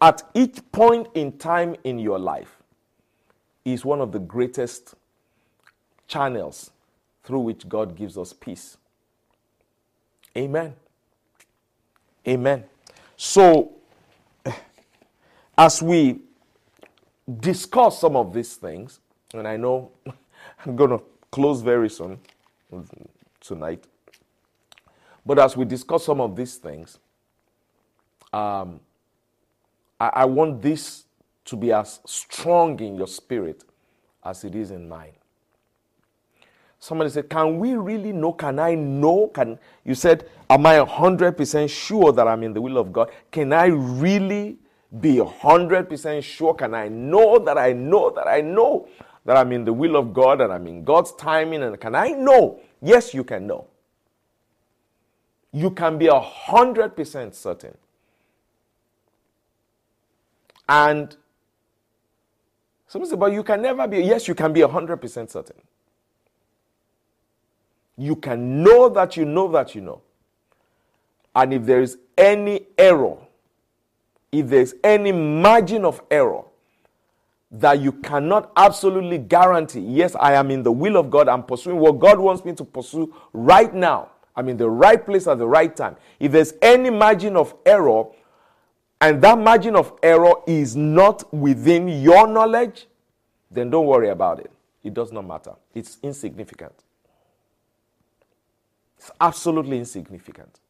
at 0.00 0.22
each 0.34 0.60
point 0.72 1.08
in 1.14 1.38
time 1.38 1.76
in 1.84 1.98
your 1.98 2.18
life 2.18 2.62
is 3.64 3.84
one 3.84 4.00
of 4.00 4.12
the 4.12 4.18
greatest 4.18 4.94
channels 6.06 6.70
through 7.24 7.40
which 7.40 7.68
God 7.68 7.96
gives 7.96 8.16
us 8.16 8.32
peace. 8.32 8.76
Amen. 10.36 10.74
Amen. 12.28 12.64
So, 13.16 13.72
as 15.58 15.82
we 15.82 16.20
discuss 17.40 18.00
some 18.00 18.14
of 18.16 18.32
these 18.32 18.54
things, 18.54 19.00
and 19.32 19.48
I 19.48 19.56
know 19.56 19.90
I'm 20.64 20.76
going 20.76 20.90
to 20.90 21.02
close 21.30 21.62
very 21.62 21.88
soon 21.88 22.20
tonight, 23.40 23.84
but 25.24 25.38
as 25.38 25.56
we 25.56 25.64
discuss 25.64 26.04
some 26.04 26.20
of 26.20 26.36
these 26.36 26.56
things, 26.56 26.98
um, 28.32 28.80
I, 30.00 30.08
I 30.08 30.24
want 30.24 30.62
this 30.62 31.04
to 31.46 31.56
be 31.56 31.72
as 31.72 32.00
strong 32.06 32.78
in 32.80 32.96
your 32.96 33.06
spirit 33.06 33.64
as 34.24 34.44
it 34.44 34.54
is 34.54 34.70
in 34.70 34.88
mine. 34.88 35.12
Somebody 36.78 37.10
said, 37.10 37.30
Can 37.30 37.58
we 37.58 37.74
really 37.74 38.12
know? 38.12 38.32
Can 38.32 38.58
I 38.58 38.74
know? 38.74 39.28
Can 39.28 39.58
you 39.84 39.94
said, 39.94 40.28
Am 40.48 40.66
I 40.66 40.76
hundred 40.84 41.36
percent 41.36 41.70
sure 41.70 42.12
that 42.12 42.28
I'm 42.28 42.42
in 42.42 42.52
the 42.52 42.60
will 42.60 42.78
of 42.78 42.92
God? 42.92 43.10
Can 43.30 43.52
I 43.52 43.66
really 43.66 44.58
be 45.00 45.18
hundred 45.18 45.88
percent 45.88 46.22
sure? 46.24 46.54
Can 46.54 46.74
I 46.74 46.88
know 46.88 47.38
that 47.38 47.58
I 47.58 47.72
know 47.72 48.10
that 48.10 48.28
I 48.28 48.40
know 48.40 48.88
that 49.24 49.36
I'm 49.36 49.52
in 49.52 49.64
the 49.64 49.72
will 49.72 49.96
of 49.96 50.12
God 50.12 50.40
and 50.40 50.52
I'm 50.52 50.66
in 50.66 50.84
God's 50.84 51.12
timing? 51.12 51.62
And 51.62 51.80
can 51.80 51.94
I 51.94 52.08
know? 52.10 52.60
Yes, 52.82 53.14
you 53.14 53.24
can 53.24 53.46
know. 53.46 53.66
You 55.52 55.70
can 55.70 55.98
be 55.98 56.08
hundred 56.08 56.94
percent 56.94 57.34
certain. 57.34 57.76
And 60.68 61.16
somebody 62.86 63.10
said, 63.10 63.20
But 63.20 63.32
you 63.32 63.42
can 63.42 63.62
never 63.62 63.86
be. 63.86 63.98
Yes, 63.98 64.28
you 64.28 64.34
can 64.34 64.52
be 64.52 64.60
hundred 64.62 64.98
percent 64.98 65.30
certain 65.30 65.56
you 67.96 68.16
can 68.16 68.62
know 68.62 68.88
that 68.88 69.16
you 69.16 69.24
know 69.24 69.48
that 69.48 69.74
you 69.74 69.80
know. 69.80 70.02
And 71.34 71.52
if 71.52 71.64
there 71.64 71.80
is 71.80 71.98
any 72.16 72.66
error, 72.78 73.16
if 74.32 74.48
there's 74.48 74.74
any 74.84 75.12
margin 75.12 75.84
of 75.84 76.02
error 76.10 76.42
that 77.50 77.80
you 77.80 77.92
cannot 77.92 78.52
absolutely 78.56 79.18
guarantee, 79.18 79.80
yes, 79.80 80.14
I 80.18 80.34
am 80.34 80.50
in 80.50 80.62
the 80.62 80.72
will 80.72 80.96
of 80.96 81.10
God, 81.10 81.28
I'm 81.28 81.42
pursuing 81.42 81.78
what 81.78 81.98
God 81.98 82.18
wants 82.18 82.44
me 82.44 82.52
to 82.54 82.64
pursue 82.64 83.14
right 83.32 83.72
now. 83.72 84.10
I'm 84.34 84.48
in 84.50 84.58
the 84.58 84.68
right 84.68 85.02
place 85.02 85.26
at 85.26 85.38
the 85.38 85.48
right 85.48 85.74
time. 85.74 85.96
If 86.20 86.32
there's 86.32 86.52
any 86.60 86.90
margin 86.90 87.36
of 87.36 87.54
error, 87.64 88.04
and 89.00 89.20
that 89.22 89.38
margin 89.38 89.76
of 89.76 89.92
error 90.02 90.34
is 90.46 90.74
not 90.74 91.32
within 91.32 91.88
your 91.88 92.26
knowledge, 92.26 92.86
then 93.50 93.70
don't 93.70 93.86
worry 93.86 94.08
about 94.08 94.40
it. 94.40 94.50
It 94.82 94.94
does 94.94 95.12
not 95.12 95.26
matter. 95.26 95.52
It's 95.74 95.98
insignificant. 96.02 96.72
It's 98.98 99.10
absolutely 99.20 99.78
insignificant. 99.78 100.60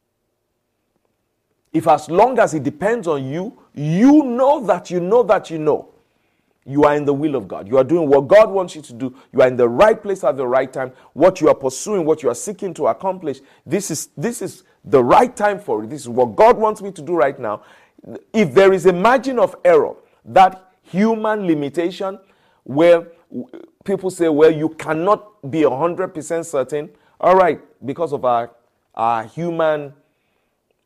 If 1.72 1.86
as 1.86 2.08
long 2.08 2.38
as 2.38 2.54
it 2.54 2.62
depends 2.62 3.06
on 3.06 3.26
you, 3.26 3.58
you 3.74 4.22
know 4.22 4.64
that 4.66 4.90
you 4.90 5.00
know 5.00 5.22
that 5.24 5.50
you 5.50 5.58
know 5.58 5.90
you 6.64 6.82
are 6.82 6.96
in 6.96 7.04
the 7.04 7.14
will 7.14 7.36
of 7.36 7.46
God. 7.46 7.68
You 7.68 7.78
are 7.78 7.84
doing 7.84 8.08
what 8.08 8.26
God 8.26 8.50
wants 8.50 8.74
you 8.74 8.82
to 8.82 8.92
do. 8.92 9.14
You 9.32 9.42
are 9.42 9.48
in 9.48 9.56
the 9.56 9.68
right 9.68 10.02
place 10.02 10.24
at 10.24 10.36
the 10.36 10.46
right 10.46 10.72
time. 10.72 10.92
What 11.12 11.40
you 11.40 11.48
are 11.48 11.54
pursuing, 11.54 12.04
what 12.04 12.22
you 12.24 12.28
are 12.28 12.34
seeking 12.34 12.74
to 12.74 12.88
accomplish, 12.88 13.40
this 13.64 13.90
is 13.90 14.08
this 14.16 14.42
is 14.42 14.64
the 14.84 15.02
right 15.02 15.34
time 15.36 15.60
for 15.60 15.84
it. 15.84 15.90
This 15.90 16.02
is 16.02 16.08
what 16.08 16.34
God 16.34 16.56
wants 16.56 16.82
me 16.82 16.90
to 16.92 17.02
do 17.02 17.14
right 17.14 17.38
now. 17.38 17.62
If 18.32 18.54
there 18.54 18.72
is 18.72 18.86
a 18.86 18.92
margin 18.92 19.38
of 19.38 19.56
error, 19.64 19.94
that 20.24 20.72
human 20.82 21.46
limitation 21.46 22.18
where 22.64 23.08
people 23.84 24.10
say, 24.10 24.28
well, 24.28 24.50
you 24.50 24.70
cannot 24.70 25.50
be 25.50 25.62
100% 25.62 26.44
certain, 26.44 26.90
all 27.20 27.36
right, 27.36 27.60
because 27.84 28.12
of 28.12 28.24
our, 28.24 28.50
our 28.94 29.24
human 29.24 29.92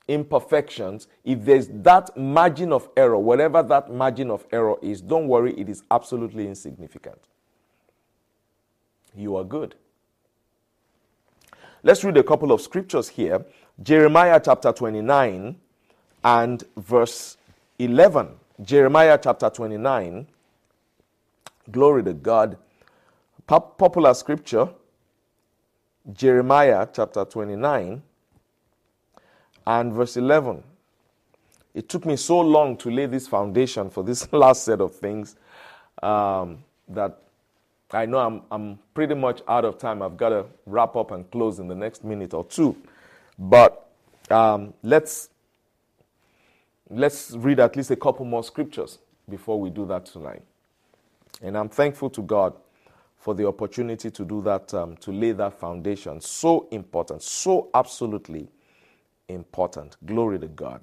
imperfections, 0.09 1.09
if 1.25 1.45
there's 1.45 1.69
that 1.69 2.17
margin 2.17 2.73
of 2.73 2.89
error, 2.97 3.19
whatever 3.19 3.63
that 3.63 3.93
margin 3.93 4.31
of 4.31 4.47
error 4.53 4.77
is, 4.83 5.01
don't 5.01 5.29
worry, 5.29 5.55
it 5.55 5.69
is 5.69 5.83
absolutely 5.91 6.47
insignificant. 6.47 7.19
You 9.15 9.37
are 9.37 9.45
good. 9.45 9.75
Let's 11.83 12.05
read 12.05 12.17
a 12.17 12.23
couple 12.23 12.53
of 12.53 12.61
scriptures 12.61 13.09
here 13.09 13.45
Jeremiah 13.83 14.39
chapter 14.45 14.73
29 14.73 15.57
and 16.25 16.65
verse 16.77 17.37
11. 17.79 18.29
Jeremiah 18.63 19.19
chapter 19.23 19.49
29. 19.51 20.27
Glory 21.71 22.03
to 22.05 22.13
God. 22.13 22.59
Popular 23.47 24.15
scripture. 24.15 24.69
Jeremiah 26.13 26.87
chapter 26.93 27.25
29 27.25 28.03
and 29.67 29.93
verse 29.93 30.17
11. 30.17 30.63
It 31.75 31.89
took 31.89 32.05
me 32.05 32.17
so 32.17 32.41
long 32.41 32.77
to 32.79 32.91
lay 32.91 33.07
this 33.07 33.29
foundation 33.29 33.91
for 33.91 34.03
this 34.03 34.31
last 34.33 34.65
set 34.65 34.81
of 34.81 34.95
things 34.95 35.37
um, 36.03 36.59
that 36.89 37.23
I 37.93 38.07
know 38.07 38.19
I'm, 38.19 38.43
I'm 38.51 38.79
pretty 38.95 39.15
much 39.15 39.43
out 39.49 39.65
of 39.65 39.79
time. 39.79 40.03
I've 40.03 40.17
got 40.17 40.31
to 40.31 40.47
wrap 40.67 40.97
up 40.97 41.11
and 41.11 41.29
close 41.31 41.59
in 41.59 41.69
the 41.69 41.75
next 41.75 42.05
minute 42.05 42.35
or 42.35 42.45
two. 42.45 42.77
But 43.39 43.89
um, 44.31 44.75
let's, 44.83 45.30
let's 46.91 47.33
read 47.33 47.61
at 47.61 47.77
least 47.77 47.91
a 47.91 47.97
couple 47.97 48.25
more 48.25 48.43
scriptures 48.43 48.99
before 49.29 49.61
we 49.61 49.71
do 49.71 49.87
that 49.87 50.07
tonight. 50.07 50.43
And 51.43 51.57
I'm 51.57 51.69
thankful 51.69 52.11
to 52.11 52.23
God 52.23 52.55
for 53.17 53.35
the 53.35 53.47
opportunity 53.47 54.11
to 54.11 54.25
do 54.25 54.43
that, 54.43 54.73
um, 54.75 54.97
to 54.97 55.13
lay 55.13 55.33
that 55.33 55.59
foundation. 55.59 56.21
So 56.21 56.69
important, 56.71 57.23
so 57.23 57.71
absolutely 57.75 58.49
important. 59.29 59.97
Glory 60.05 60.39
to 60.39 60.49
God. 60.49 60.83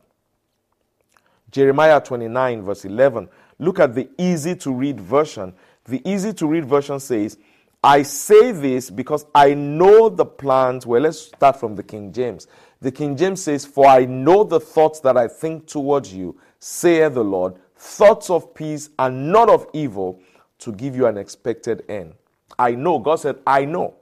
Jeremiah 1.51 1.99
29, 1.99 2.61
verse 2.61 2.85
11. 2.85 3.29
Look 3.59 3.79
at 3.79 3.95
the 3.95 4.09
easy 4.17 4.55
to 4.55 4.71
read 4.71 4.99
version. 4.99 5.53
The 5.85 6.01
easy 6.07 6.33
to 6.33 6.47
read 6.47 6.65
version 6.65 6.99
says, 6.99 7.37
I 7.83 8.03
say 8.03 8.51
this 8.51 8.89
because 8.89 9.25
I 9.33 9.53
know 9.53 10.09
the 10.09 10.25
plans. 10.25 10.85
Well, 10.85 11.01
let's 11.01 11.19
start 11.19 11.59
from 11.59 11.75
the 11.75 11.83
King 11.83 12.11
James. 12.11 12.47
The 12.81 12.91
King 12.91 13.17
James 13.17 13.41
says, 13.41 13.65
For 13.65 13.85
I 13.85 14.05
know 14.05 14.43
the 14.43 14.59
thoughts 14.59 14.99
that 15.01 15.17
I 15.17 15.27
think 15.27 15.67
towards 15.67 16.13
you, 16.13 16.39
saith 16.59 17.13
the 17.13 17.23
Lord, 17.23 17.55
thoughts 17.75 18.29
of 18.29 18.53
peace 18.53 18.89
and 18.99 19.31
not 19.31 19.49
of 19.49 19.67
evil, 19.73 20.21
to 20.59 20.71
give 20.71 20.95
you 20.95 21.05
an 21.05 21.17
expected 21.17 21.83
end. 21.89 22.13
I 22.57 22.71
know. 22.71 22.99
God 22.99 23.17
said, 23.17 23.37
I 23.45 23.65
know. 23.65 23.95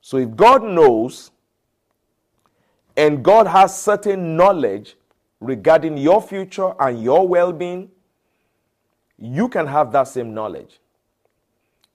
So 0.00 0.18
if 0.18 0.36
God 0.36 0.62
knows 0.62 1.30
and 2.96 3.24
God 3.24 3.46
has 3.46 3.76
certain 3.80 4.36
knowledge 4.36 4.96
regarding 5.40 5.96
your 5.96 6.22
future 6.22 6.72
and 6.78 7.02
your 7.02 7.26
well 7.26 7.52
being, 7.52 7.90
you 9.18 9.48
can 9.48 9.66
have 9.66 9.92
that 9.92 10.04
same 10.04 10.34
knowledge. 10.34 10.80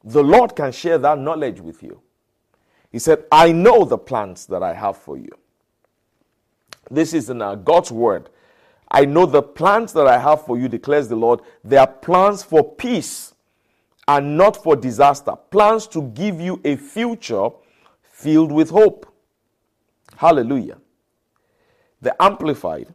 The 0.04 0.24
Lord 0.24 0.56
can 0.56 0.72
share 0.72 0.98
that 0.98 1.20
knowledge 1.20 1.60
with 1.60 1.84
you. 1.84 2.02
He 2.92 3.00
said, 3.00 3.26
I 3.32 3.52
know 3.52 3.86
the 3.86 3.98
plans 3.98 4.46
that 4.48 4.64
I 4.64 4.74
have 4.74 4.98
for 4.98 5.18
you. 5.18 5.32
This 6.90 7.14
is 7.14 7.30
in 7.30 7.42
uh, 7.42 7.56
God's 7.56 7.92
word. 7.92 8.30
I 8.92 9.06
know 9.06 9.26
the 9.26 9.44
plans 9.44 9.94
that 9.94 10.08
I 10.08 10.18
have 10.18 10.46
for 10.46 10.58
you, 10.58 10.68
declares 10.68 11.08
the 11.08 11.16
Lord. 11.16 11.42
They 11.64 11.78
are 11.78 11.88
plans 11.88 12.42
for 12.44 12.64
peace 12.64 13.34
and 14.08 14.36
not 14.36 14.62
for 14.62 14.76
disaster. 14.76 15.36
Plans 15.52 15.86
to 15.88 16.02
give 16.02 16.42
you 16.42 16.60
a 16.66 16.76
future 16.76 17.50
filled 18.02 18.52
with 18.52 18.72
hope. 18.72 19.06
Hallelujah. 20.18 20.78
The 22.02 22.20
Amplified. 22.22 22.88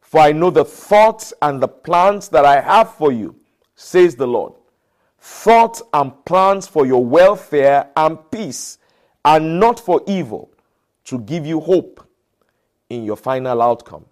For 0.00 0.20
I 0.20 0.32
know 0.32 0.50
the 0.50 0.64
thoughts 0.64 1.32
and 1.42 1.60
the 1.60 1.68
plans 1.68 2.28
that 2.28 2.44
I 2.44 2.60
have 2.60 2.94
for 2.94 3.10
you, 3.10 3.34
says 3.74 4.14
the 4.14 4.26
Lord. 4.26 4.52
Thoughts 5.18 5.82
and 5.92 6.12
plans 6.24 6.66
for 6.66 6.86
your 6.86 7.04
welfare 7.04 7.90
and 7.96 8.18
peace, 8.30 8.78
and 9.24 9.58
not 9.58 9.80
for 9.80 10.02
evil, 10.06 10.50
to 11.04 11.18
give 11.18 11.46
you 11.46 11.60
hope 11.60 12.06
in 12.92 13.04
your 13.04 13.16
final 13.16 13.62
outcome. 13.62 14.04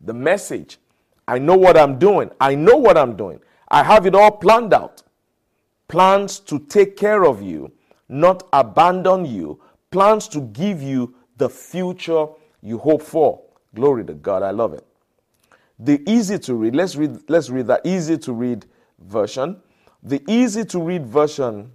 The 0.00 0.14
message 0.14 0.78
I 1.26 1.38
know 1.38 1.56
what 1.56 1.76
I'm 1.76 1.98
doing. 1.98 2.30
I 2.40 2.54
know 2.54 2.76
what 2.76 2.98
I'm 2.98 3.16
doing. 3.16 3.40
I 3.68 3.82
have 3.82 4.06
it 4.06 4.14
all 4.14 4.30
planned 4.30 4.74
out 4.74 5.02
plans 5.88 6.40
to 6.40 6.58
take 6.58 6.96
care 6.96 7.24
of 7.24 7.42
you, 7.42 7.70
not 8.08 8.48
abandon 8.52 9.24
you, 9.24 9.60
plans 9.90 10.28
to 10.28 10.40
give 10.40 10.82
you 10.82 11.14
the 11.36 11.48
future 11.48 12.26
you 12.62 12.78
hope 12.78 13.02
for. 13.02 13.42
Glory 13.74 14.04
to 14.04 14.14
God. 14.14 14.42
I 14.42 14.50
love 14.50 14.72
it. 14.72 14.86
The 15.78 16.02
easy 16.10 16.38
to 16.40 16.54
read, 16.54 16.74
let's 16.74 16.96
read, 16.96 17.18
let's 17.28 17.50
read 17.50 17.66
that 17.66 17.84
easy 17.84 18.16
to 18.18 18.32
read 18.32 18.66
version. 18.98 19.60
The 20.02 20.22
easy 20.28 20.64
to 20.66 20.80
read 20.80 21.06
version, 21.06 21.70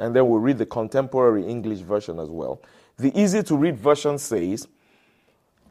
and 0.00 0.14
then 0.14 0.28
we'll 0.28 0.40
read 0.40 0.58
the 0.58 0.66
contemporary 0.66 1.46
English 1.46 1.80
version 1.80 2.18
as 2.18 2.28
well. 2.28 2.62
The 2.96 3.18
easy 3.18 3.42
to 3.44 3.56
read 3.56 3.78
version 3.78 4.18
says, 4.18 4.66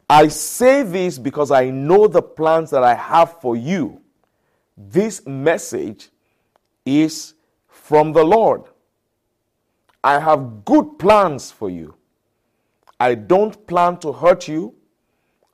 I 0.08 0.28
say 0.28 0.82
this 0.82 1.18
because 1.18 1.50
I 1.50 1.70
know 1.70 2.06
the 2.06 2.22
plans 2.22 2.70
that 2.70 2.84
I 2.84 2.94
have 2.94 3.40
for 3.40 3.56
you. 3.56 4.00
This 4.76 5.26
message 5.26 6.10
is 6.84 7.34
from 7.68 8.12
the 8.12 8.24
Lord. 8.24 8.64
I 10.02 10.18
have 10.18 10.64
good 10.64 10.98
plans 10.98 11.50
for 11.50 11.70
you. 11.70 11.94
I 13.00 13.14
don't 13.14 13.66
plan 13.66 13.96
to 13.98 14.12
hurt 14.12 14.48
you. 14.48 14.74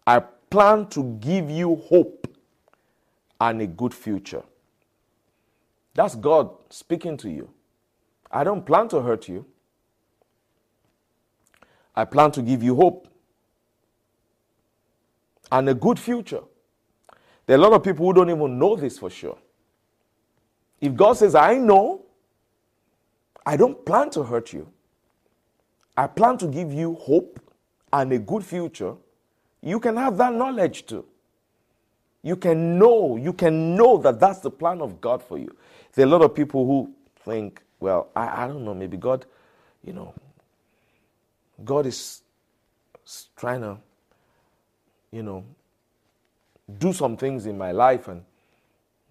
I 0.07 0.21
plan 0.21 0.89
to 0.89 1.05
give 1.21 1.51
you 1.51 1.77
hope 1.77 2.27
and 3.41 3.63
a 3.63 3.67
good 3.67 3.95
future. 3.95 4.43
That's 5.95 6.15
God 6.15 6.51
speaking 6.69 7.17
to 7.19 7.31
you. 7.31 7.51
I 8.31 8.45
don't 8.45 8.65
plan 8.65 8.89
to 8.89 9.01
hurt 9.01 9.29
you. 9.29 9.47
I 11.95 12.05
plan 12.05 12.31
to 12.33 12.43
give 12.43 12.63
you 12.63 12.75
hope 12.75 13.10
and 15.53 15.69
a 15.69 15.75
good 15.75 15.99
future. 15.99 16.43
There 17.47 17.57
are 17.57 17.61
a 17.61 17.63
lot 17.63 17.73
of 17.73 17.83
people 17.83 18.07
who 18.07 18.13
don't 18.13 18.31
even 18.31 18.59
know 18.59 18.77
this 18.77 18.99
for 18.99 19.11
sure. 19.11 19.39
If 20.81 20.95
God 20.95 21.15
says, 21.15 21.35
I 21.35 21.57
know, 21.57 22.03
I 23.45 23.57
don't 23.57 23.85
plan 23.85 24.11
to 24.11 24.23
hurt 24.23 24.53
you. 24.53 24.69
I 25.97 26.07
plan 26.07 26.39
to 26.39 26.47
give 26.47 26.73
you 26.73 26.95
hope 26.95 27.41
and 27.93 28.13
a 28.13 28.19
good 28.19 28.45
future, 28.45 28.95
you 29.63 29.81
can 29.81 29.97
have 29.97 30.17
that 30.19 30.33
knowledge 30.33 30.87
too. 30.87 31.05
You 32.23 32.37
can 32.37 32.79
know, 32.79 33.17
you 33.17 33.33
can 33.33 33.77
know 33.77 33.97
that 33.99 34.21
that's 34.21 34.41
the 34.41 34.51
plan 34.51 34.81
of 34.81 35.01
God 35.01 35.23
for 35.23 35.39
you. 35.39 35.55
There 35.95 36.07
are 36.07 36.09
a 36.09 36.11
lot 36.11 36.23
of 36.23 36.35
people 36.35 36.67
who 36.67 36.95
think, 37.25 37.63
well, 37.81 38.11
I, 38.15 38.45
I 38.45 38.47
don't 38.47 38.65
know, 38.65 38.75
maybe 38.75 38.97
God, 38.97 39.27
you 39.83 39.93
know, 39.93 40.15
God 41.65 41.87
is 41.87 42.23
trying 43.37 43.63
to, 43.63 43.79
you 45.13 45.23
know, 45.23 45.45
do 46.79 46.93
some 46.93 47.17
things 47.17 47.47
in 47.47 47.59
my 47.59 47.73
life 47.73 48.09
and 48.09 48.23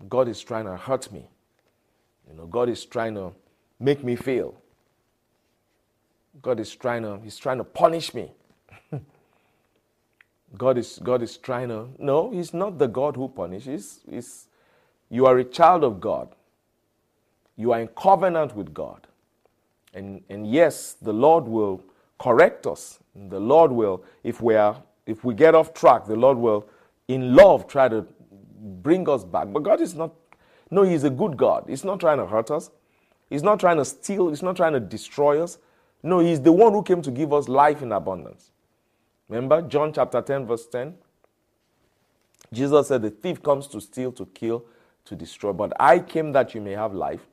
God 0.08 0.28
is 0.28 0.42
trying 0.42 0.66
to 0.66 0.78
hurt 0.78 1.12
me. 1.12 1.28
You 2.30 2.36
know, 2.38 2.46
God 2.46 2.70
is 2.70 2.86
trying 2.86 3.16
to 3.16 3.34
make 3.80 4.04
me 4.04 4.16
fail. 4.16 4.56
God 6.42 6.60
is 6.60 6.74
trying 6.74 7.04
to, 7.04 7.20
He's 7.24 7.38
trying 7.38 7.58
to 7.58 7.64
punish 7.64 8.14
me. 8.14 8.32
God 10.58 10.78
is 10.78 11.00
God 11.04 11.22
is 11.22 11.38
trying 11.38 11.70
to 11.70 11.90
no, 11.98 12.32
He's 12.32 12.54
not 12.54 12.78
the 12.78 12.88
God 12.88 13.16
who 13.16 13.28
punishes. 13.28 14.00
He's, 14.10 14.48
you 15.10 15.26
are 15.26 15.38
a 15.38 15.44
child 15.44 15.84
of 15.84 16.00
God. 16.00 16.30
You 17.58 17.74
are 17.74 17.82
in 17.82 17.88
covenant 17.90 18.56
with 18.56 18.74
God. 18.74 19.08
And, 19.94 20.22
and 20.30 20.50
yes, 20.50 20.96
the 21.02 21.12
Lord 21.12 21.46
will 21.46 21.84
correct 22.20 22.68
us. 22.68 23.00
The 23.16 23.40
Lord 23.40 23.72
will, 23.72 24.04
if 24.24 24.42
we 24.42 24.56
are 24.56 24.82
if 25.06 25.24
we 25.24 25.34
get 25.34 25.56
off 25.56 25.74
track, 25.74 26.06
the 26.06 26.16
Lord 26.16 26.38
will, 26.38 26.68
in 27.08 27.36
love, 27.36 27.68
try 27.68 27.88
to 27.88 28.06
bring 28.60 29.08
us 29.10 29.24
back. 29.24 29.48
But 29.52 29.64
God 29.64 29.82
is 29.82 29.96
not, 29.96 30.14
no, 30.70 30.84
He's 30.84 31.04
a 31.04 31.10
good 31.10 31.38
God. 31.38 31.66
He's 31.68 31.84
not 31.84 32.00
trying 32.00 32.18
to 32.18 32.26
hurt 32.26 32.52
us. 32.52 32.70
He's 33.30 33.44
not 33.44 33.60
trying 33.60 33.78
to 33.78 33.86
steal. 33.86 34.30
He's 34.30 34.44
not 34.44 34.56
trying 34.56 34.74
to 34.74 34.80
destroy 34.80 35.42
us. 35.42 35.58
No, 36.04 36.20
He's 36.20 36.42
the 36.42 36.52
one 36.52 36.74
who 36.74 36.84
came 36.84 37.02
to 37.02 37.12
give 37.12 37.34
us 37.34 37.48
life 37.48 37.82
in 37.82 37.92
abundance. 37.92 38.52
Remember 39.28 39.62
John 39.62 39.94
chapter 39.94 40.22
10, 40.22 40.48
verse 40.48 40.66
10? 40.68 40.96
Jesus 42.52 42.88
said, 42.88 43.02
The 43.02 43.12
thief 43.12 43.42
comes 43.44 43.68
to 43.68 43.80
steal, 43.82 44.12
to 44.14 44.26
kill, 44.28 44.66
to 45.06 45.16
destroy. 45.16 45.54
But 45.54 45.74
I 45.80 46.00
came 46.00 46.32
that 46.34 46.56
you 46.56 46.62
may 46.62 46.72
have 46.72 46.94
life 46.94 47.28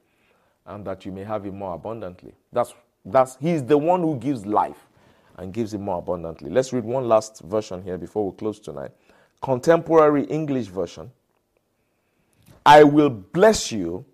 and 0.66 0.84
that 0.86 1.06
you 1.06 1.12
may 1.12 1.24
have 1.24 1.46
it 1.46 1.54
more 1.54 1.74
abundantly. 1.74 2.34
That's, 2.52 2.74
that's, 3.04 3.36
he's 3.40 3.64
the 3.64 3.78
one 3.78 4.00
who 4.00 4.16
gives 4.16 4.44
life 4.44 4.85
and 5.36 5.52
gives 5.52 5.74
it 5.74 5.78
more 5.78 5.98
abundantly. 5.98 6.50
Let's 6.50 6.72
read 6.72 6.84
one 6.84 7.08
last 7.08 7.40
version 7.40 7.82
here 7.82 7.98
before 7.98 8.28
we 8.30 8.36
close 8.36 8.58
tonight. 8.58 8.90
Contemporary 9.42 10.24
English 10.24 10.66
version. 10.66 11.10
I 12.64 12.82
will 12.84 13.10
bless 13.10 13.70
you 13.70 14.04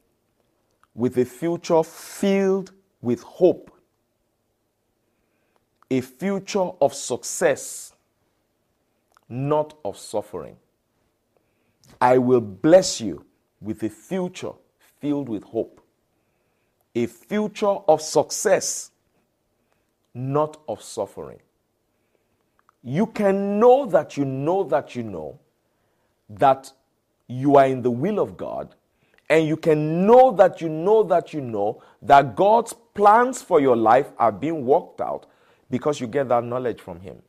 with 0.94 1.16
a 1.16 1.24
future 1.24 1.82
filled 1.82 2.72
with 3.00 3.22
hope 3.22 3.72
a 5.92 6.00
future 6.00 6.70
of 6.80 6.94
success, 6.94 7.92
not 9.28 9.74
of 9.84 9.98
suffering. 9.98 10.56
I 12.00 12.16
will 12.16 12.40
bless 12.40 12.98
you 12.98 13.26
with 13.60 13.82
a 13.82 13.90
future 13.90 14.52
filled 15.00 15.28
with 15.28 15.44
hope, 15.44 15.82
a 16.94 17.04
future 17.04 17.66
of 17.66 18.00
success, 18.00 18.91
not 20.14 20.60
of 20.68 20.82
suffering. 20.82 21.40
You 22.82 23.06
can 23.06 23.58
know 23.60 23.86
that 23.86 24.16
you 24.16 24.24
know 24.24 24.64
that 24.64 24.96
you 24.96 25.02
know 25.02 25.38
that 26.28 26.72
you 27.28 27.56
are 27.56 27.66
in 27.66 27.82
the 27.82 27.90
will 27.90 28.18
of 28.18 28.36
God, 28.36 28.74
and 29.30 29.46
you 29.46 29.56
can 29.56 30.06
know 30.06 30.32
that 30.32 30.60
you 30.60 30.68
know 30.68 31.02
that 31.04 31.32
you 31.32 31.40
know 31.40 31.82
that 32.02 32.36
God's 32.36 32.74
plans 32.94 33.42
for 33.42 33.60
your 33.60 33.76
life 33.76 34.12
are 34.18 34.32
being 34.32 34.66
worked 34.66 35.00
out 35.00 35.26
because 35.70 36.00
you 36.00 36.06
get 36.06 36.28
that 36.28 36.44
knowledge 36.44 36.80
from 36.80 37.00
Him. 37.00 37.22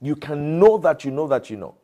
You 0.00 0.16
can 0.16 0.58
know 0.58 0.78
that 0.78 1.04
you 1.04 1.10
know 1.10 1.26
that 1.28 1.50
you 1.50 1.56
know. 1.56 1.76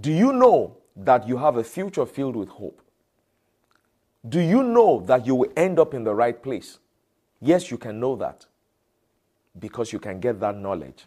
Do 0.00 0.12
you 0.12 0.32
know 0.32 0.78
that 0.96 1.28
you 1.28 1.36
have 1.36 1.56
a 1.56 1.64
future 1.64 2.06
filled 2.06 2.36
with 2.36 2.48
hope? 2.48 2.82
Do 4.28 4.40
you 4.40 4.62
know 4.62 5.02
that 5.06 5.26
you 5.26 5.34
will 5.34 5.52
end 5.56 5.78
up 5.78 5.94
in 5.94 6.04
the 6.04 6.14
right 6.14 6.42
place? 6.42 6.78
Yes, 7.42 7.72
you 7.72 7.76
can 7.76 7.98
know 7.98 8.14
that 8.16 8.46
because 9.58 9.92
you 9.92 9.98
can 9.98 10.20
get 10.20 10.38
that 10.40 10.56
knowledge 10.56 11.04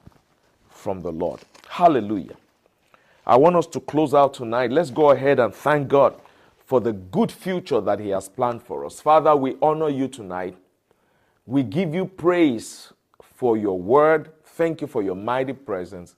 from 0.69 1.01
the 1.01 1.11
Lord. 1.11 1.39
Hallelujah. 1.69 2.35
I 3.25 3.37
want 3.37 3.55
us 3.55 3.67
to 3.67 3.79
close 3.79 4.13
out 4.13 4.33
tonight. 4.33 4.69
Let's 4.69 4.91
go 4.91 5.11
ahead 5.11 5.39
and 5.39 5.55
thank 5.55 5.87
God 5.87 6.13
for 6.65 6.81
the 6.81 6.91
good 6.91 7.31
future 7.31 7.79
that 7.79 7.99
He 8.01 8.09
has 8.09 8.27
planned 8.27 8.61
for 8.61 8.85
us. 8.85 8.99
Father, 8.99 9.33
we 9.35 9.55
honor 9.61 9.87
you 9.89 10.09
tonight. 10.09 10.57
We 11.45 11.63
give 11.63 11.95
you 11.95 12.05
praise 12.05 12.91
for 13.21 13.55
your 13.55 13.79
word. 13.79 14.31
Thank 14.43 14.81
you 14.81 14.87
for 14.87 15.01
your 15.01 15.15
mighty 15.15 15.53
presence. 15.53 16.15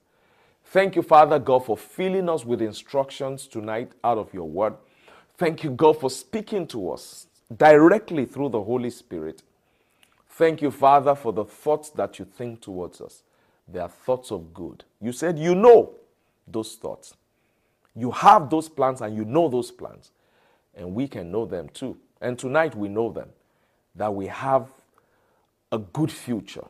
Thank 0.64 0.96
you, 0.96 1.02
Father 1.02 1.38
God, 1.38 1.64
for 1.64 1.76
filling 1.76 2.28
us 2.28 2.44
with 2.44 2.60
instructions 2.60 3.46
tonight 3.46 3.92
out 4.02 4.18
of 4.18 4.34
your 4.34 4.48
word. 4.48 4.74
Thank 5.36 5.62
you, 5.62 5.70
God, 5.70 6.00
for 6.00 6.10
speaking 6.10 6.66
to 6.68 6.90
us 6.90 7.26
directly 7.56 8.26
through 8.26 8.50
the 8.50 8.62
Holy 8.62 8.90
Spirit. 8.90 9.42
Thank 10.38 10.62
you, 10.62 10.70
Father, 10.70 11.16
for 11.16 11.32
the 11.32 11.44
thoughts 11.44 11.90
that 11.90 12.20
you 12.20 12.24
think 12.24 12.60
towards 12.60 13.00
us. 13.00 13.24
They 13.66 13.80
are 13.80 13.88
thoughts 13.88 14.30
of 14.30 14.54
good. 14.54 14.84
You 15.00 15.10
said 15.10 15.36
you 15.36 15.52
know 15.56 15.94
those 16.46 16.76
thoughts. 16.76 17.16
You 17.96 18.12
have 18.12 18.48
those 18.48 18.68
plans 18.68 19.00
and 19.00 19.16
you 19.16 19.24
know 19.24 19.48
those 19.48 19.72
plans. 19.72 20.12
And 20.76 20.94
we 20.94 21.08
can 21.08 21.32
know 21.32 21.44
them 21.44 21.68
too. 21.70 21.96
And 22.20 22.38
tonight 22.38 22.76
we 22.76 22.88
know 22.88 23.10
them 23.10 23.30
that 23.96 24.14
we 24.14 24.28
have 24.28 24.68
a 25.72 25.78
good 25.78 26.12
future. 26.12 26.68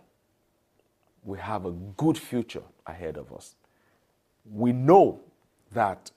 We 1.23 1.39
have 1.39 1.67
a 1.67 1.73
good 1.73 2.17
future 2.17 2.63
ahead 2.87 3.19
of 3.19 3.31
us. 3.35 3.55
We 4.51 4.73
know 4.73 5.21
that 5.73 6.11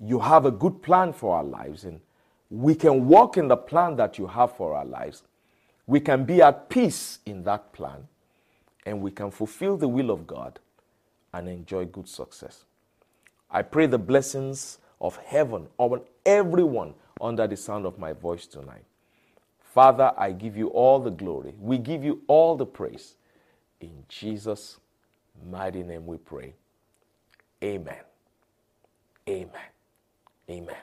you 0.00 0.18
have 0.20 0.46
a 0.46 0.50
good 0.50 0.80
plan 0.80 1.12
for 1.12 1.36
our 1.36 1.44
lives, 1.44 1.84
and 1.84 2.00
we 2.48 2.74
can 2.74 3.06
walk 3.06 3.36
in 3.36 3.48
the 3.48 3.56
plan 3.58 3.96
that 3.96 4.16
you 4.16 4.26
have 4.28 4.56
for 4.56 4.74
our 4.74 4.86
lives. 4.86 5.24
We 5.86 6.00
can 6.00 6.24
be 6.24 6.42
at 6.42 6.68
peace 6.68 7.20
in 7.26 7.44
that 7.44 7.72
plan, 7.72 8.08
and 8.84 9.00
we 9.00 9.10
can 9.10 9.30
fulfill 9.30 9.76
the 9.76 9.88
will 9.88 10.10
of 10.10 10.26
God 10.26 10.58
and 11.32 11.48
enjoy 11.48 11.86
good 11.86 12.08
success. 12.08 12.64
I 13.50 13.62
pray 13.62 13.86
the 13.86 13.98
blessings 13.98 14.78
of 15.00 15.16
heaven 15.18 15.68
on 15.78 16.02
everyone 16.24 16.94
under 17.20 17.46
the 17.46 17.56
sound 17.56 17.86
of 17.86 17.98
my 17.98 18.12
voice 18.12 18.46
tonight. 18.46 18.84
Father, 19.60 20.12
I 20.16 20.32
give 20.32 20.56
you 20.56 20.68
all 20.68 20.98
the 20.98 21.10
glory. 21.10 21.54
We 21.60 21.78
give 21.78 22.02
you 22.02 22.22
all 22.28 22.56
the 22.56 22.66
praise. 22.66 23.14
In 23.80 24.04
Jesus' 24.08 24.78
mighty 25.50 25.82
name 25.82 26.06
we 26.06 26.16
pray. 26.16 26.54
Amen. 27.62 28.00
Amen. 29.28 29.50
Amen. 30.50 30.76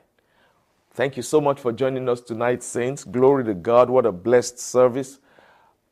Thank 0.94 1.18
you 1.18 1.24
so 1.24 1.42
much 1.42 1.60
for 1.60 1.72
joining 1.72 2.08
us 2.08 2.22
tonight, 2.22 2.64
Saints. 2.64 3.04
Glory 3.04 3.44
to 3.46 3.54
God. 3.54 3.90
What 3.90 4.06
a 4.06 4.12
blessed 4.12 4.60
service. 4.60 5.20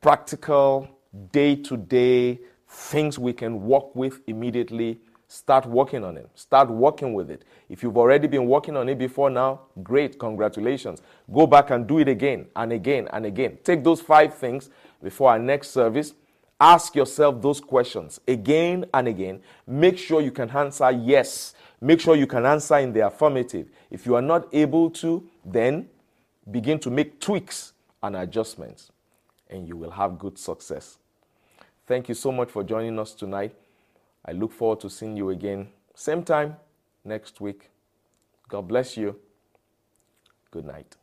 Practical, 0.02 0.88
day 1.32 1.56
to 1.56 1.78
day 1.78 2.40
things 2.68 3.20
we 3.20 3.34
can 3.34 3.64
work 3.64 3.96
with 3.96 4.22
immediately 4.28 5.00
Start 5.32 5.66
working 5.66 6.04
on 6.04 6.18
it. 6.18 6.30
Start 6.36 6.70
working 6.70 7.14
with 7.14 7.32
it. 7.32 7.46
If 7.70 7.84
you've 7.84 7.98
already 7.98 8.28
been 8.28 8.48
working 8.48 8.76
on 8.76 8.90
it 8.90 8.98
before 8.98 9.30
now, 9.30 9.62
great, 9.82 10.20
congratulations. 10.20 11.02
Go 11.32 11.48
back 11.48 11.70
and 11.70 11.88
do 11.88 12.00
it 12.00 12.10
again 12.10 12.48
and 12.54 12.74
again 12.74 13.08
and 13.14 13.26
again. 13.26 13.58
Take 13.64 13.82
those 13.82 14.02
five 14.02 14.34
things 14.34 14.70
before 15.02 15.30
our 15.32 15.40
next 15.40 15.70
service. 15.70 16.16
Ask 16.60 16.96
yourself 16.96 17.42
those 17.42 17.62
questions 17.62 18.20
again 18.28 18.84
and 18.94 19.08
again. 19.08 19.40
Make 19.66 19.98
sure 19.98 20.20
you 20.20 20.32
can 20.32 20.50
answer 20.50 20.92
yes. 20.92 21.54
Make 21.82 22.00
sure 22.00 22.16
you 22.16 22.28
can 22.28 22.46
answer 22.46 22.78
in 22.78 22.94
the 22.94 23.08
affirmative. 23.08 23.68
If 23.90 24.06
you 24.06 24.16
are 24.16 24.22
not 24.22 24.48
able 24.54 24.92
to, 24.92 25.28
then 25.44 25.90
begin 26.50 26.80
to 26.80 26.92
make 26.92 27.20
tweaks 27.20 27.74
and 28.04 28.16
adjustments, 28.16 28.92
and 29.50 29.68
you 29.68 29.76
will 29.76 29.92
have 29.92 30.20
good 30.20 30.38
success. 30.38 30.98
Thank 31.88 32.08
you 32.08 32.16
so 32.16 32.32
much 32.32 32.52
for 32.52 32.64
joining 32.64 32.98
us 33.00 33.14
tonight. 33.14 33.56
I 34.24 34.34
look 34.34 34.52
forward 34.52 34.80
to 34.82 34.90
seeing 34.90 35.18
you 35.18 35.32
again, 35.32 35.70
same 35.96 36.24
time 36.24 36.56
next 37.04 37.42
week. 37.42 37.70
God 38.48 38.68
bless 38.68 38.96
you. 38.96 39.20
Good 40.52 40.66
night. 40.66 41.01